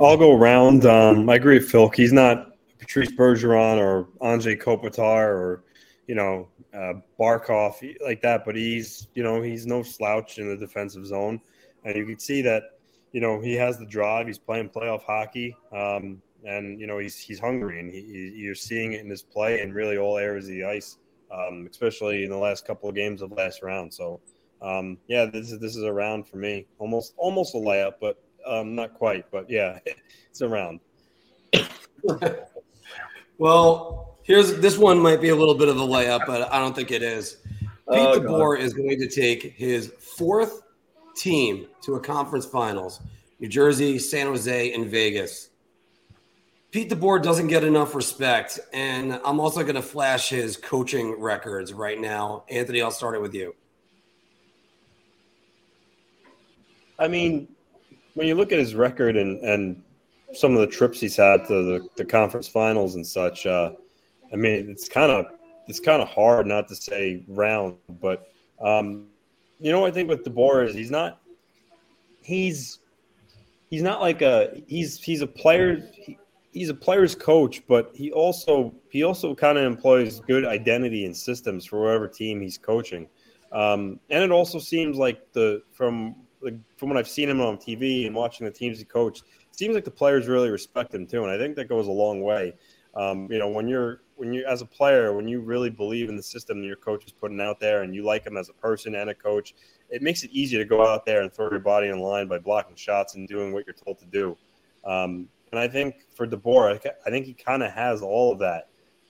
[0.00, 0.86] I'll go around.
[0.86, 1.90] Um, I agree with Phil.
[1.90, 2.53] He's not
[2.84, 5.64] Patrice Bergeron or Anze Kopitar or
[6.06, 10.56] you know uh, Barkov like that, but he's you know he's no slouch in the
[10.56, 11.40] defensive zone,
[11.84, 12.78] and you can see that
[13.12, 14.26] you know he has the drive.
[14.26, 18.54] He's playing playoff hockey, um, and you know he's he's hungry, and he, he, you're
[18.54, 20.98] seeing it in his play in really all areas of the ice,
[21.32, 23.94] um, especially in the last couple of games of last round.
[23.94, 24.20] So
[24.60, 28.22] um, yeah, this is this is a round for me, almost almost a layup, but
[28.46, 29.30] um, not quite.
[29.30, 29.78] But yeah,
[30.28, 30.80] it's a round.
[33.38, 36.74] Well, here's this one might be a little bit of a layup, but I don't
[36.74, 37.38] think it is.
[37.86, 40.62] Oh, Pete oh, DeBoer is going to take his fourth
[41.16, 43.00] team to a conference finals
[43.40, 45.50] New Jersey, San Jose, and Vegas.
[46.74, 51.72] Pete DeBoer doesn't get enough respect, and I'm also going to flash his coaching records
[51.72, 52.42] right now.
[52.48, 53.54] Anthony, I'll start it with you.
[56.98, 57.46] I mean,
[58.14, 59.83] when you look at his record and, and
[60.34, 63.46] some of the trips he's had to the, the conference finals and such.
[63.46, 63.72] Uh,
[64.32, 65.26] I mean, it's kind of
[65.66, 68.28] it's kind of hard not to say round, but
[68.60, 69.06] um,
[69.60, 71.20] you know, I think with DeBoer is he's not
[72.20, 72.80] he's
[73.70, 76.18] he's not like a he's he's a player he,
[76.52, 81.16] he's a player's coach, but he also he also kind of employs good identity and
[81.16, 83.08] systems for whatever team he's coaching.
[83.52, 87.56] Um, and it also seems like the from like, from what I've seen him on
[87.56, 89.24] TV and watching the teams he coached,
[89.58, 92.22] seems like the players really respect him too, and I think that goes a long
[92.22, 92.54] way.
[92.94, 96.16] Um, you know, when you're when you as a player, when you really believe in
[96.16, 98.52] the system that your coach is putting out there, and you like him as a
[98.52, 99.54] person and a coach,
[99.90, 102.38] it makes it easier to go out there and throw your body in line by
[102.38, 104.36] blocking shots and doing what you're told to do.
[104.84, 108.68] Um, and I think for DeBoer, I think he kind of has all of that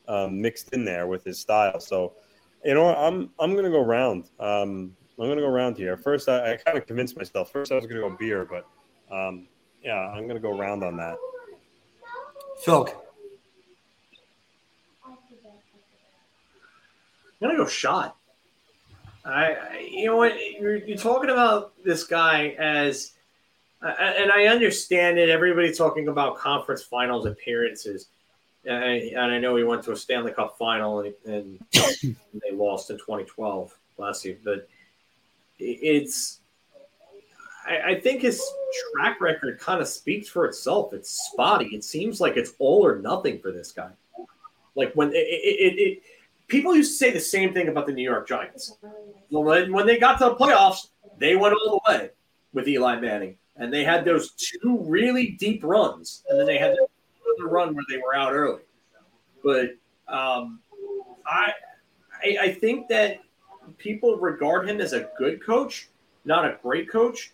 [0.09, 1.81] um, mixed in there with his style.
[1.81, 2.15] So,
[2.65, 4.31] you know, I'm I'm gonna go round.
[4.39, 5.97] Um, I'm gonna go round here.
[5.97, 7.51] First, I, I kind of convinced myself.
[7.51, 8.67] First, I was gonna go beer, but
[9.15, 9.49] um,
[9.85, 11.19] yeah, I'm gonna go round on that.
[12.65, 12.89] Phil.
[17.41, 18.17] I'm gonna go shot.
[19.25, 23.13] I, I you know what you're, you're talking about this guy as,
[23.83, 25.29] and I understand it.
[25.29, 28.07] Everybody talking about conference finals appearances,
[28.65, 32.53] and I, and I know he went to a Stanley Cup final and, and they
[32.53, 34.67] lost in 2012 last year, but
[35.59, 36.41] it's.
[37.67, 38.43] I, I think his
[38.93, 40.93] track record kind of speaks for itself.
[40.93, 41.67] It's spotty.
[41.67, 43.91] It seems like it's all or nothing for this guy.
[44.75, 46.03] Like when it, it, it
[46.49, 48.77] people used to say the same thing about the New York Giants.
[49.31, 50.89] When, when they got to the playoffs,
[51.19, 52.11] they went all the way
[52.53, 56.77] with Eli Manning, and they had those two really deep runs, and then they had
[57.39, 58.63] the run where they were out early.
[59.43, 59.77] But
[60.09, 60.61] um,
[61.27, 61.53] I,
[62.23, 63.21] I, I think that
[63.79, 65.89] people regard him as a good coach,
[66.25, 67.33] not a great coach,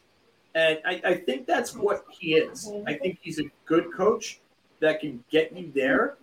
[0.55, 2.70] and I, I think that's what he is.
[2.86, 4.40] I think he's a good coach
[4.81, 6.16] that can get you there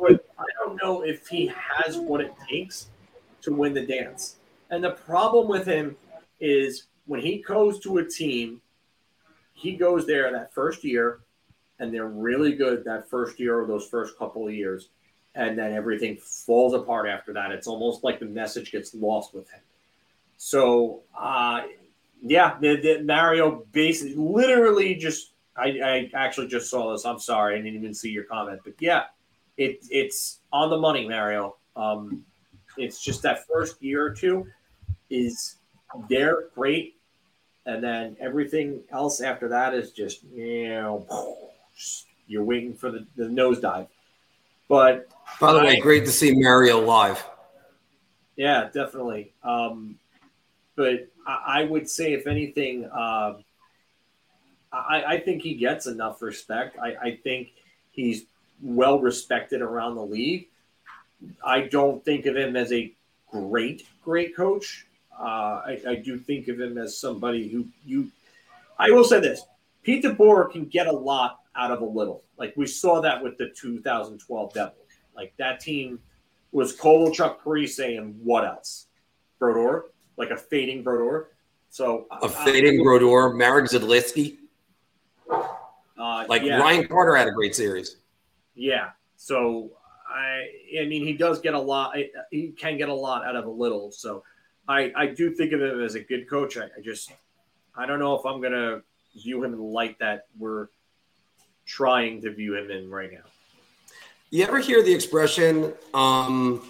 [0.00, 2.88] but I don't know if he has what it takes
[3.42, 4.36] to win the dance.
[4.70, 5.96] And the problem with him
[6.40, 8.60] is when he goes to a team,
[9.52, 11.20] he goes there that first year,
[11.78, 14.88] and they're really good that first year or those first couple of years,
[15.34, 17.50] and then everything falls apart after that.
[17.50, 19.60] It's almost like the message gets lost with him.
[20.36, 21.62] So, uh,
[22.22, 25.32] yeah, the, the Mario basically, literally just.
[25.56, 27.04] I, I actually just saw this.
[27.04, 29.04] I'm sorry, I didn't even see your comment, but yeah,
[29.58, 31.56] it, it's on the money, Mario.
[31.76, 32.24] Um,
[32.78, 34.46] it's just that first year or two
[35.10, 35.56] is
[36.08, 36.94] they're great,
[37.66, 41.06] and then everything else after that is just you know
[42.26, 43.88] you're waiting for the, the nosedive.
[44.68, 45.08] But
[45.40, 47.22] by the I, way, great to see Mario live.
[48.36, 49.34] Yeah, definitely.
[49.42, 49.98] Um,
[50.76, 53.34] but I, would say, if anything, uh,
[54.72, 56.78] I, I, think he gets enough respect.
[56.78, 57.52] I, I think
[57.92, 58.24] he's
[58.62, 60.48] well respected around the league.
[61.44, 62.92] I don't think of him as a
[63.30, 64.86] great, great coach.
[65.18, 68.10] Uh, I, I, do think of him as somebody who you.
[68.78, 69.42] I will say this:
[69.82, 72.22] Pete DeBoer can get a lot out of a little.
[72.38, 74.76] Like we saw that with the 2012 Devils.
[75.14, 76.00] Like that team
[76.52, 78.86] was Kovalchuk, Parise, and what else?
[79.38, 79.86] Brodeur,
[80.20, 81.30] like a fading Brodeur.
[81.70, 84.36] So a fading Brodeur, Marek Zidlicky.
[85.28, 86.58] Uh, like yeah.
[86.58, 87.96] Ryan Carter had a great series.
[88.54, 88.90] Yeah.
[89.16, 89.70] So
[90.08, 90.48] I,
[90.80, 91.96] I mean, he does get a lot.
[92.30, 93.90] He can get a lot out of a little.
[93.92, 94.22] So
[94.68, 96.56] I, I do think of him as a good coach.
[96.56, 97.12] I, I just,
[97.74, 98.82] I don't know if I'm gonna
[99.16, 100.68] view him in the light that we're
[101.66, 103.24] trying to view him in right now.
[104.30, 106.62] You ever hear the expression um,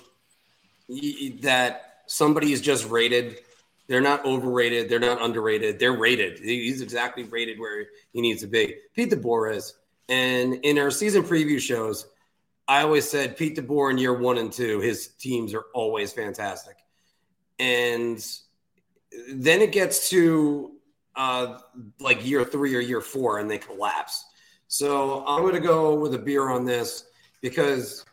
[1.41, 3.39] that somebody is just rated?
[3.87, 4.89] They're not overrated.
[4.89, 5.79] They're not underrated.
[5.79, 6.41] They're rated.
[6.41, 8.77] He's exactly rated where he needs to be.
[8.95, 9.75] Pete DeBoer is.
[10.09, 12.07] And in our season preview shows,
[12.67, 16.77] I always said Pete DeBoer in year one and two, his teams are always fantastic.
[17.59, 18.25] And
[19.33, 20.73] then it gets to
[21.15, 21.59] uh,
[22.01, 24.25] like year three or year four and they collapse.
[24.67, 27.05] So I'm going to go with a beer on this
[27.41, 28.05] because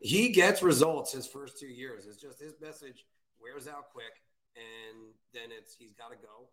[0.00, 2.06] he gets results his first two years.
[2.06, 3.04] It's just his message
[3.44, 4.24] wears out quick
[4.56, 6.48] and then it's he's got to go.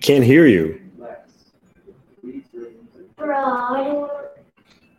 [0.00, 0.85] Can't hear you.
[3.36, 4.08] Bro,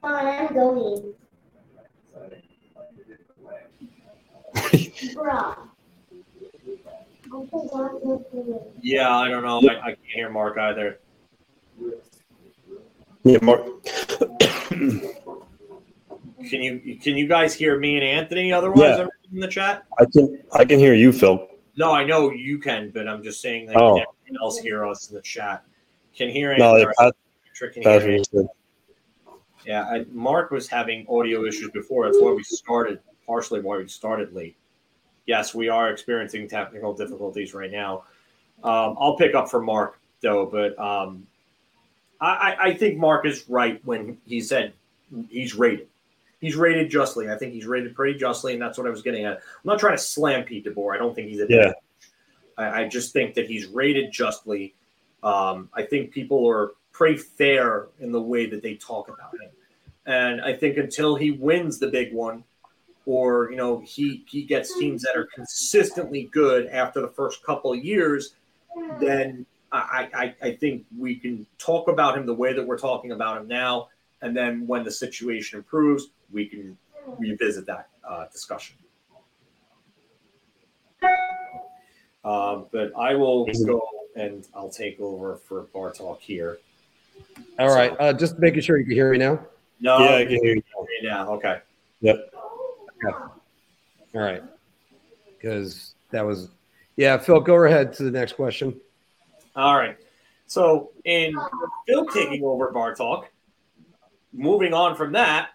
[0.03, 1.13] I'm going.
[8.81, 9.57] yeah, I don't know.
[9.67, 10.99] I, I can't hear Marc either.
[13.23, 13.65] Yeah, Marc.
[16.49, 18.53] Can you can you guys hear me and Anthony?
[18.53, 19.07] Otherwise, yeah.
[19.33, 21.47] in the chat, I can I can hear you, Phil.
[21.75, 23.93] No, I know you can, but I'm just saying that oh.
[23.93, 25.65] everyone else hear us in the chat.
[26.15, 26.85] Can hear Anthony.
[26.99, 27.11] No,
[27.83, 28.47] hear
[29.65, 32.05] Yeah, I, Marc was having audio issues before.
[32.05, 32.99] That's why we started.
[33.25, 34.55] partially why we started late.
[35.25, 38.03] Yes, we are experiencing technical difficulties right now.
[38.63, 41.27] Um, I'll pick up for Marc though, but um,
[42.19, 44.73] I, I think Marc is right when he said
[45.29, 45.87] he's rated.
[46.39, 47.29] He's rated justly.
[47.29, 49.37] I think he's rated pretty justly, and that's what I was getting at.
[49.37, 50.95] I'm not trying to slam Pete DeBoer.
[50.95, 51.73] I don't think he's a yeah.
[52.57, 54.75] I, I just think that he's rated justly.
[55.23, 59.51] Um, I think people are pretty fair in the way that they talk about him.
[60.07, 62.43] And I think until he wins the big one,
[63.05, 67.71] or you know, he he gets teams that are consistently good after the first couple
[67.71, 68.33] of years,
[68.99, 73.11] then I, I, I think we can talk about him the way that we're talking
[73.11, 73.89] about him now.
[74.21, 76.77] And then when the situation improves, we can
[77.19, 78.75] revisit that uh, discussion.
[82.23, 83.81] Uh, but I will go
[84.15, 86.57] and I'll take over for Bar Talk here.
[87.59, 89.39] All right, so, uh, just making sure you can hear me now.
[89.79, 90.63] No, yeah, I can hear you
[91.03, 91.31] now.
[91.33, 91.59] Okay.
[92.01, 92.33] Yep.
[93.03, 93.17] Okay.
[94.15, 94.43] All right.
[95.31, 96.49] Because that was,
[96.95, 97.39] yeah, Phil.
[97.39, 98.79] Go ahead to the next question.
[99.55, 99.97] All right.
[100.47, 101.35] So, in
[101.87, 103.29] Phil taking over Bar Talk,
[104.33, 105.49] moving on from that.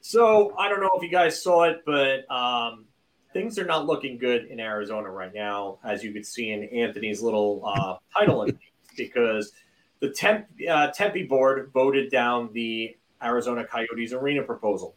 [0.00, 2.84] So, I don't know if you guys saw it, but um,
[3.32, 7.22] things are not looking good in Arizona right now, as you could see in Anthony's
[7.22, 8.46] little uh, title,
[8.96, 9.52] because
[10.00, 14.94] the Temp, uh, Tempe board voted down the Arizona Coyotes arena proposal.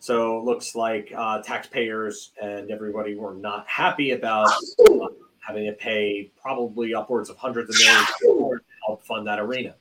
[0.00, 5.08] So, looks like uh, taxpayers and everybody were not happy about uh,
[5.40, 9.74] having to pay probably upwards of hundreds of millions to help fund that arena.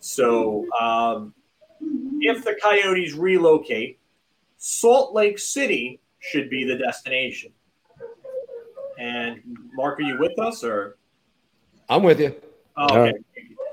[0.00, 1.32] So, um,
[2.20, 4.00] if the Coyotes relocate,
[4.56, 7.52] Salt Lake City should be the destination.
[8.98, 9.40] And
[9.74, 10.96] Marc, are you with us or?
[11.88, 12.34] I'm with you.
[12.78, 13.18] Oh, okay.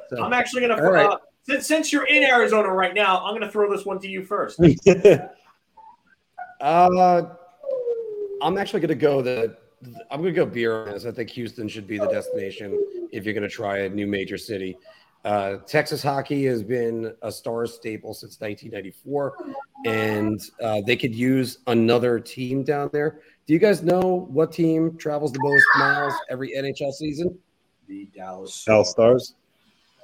[0.10, 1.06] So, I'm actually going to, right.
[1.06, 4.07] uh, since, since you're in Arizona right now, I'm going to throw this one to
[4.07, 4.60] you first.
[6.61, 7.22] uh,
[8.41, 9.57] I'm actually going to go the,
[10.10, 11.06] I'm going to go beer on this.
[11.06, 12.80] I think Houston should be the destination
[13.11, 14.77] if you're going to try a new major city.
[15.23, 19.36] Uh, Texas hockey has been a star staple since 1994,
[19.86, 23.22] and uh, they could use another team down there.
[23.48, 27.38] Do you guys know what team travels the most miles every NHL season?
[27.88, 29.36] The Dallas Dallas Stars.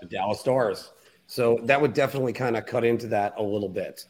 [0.01, 0.93] The Dallas Stars.
[1.27, 4.05] So that would definitely kind of cut into that a little bit.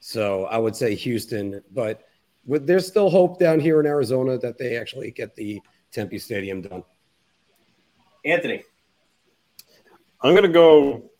[0.00, 2.02] So I would say Houston, but
[2.44, 6.62] with, there's still hope down here in Arizona that they actually get the Tempe Stadium
[6.62, 6.84] done.
[8.24, 8.62] Anthony.
[10.20, 11.10] I'm gonna go.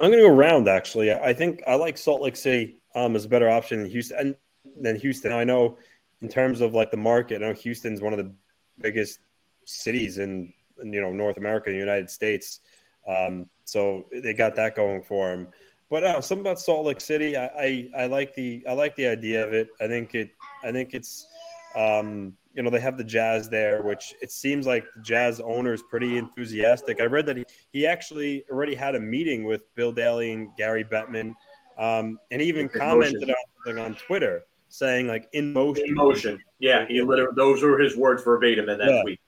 [0.00, 0.68] I'm gonna go round.
[0.68, 4.36] Actually, I think I like Salt Lake City um, as a better option than Houston.
[4.80, 5.76] Than Houston, I know
[6.22, 7.42] in terms of like the market.
[7.42, 8.32] I know Houston's one of the
[8.80, 9.20] biggest
[9.64, 12.60] cities in, in you know North America, the United States.
[13.06, 15.48] Um, so they got that going for them.
[15.90, 19.06] But uh, something about Salt Lake City, I, I, I like the I like the
[19.06, 19.68] idea of it.
[19.80, 20.30] I think it
[20.62, 21.26] I think it's
[21.74, 25.72] um, you know, they have the Jazz there, which it seems like the Jazz owner
[25.72, 27.00] is pretty enthusiastic.
[27.00, 30.84] I read that he, he actually already had a meeting with Bill Daly and Gary
[30.84, 31.34] Bettman,
[31.78, 33.36] um, and he even commented on,
[33.76, 35.84] like, on Twitter saying like in motion.
[35.86, 36.86] In motion, yeah.
[36.86, 39.02] He literally those were his words verbatim in that yeah.
[39.02, 39.20] tweet.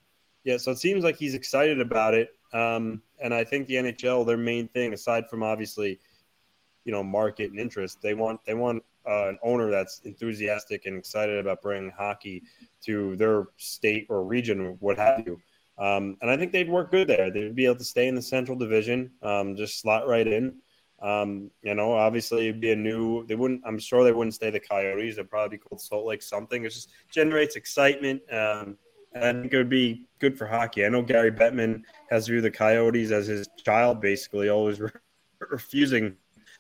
[0.45, 4.27] Yeah, so it seems like he's excited about it, um, and I think the NHL,
[4.27, 6.01] their main thing, aside from obviously,
[6.85, 10.97] you know, market and interest, they want they want uh, an owner that's enthusiastic and
[10.97, 12.43] excited about bringing hockey
[12.85, 15.39] to their state or region, what have you.
[15.79, 17.31] Um, and I think they'd work good there.
[17.31, 20.57] They'd be able to stay in the Central Division, um, just slot right in.
[21.01, 23.27] Um, you know, obviously it'd be a new.
[23.27, 23.63] They wouldn't.
[23.65, 25.17] I'm sure they wouldn't stay the Coyotes.
[25.17, 26.65] They'd probably be called Salt Lake something.
[26.65, 28.21] It just generates excitement.
[28.31, 28.77] Um,
[29.15, 30.85] and I think it would be good for hockey.
[30.85, 34.91] I know Gary Bettman has viewed the Coyotes as his child, basically, always re-
[35.51, 36.17] refusing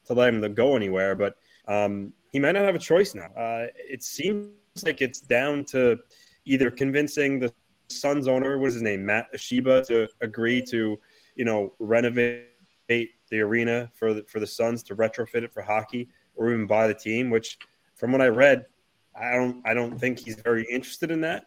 [0.07, 1.15] to let him go anywhere.
[1.15, 1.37] But
[1.69, 3.29] um, he might not have a choice now.
[3.37, 4.49] Uh, it seems
[4.85, 5.99] like it's down to
[6.45, 7.53] either convincing the
[7.89, 10.99] Suns owner, what is his name, Matt Ishbia, to agree to,
[11.35, 12.47] you know, renovate
[12.89, 16.87] the arena for the, for the Suns to retrofit it for hockey, or even buy
[16.87, 17.31] the team.
[17.31, 17.59] Which,
[17.97, 18.67] from what I read,
[19.15, 21.47] I don't I don't think he's very interested in that.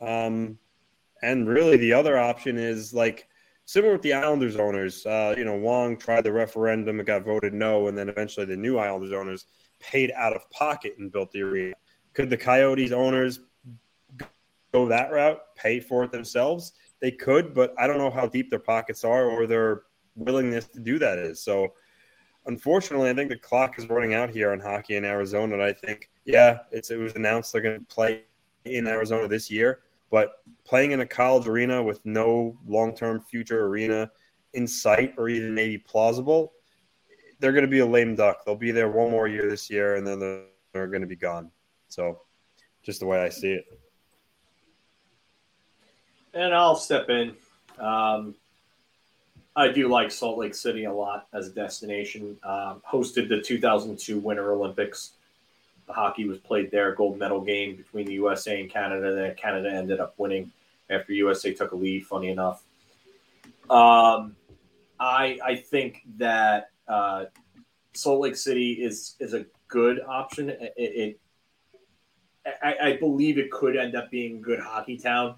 [0.00, 0.58] Um,
[1.24, 3.28] and really, the other option is like
[3.64, 5.06] similar with the Islanders owners.
[5.06, 8.56] Uh, you know, Wang tried the referendum, it got voted no, and then eventually the
[8.56, 9.46] new Islanders owners
[9.80, 11.74] paid out of pocket and built the arena.
[12.12, 13.40] Could the Coyotes owners
[14.72, 16.72] go that route, pay for it themselves?
[17.00, 19.82] They could, but I don't know how deep their pockets are or their
[20.14, 21.40] willingness to do that is.
[21.40, 21.74] So,
[22.46, 25.54] unfortunately, I think the clock is running out here on hockey in Arizona.
[25.54, 28.22] And I think, yeah, it was announced they're going to play
[28.64, 29.80] in Arizona this year,
[30.14, 34.08] but playing in a college arena with no long term future arena
[34.52, 36.52] in sight or even maybe plausible,
[37.40, 38.44] they're going to be a lame duck.
[38.44, 41.50] They'll be there one more year this year, and then they're going to be gone.
[41.88, 42.20] So,
[42.84, 43.64] just the way I see it.
[46.32, 47.34] And I'll step in.
[47.80, 48.36] Um,
[49.56, 52.38] I do like Salt Lake City a lot as a destination.
[52.44, 55.13] Um, hosted the 2002 Winter Olympics.
[55.86, 59.14] The hockey was played there, gold medal game between the USA and Canada.
[59.14, 60.50] That Canada ended up winning
[60.90, 62.06] after USA took a lead.
[62.06, 62.62] Funny enough,
[63.68, 64.36] um,
[64.98, 67.26] I I think that uh,
[67.92, 70.50] Salt Lake City is is a good option.
[70.50, 71.20] It, it
[72.62, 75.36] I, I, believe it could end up being a good hockey town.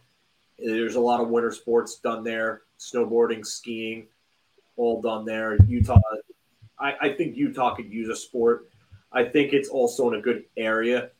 [0.58, 4.08] There's a lot of winter sports done there, snowboarding, skiing,
[4.76, 5.56] all done there.
[5.68, 6.00] Utah,
[6.78, 8.68] I, I think Utah could use a sport.
[9.12, 11.10] I think it's also in a good area,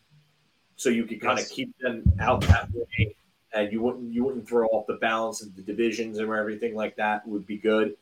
[0.77, 1.51] so you could kind yes.
[1.51, 3.17] of keep them out that way,
[3.55, 6.97] and you wouldn't you wouldn't throw off the balance of the divisions and everything like
[6.97, 7.97] that would be good.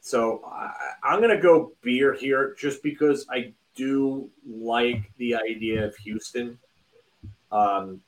[0.00, 0.72] So I,
[1.02, 6.58] I'm going to go beer here just because I do like the idea of Houston.
[7.52, 8.00] Um,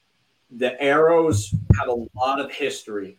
[0.50, 3.16] the Aeros have a lot of history.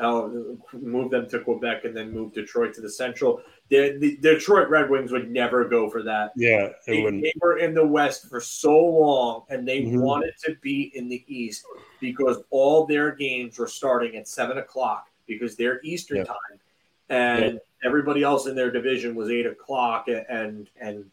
[0.00, 3.40] I'll move them to Quebec and then move Detroit to the Central.
[3.68, 6.32] The, the Detroit Red Wings would never go for that.
[6.36, 10.00] Yeah, they, they, were in the West for so long, and they mm-hmm.
[10.00, 11.64] wanted to be in the East
[12.00, 16.24] because all their games were starting at seven o'clock because they're Eastern yeah.
[16.24, 16.60] time,
[17.08, 17.88] and yeah.
[17.88, 21.04] everybody else in their division was eight o'clock and and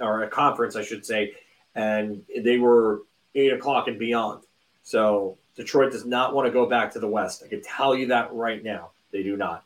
[0.00, 1.34] or a conference, I should say,
[1.74, 3.02] and they were
[3.34, 4.44] eight o'clock and beyond.
[4.82, 7.42] So Detroit does not want to go back to the West.
[7.44, 8.90] I can tell you that right now.
[9.12, 9.64] They do not.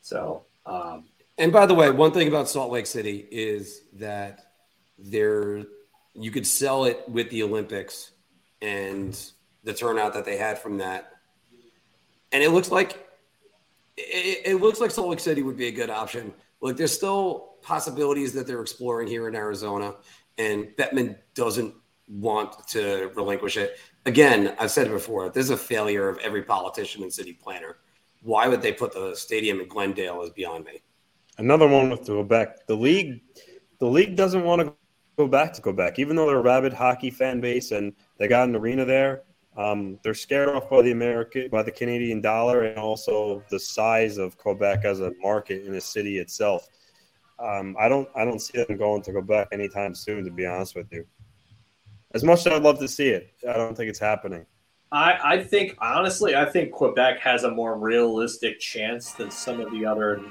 [0.00, 1.04] So, um,
[1.36, 4.52] and by the way, one thing about Salt Lake City is that
[4.98, 5.64] there
[6.14, 8.12] you could sell it with the Olympics
[8.62, 9.18] and
[9.64, 11.10] the turnout that they had from that.
[12.32, 13.06] And it looks like
[13.96, 16.32] it, it looks like Salt Lake City would be a good option.
[16.60, 19.94] Look, there's still possibilities that they're exploring here in Arizona,
[20.38, 21.74] and Bettman doesn't
[22.08, 23.78] want to relinquish it.
[24.06, 25.30] Again, I've said it before.
[25.30, 27.78] This is a failure of every politician and city planner.
[28.22, 30.82] Why would they put the stadium in Glendale is beyond me.
[31.38, 32.66] Another one with Quebec.
[32.66, 33.20] The league,
[33.80, 34.72] the league doesn't want to
[35.16, 38.48] go back to Quebec, even though they're a rabid hockey fan base and they got
[38.48, 39.22] an arena there.
[39.56, 44.18] Um, they're scared off by the American, by the Canadian dollar, and also the size
[44.18, 46.68] of Quebec as a market in the city itself.
[47.38, 50.24] Um, I don't, I don't see them going to Quebec anytime soon.
[50.24, 51.06] To be honest with you,
[52.14, 54.46] as much as I'd love to see it, I don't think it's happening.
[54.92, 59.72] I, I think honestly, I think Quebec has a more realistic chance than some of
[59.72, 60.22] the other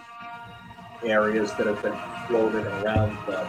[1.03, 1.97] areas that have been
[2.27, 3.17] floated around.
[3.27, 3.39] The,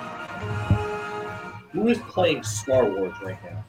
[1.73, 3.65] who is playing Star Wars right now?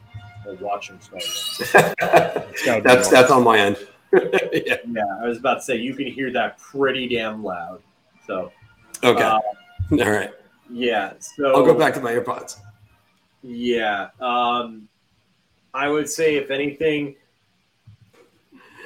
[0.47, 1.61] Or watching Star Wars?
[2.83, 3.77] that's that's on my end.
[4.13, 4.77] yeah.
[4.89, 7.83] yeah, I was about to say you can hear that pretty damn loud.
[8.25, 8.51] So
[9.03, 9.39] okay, uh,
[9.91, 10.31] all right.
[10.71, 12.57] Yeah, so I'll go back to my AirPods.
[13.47, 14.09] Yeah.
[14.19, 14.89] Um,
[15.71, 17.15] I would say, if anything,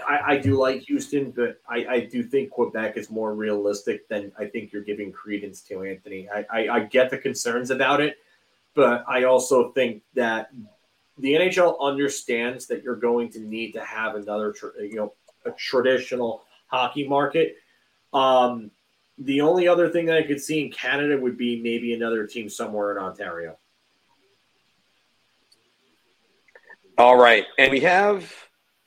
[0.05, 4.33] I, I do like Houston, but I, I, do think Quebec is more realistic than
[4.37, 6.27] I think you're giving credence to, Anthony.
[6.29, 8.17] I, I, I get the concerns about it,
[8.73, 10.51] but I also think that
[11.19, 15.13] the NHL understands that you're going to need to have another, you know,
[15.45, 17.55] a traditional hockey market.
[18.13, 18.71] Um,
[19.17, 22.49] the only other thing that I could see in Canada would be maybe another team
[22.49, 23.57] somewhere in Ontario.
[26.99, 28.29] All right, and we have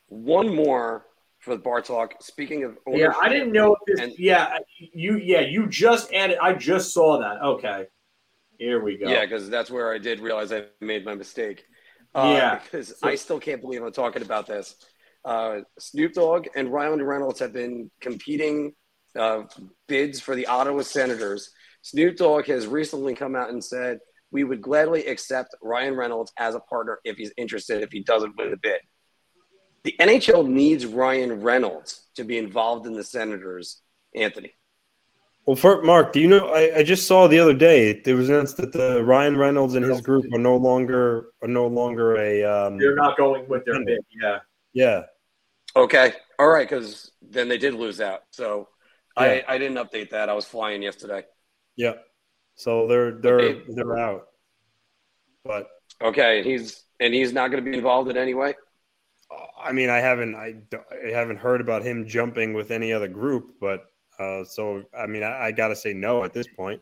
[0.08, 1.06] one more
[1.38, 2.16] for the bar talk.
[2.20, 4.00] Speaking of, yeah, I didn't know this.
[4.00, 6.36] And, yeah, you, yeah, you just added.
[6.38, 7.40] I just saw that.
[7.42, 7.86] Okay,
[8.58, 9.08] here we go.
[9.08, 11.64] Yeah, because that's where I did realize I made my mistake.
[12.14, 14.76] Uh, yeah, because so, I still can't believe I'm talking about this.
[15.24, 18.74] Uh, Snoop Dogg and Ryan Reynolds have been competing
[19.18, 19.44] uh,
[19.88, 21.50] bids for the Ottawa Senators.
[21.80, 24.00] Snoop Dogg has recently come out and said
[24.32, 28.36] we would gladly accept Ryan Reynolds as a partner if he's interested, if he doesn't
[28.36, 28.80] win the bid.
[29.84, 33.82] The NHL needs Ryan Reynolds to be involved in the Senators,
[34.14, 34.54] Anthony.
[35.44, 36.48] Well, for Mark, do you know?
[36.48, 39.84] I, I just saw the other day there was announced that the Ryan Reynolds and
[39.84, 42.44] his group are no longer are no longer a.
[42.44, 43.98] Um, They're not going with their bid.
[44.20, 44.38] Yeah.
[44.72, 45.02] Yeah.
[45.74, 46.12] Okay.
[46.38, 46.68] All right.
[46.68, 48.20] Because then they did lose out.
[48.30, 48.68] So
[49.18, 49.24] yeah.
[49.48, 50.28] I I didn't update that.
[50.28, 51.24] I was flying yesterday.
[51.74, 51.94] Yeah.
[52.62, 53.62] So they're they're okay.
[53.68, 54.28] they're out.
[55.44, 55.66] But
[56.00, 58.54] okay, he's and he's not going to be involved in any way.
[59.60, 60.54] I mean, I haven't I,
[61.04, 63.86] I haven't heard about him jumping with any other group, but
[64.18, 66.80] uh, so I mean, I, I got to say no at this point.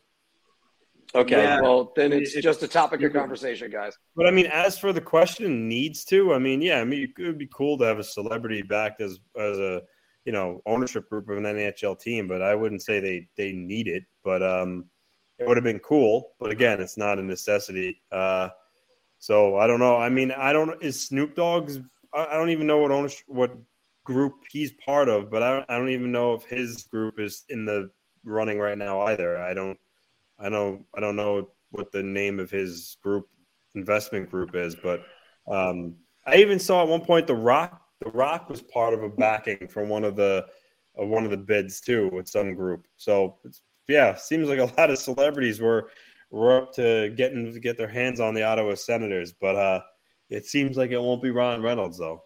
[1.14, 1.60] Okay, yeah.
[1.60, 3.96] well then it's it, just a topic of conversation, guys.
[4.14, 6.34] But I mean, as for the question, needs to.
[6.34, 9.18] I mean, yeah, I mean, it would be cool to have a celebrity backed as
[9.36, 9.82] as a
[10.24, 13.88] you know ownership group of an NHL team, but I wouldn't say they they need
[13.88, 14.04] it.
[14.22, 14.84] But um,
[15.40, 18.02] it would have been cool, but again, it's not a necessity.
[18.12, 18.50] Uh,
[19.18, 19.96] So I don't know.
[19.96, 20.82] I mean, I don't.
[20.82, 21.78] Is Snoop Dogg's?
[22.14, 23.52] I don't even know what what
[24.04, 27.44] group he's part of, but I don't, I don't even know if his group is
[27.50, 27.90] in the
[28.24, 29.38] running right now either.
[29.38, 29.78] I don't.
[30.38, 30.84] I don't.
[30.96, 33.28] I don't know what the name of his group
[33.74, 35.04] investment group is, but
[35.46, 35.96] um,
[36.26, 37.82] I even saw at one point the Rock.
[38.02, 40.46] The Rock was part of a backing from one of the
[40.98, 42.86] uh, one of the bids too with some group.
[42.96, 43.38] So
[43.90, 45.90] yeah, seems like a lot of celebrities were
[46.30, 49.80] were up to getting to get their hands on the Ottawa Senators, but uh,
[50.28, 52.22] it seems like it won't be Ron Reynolds though,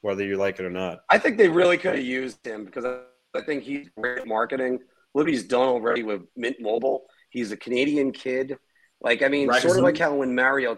[0.00, 1.00] whether you like it or not.
[1.10, 4.78] I think they really could have used him because I think he's great marketing.
[5.14, 7.06] Look what he's done already with Mint Mobile.
[7.30, 8.56] He's a Canadian kid.
[9.00, 9.70] Like I mean, Wrexham.
[9.70, 10.76] sort of like how when Mario.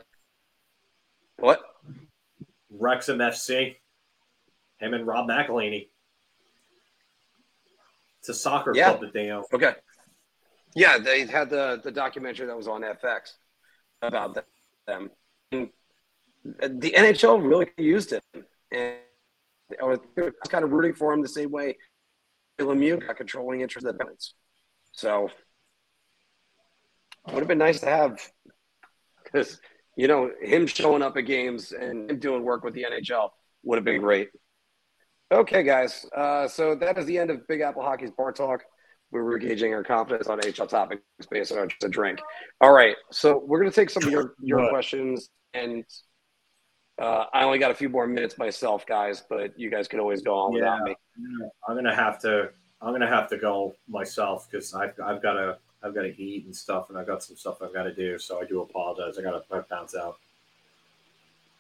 [1.39, 1.61] What?
[2.71, 3.77] Wrexham FC.
[4.79, 5.89] Him and Rob McElhenney.
[8.21, 8.91] It's a soccer yeah.
[8.91, 9.45] club that they own.
[9.53, 9.73] Okay.
[10.75, 13.33] Yeah, they had the the documentary that was on FX
[14.03, 14.39] about
[14.87, 15.11] them.
[15.53, 15.71] And
[16.81, 18.97] the NHL really used him, and
[19.81, 19.99] I was
[20.49, 21.77] kind of rooting for him the same way
[22.59, 24.35] Lemieux got controlling interest in the balance.
[24.93, 25.29] So
[27.27, 28.21] it would have been nice to have
[29.25, 29.61] because
[29.97, 33.31] you know him showing up at games and him doing work with the NHL
[33.65, 34.31] would have been great.
[35.33, 36.07] Okay, guys.
[36.17, 38.65] Uh, so that is the end of Big Apple Hockey's Bar Talk.
[39.13, 42.21] We were gauging our confidence on HL topics based on just a drink.
[42.61, 42.97] All right.
[43.11, 45.31] So we're going to take some of your, your questions.
[45.53, 45.85] And
[47.01, 50.23] uh, I only got a few more minutes myself, guys, but you guys can always
[50.23, 50.97] go on yeah, without me.
[51.69, 52.51] I'm going to have to.
[52.83, 56.23] I'm going to have to go myself because I've, I've got to I've got to
[56.23, 58.19] eat and stuff, and I've got some stuff I've got to do.
[58.19, 59.19] So I do apologize.
[59.19, 60.17] I got to bounce out.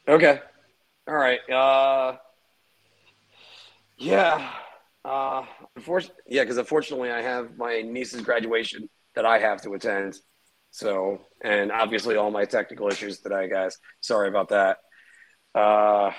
[0.07, 0.41] Okay.
[1.09, 1.41] All right.
[1.51, 2.17] Uh,
[3.99, 4.51] yeah.
[5.05, 5.45] Uh,
[5.77, 10.19] unfortunately, yeah, because unfortunately, I have my niece's graduation that I have to attend.
[10.71, 13.79] So, and obviously, all my technical issues today, guys.
[14.01, 14.79] Sorry about that.
[15.55, 16.13] Uh,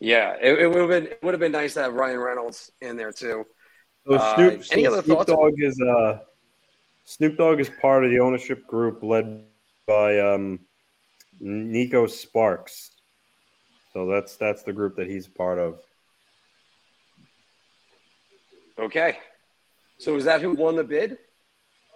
[0.00, 2.70] yeah, it, it would have been it would have been nice to have Ryan Reynolds
[2.80, 3.44] in there too.
[4.06, 5.30] So uh, Snoop, any other Snoop thoughts?
[5.30, 6.18] Dogg is uh,
[7.04, 9.44] Snoop Dogg is part of the ownership group led
[9.86, 10.60] by um,
[11.42, 12.92] Neko Sparks.
[13.92, 15.80] So that's that's the group that he's part of.
[18.80, 19.18] Okay.
[19.98, 21.18] So is that who won the bid?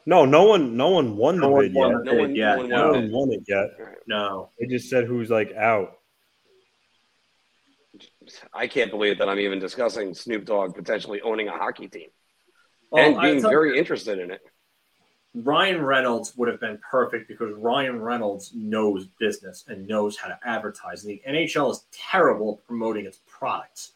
[0.07, 2.05] No, no one, no one won the no bid yet.
[2.05, 2.59] No, one, yet.
[2.59, 3.71] no, no one won it yet.
[4.07, 5.99] No, they just said who's like out.
[8.53, 12.09] I can't believe that I'm even discussing Snoop Dogg potentially owning a hockey team
[12.91, 14.43] well, and being very you, interested in it.
[15.35, 20.39] Ryan Reynolds would have been perfect because Ryan Reynolds knows business and knows how to
[20.45, 21.05] advertise.
[21.05, 23.93] And the NHL is terrible at promoting its products.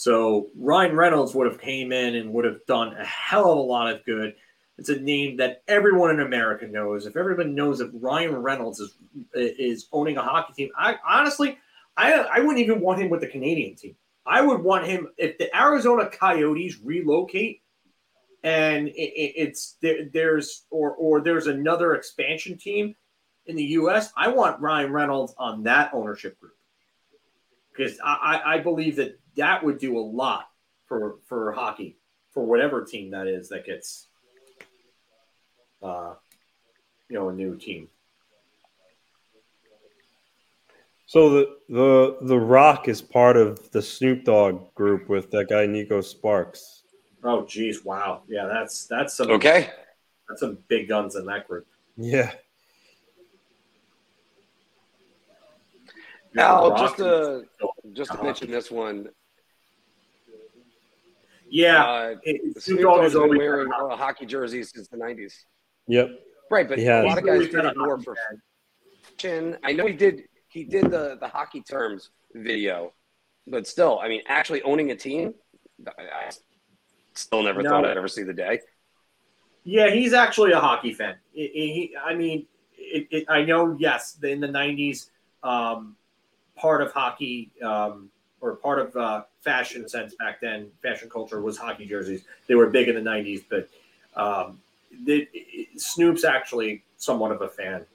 [0.00, 3.60] So Ryan Reynolds would have came in and would have done a hell of a
[3.60, 4.34] lot of good.
[4.78, 7.04] It's a name that everyone in America knows.
[7.04, 8.96] If everyone knows that Ryan Reynolds is
[9.34, 11.58] is owning a hockey team, I honestly,
[11.98, 13.94] I I wouldn't even want him with the Canadian team.
[14.24, 17.60] I would want him if the Arizona Coyotes relocate
[18.42, 22.96] and it, it, it's there, there's or or there's another expansion team
[23.44, 24.14] in the U.S.
[24.16, 26.56] I want Ryan Reynolds on that ownership group
[27.70, 30.50] because I, I believe that that would do a lot
[30.86, 31.96] for for hockey
[32.30, 34.08] for whatever team that is that gets
[35.82, 36.14] uh
[37.08, 37.88] you know a new team.
[41.06, 45.66] So the the the Rock is part of the Snoop Dogg group with that guy
[45.66, 46.84] Neko Sparks.
[47.24, 48.22] Oh geez, wow.
[48.28, 49.70] Yeah, that's that's some okay.
[50.28, 51.66] That's some big guns in that group.
[51.96, 52.30] Yeah.
[56.32, 57.44] Now, just to
[57.92, 59.08] just to mention this one,
[61.50, 65.32] yeah, uh, it, Snoop Dogg has been wearing a hockey jerseys since the '90s.
[65.88, 66.10] Yep.
[66.50, 68.16] Right, but a lot of guys did more for
[69.18, 69.56] fashion.
[69.62, 70.22] I know he did.
[70.48, 72.92] He did the the hockey terms video,
[73.46, 75.34] but still, I mean, actually owning a team,
[75.86, 76.30] I
[77.14, 77.70] still never no.
[77.70, 78.60] thought I'd ever see the day.
[79.64, 81.16] Yeah, he's actually a hockey fan.
[81.32, 82.46] He, I mean,
[82.76, 83.76] it, it, I know.
[83.78, 85.10] Yes, in the '90s,
[85.42, 85.96] um,
[86.56, 88.10] part of hockey um,
[88.40, 92.22] or part of uh, fashion sense back then, fashion culture was hockey jerseys.
[92.46, 93.68] They were big in the '90s, but
[94.20, 94.60] um,
[95.04, 95.28] the,
[95.76, 97.86] Snoop's actually somewhat of a fan.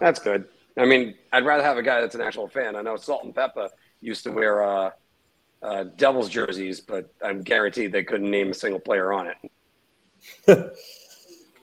[0.00, 0.46] That's good.
[0.76, 2.76] I mean, I'd rather have a guy that's an actual fan.
[2.76, 3.70] I know Salt-N-Pepa
[4.00, 4.90] used to wear uh,
[5.60, 9.26] uh, Devils jerseys, but I'm guaranteed they couldn't name a single player on
[10.46, 10.72] it.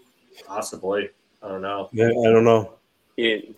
[0.45, 1.09] Possibly.
[1.41, 1.89] I don't know.
[1.93, 2.73] Yeah, I don't know.
[3.17, 3.55] It,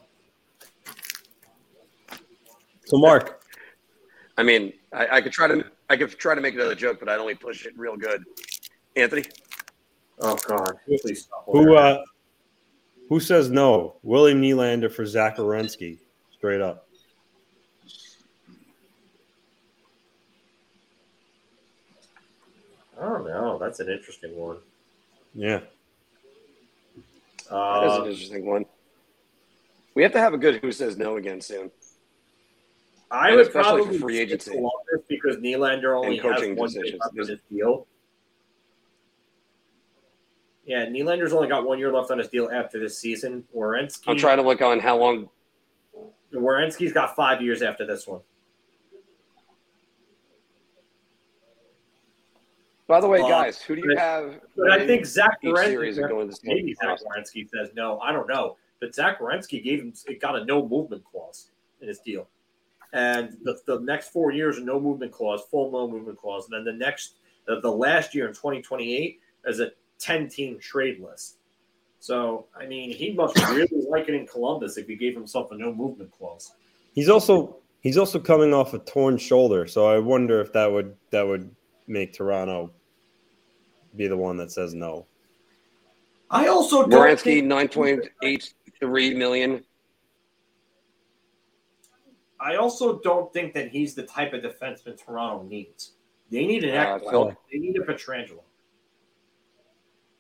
[2.88, 3.44] so, Mark.
[4.38, 7.10] I mean, I, I, could try to I could try to make another joke, but
[7.10, 8.24] I'd only push it real good.
[8.96, 9.26] Anthony.
[10.20, 10.78] Oh God!
[11.02, 11.46] Please stop.
[11.46, 12.02] Who uh,
[13.10, 13.98] who says no?
[14.04, 16.00] William Nylander for Zach Werenski,
[16.32, 16.88] straight up.
[23.00, 23.60] I don't know.
[23.60, 24.58] That's an interesting one.
[25.36, 25.60] Yeah.
[27.50, 28.66] Uh, that is an interesting one.
[29.94, 31.70] We have to have a good who says no again soon.
[33.10, 34.52] I and would probably free agency
[35.08, 37.88] because Nylander only has one year left on his deal.
[40.66, 43.46] Yeah, Nylander's only got one year left on his deal after this season.
[43.56, 44.04] Werenski.
[44.08, 45.30] I'm trying to look on how long.
[46.34, 48.20] Werenski's got five years after this one.
[52.88, 54.40] By the way, uh, guys, who do you have?
[54.56, 55.38] But I think Zach.
[55.44, 58.00] Maybe Zach Werenski says no.
[58.00, 61.52] I don't know, but Zach Werenski gave him it got a no movement clause
[61.82, 62.28] in his deal,
[62.94, 66.54] and the, the next four years a no movement clause, full no movement clause, and
[66.54, 67.16] then the next
[67.46, 71.38] the, the last year in 2028 as a 10 team trade list.
[72.00, 75.58] So I mean, he must really like it in Columbus if he gave himself a
[75.58, 76.54] no movement clause.
[76.94, 80.96] He's also he's also coming off a torn shoulder, so I wonder if that would
[81.12, 81.54] that would
[81.88, 82.72] make Toronto
[83.96, 85.06] be the one that says no.
[86.30, 89.64] I also Werenski nine point eight three million.
[92.40, 95.94] I also don't think that he's the type of defenseman Toronto needs.
[96.30, 98.42] They need an uh, Phil, They need a Pietrangelo.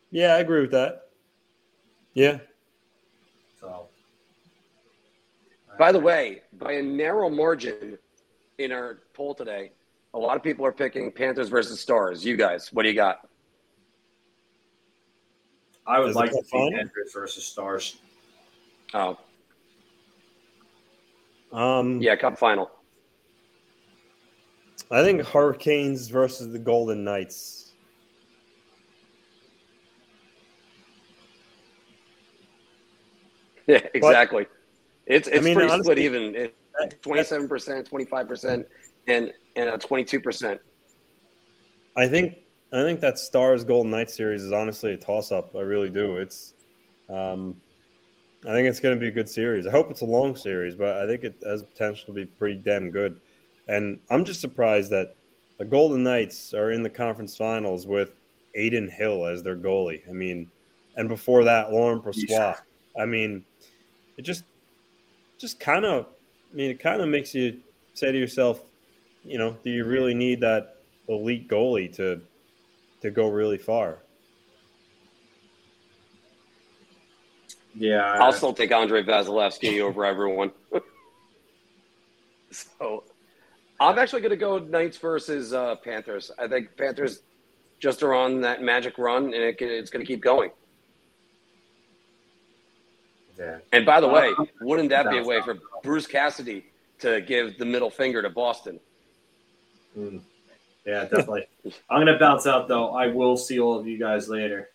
[0.09, 1.09] Yeah, I agree with that.
[2.13, 2.39] Yeah.
[3.59, 3.87] So.
[5.77, 7.97] By the way, by a narrow margin
[8.57, 9.71] in our poll today,
[10.13, 12.25] a lot of people are picking Panthers versus Stars.
[12.25, 13.27] You guys, what do you got?
[15.85, 17.97] I would Is like to see Panthers versus Stars.
[18.93, 19.17] Oh.
[21.51, 22.71] Um, yeah, Cup final.
[24.89, 27.63] I think Hurricanes versus the Golden Knights.
[33.69, 34.45] Yeah, exactly.
[34.45, 36.49] But, it's it's I mean, pretty honestly, split even.
[37.01, 38.65] Twenty-seven percent, twenty-five percent,
[39.07, 40.61] and and twenty-two percent.
[41.97, 42.37] I think
[42.71, 45.55] I think that Stars Golden Knights series is honestly a toss up.
[45.55, 46.15] I really do.
[46.17, 46.53] It's,
[47.09, 47.55] um,
[48.47, 49.67] I think it's going to be a good series.
[49.67, 52.55] I hope it's a long series, but I think it has potential to be pretty
[52.55, 53.19] damn good.
[53.67, 55.15] And I'm just surprised that
[55.57, 58.11] the Golden Knights are in the conference finals with
[58.55, 60.07] Adin Hill as their goalie.
[60.09, 60.49] I mean,
[60.95, 62.57] and before that, Laurent Brossoit.
[62.97, 63.43] I mean,
[64.17, 64.45] it just,
[65.37, 66.07] just kind of,
[66.51, 67.59] I mean, it kind of makes you
[67.93, 68.61] say to yourself,
[69.23, 70.77] you know, do you really need that
[71.09, 72.21] elite goalie to
[73.01, 73.99] to go really far.
[77.79, 80.51] Yeah, I'll still take Andrei Vasilevskiy over everyone.
[82.51, 83.03] so,
[83.79, 86.31] I'm actually going to go Knights versus uh, Panthers.
[86.39, 87.21] I think Panthers
[87.79, 90.49] just are on that magic run, and it, it's going to keep going.
[93.37, 93.59] Yeah.
[93.71, 96.65] And by the way, wouldn't that be a way for Bruce Cassidy
[96.99, 98.79] to give the middle finger to Boston?
[99.95, 100.21] Mm.
[100.85, 101.47] Yeah, definitely.
[101.89, 102.89] I'm gonna bounce out though.
[102.95, 104.69] I will see all of you guys later.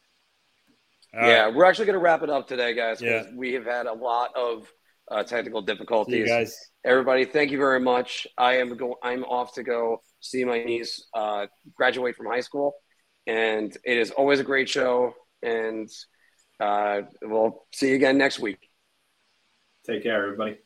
[1.14, 1.54] All yeah, right.
[1.54, 3.00] we're actually gonna wrap it up today, guys.
[3.00, 3.24] Yeah.
[3.34, 4.66] we have had a lot of
[5.10, 6.28] uh, technical difficulties.
[6.28, 8.26] guys, everybody, thank you very much.
[8.38, 8.94] I am going.
[9.02, 12.74] I'm off to go see my niece uh, graduate from high school,
[13.26, 15.12] and it is always a great show.
[15.42, 15.90] And
[16.60, 18.58] uh, we'll see you again next week.
[19.86, 20.58] Take care, everybody.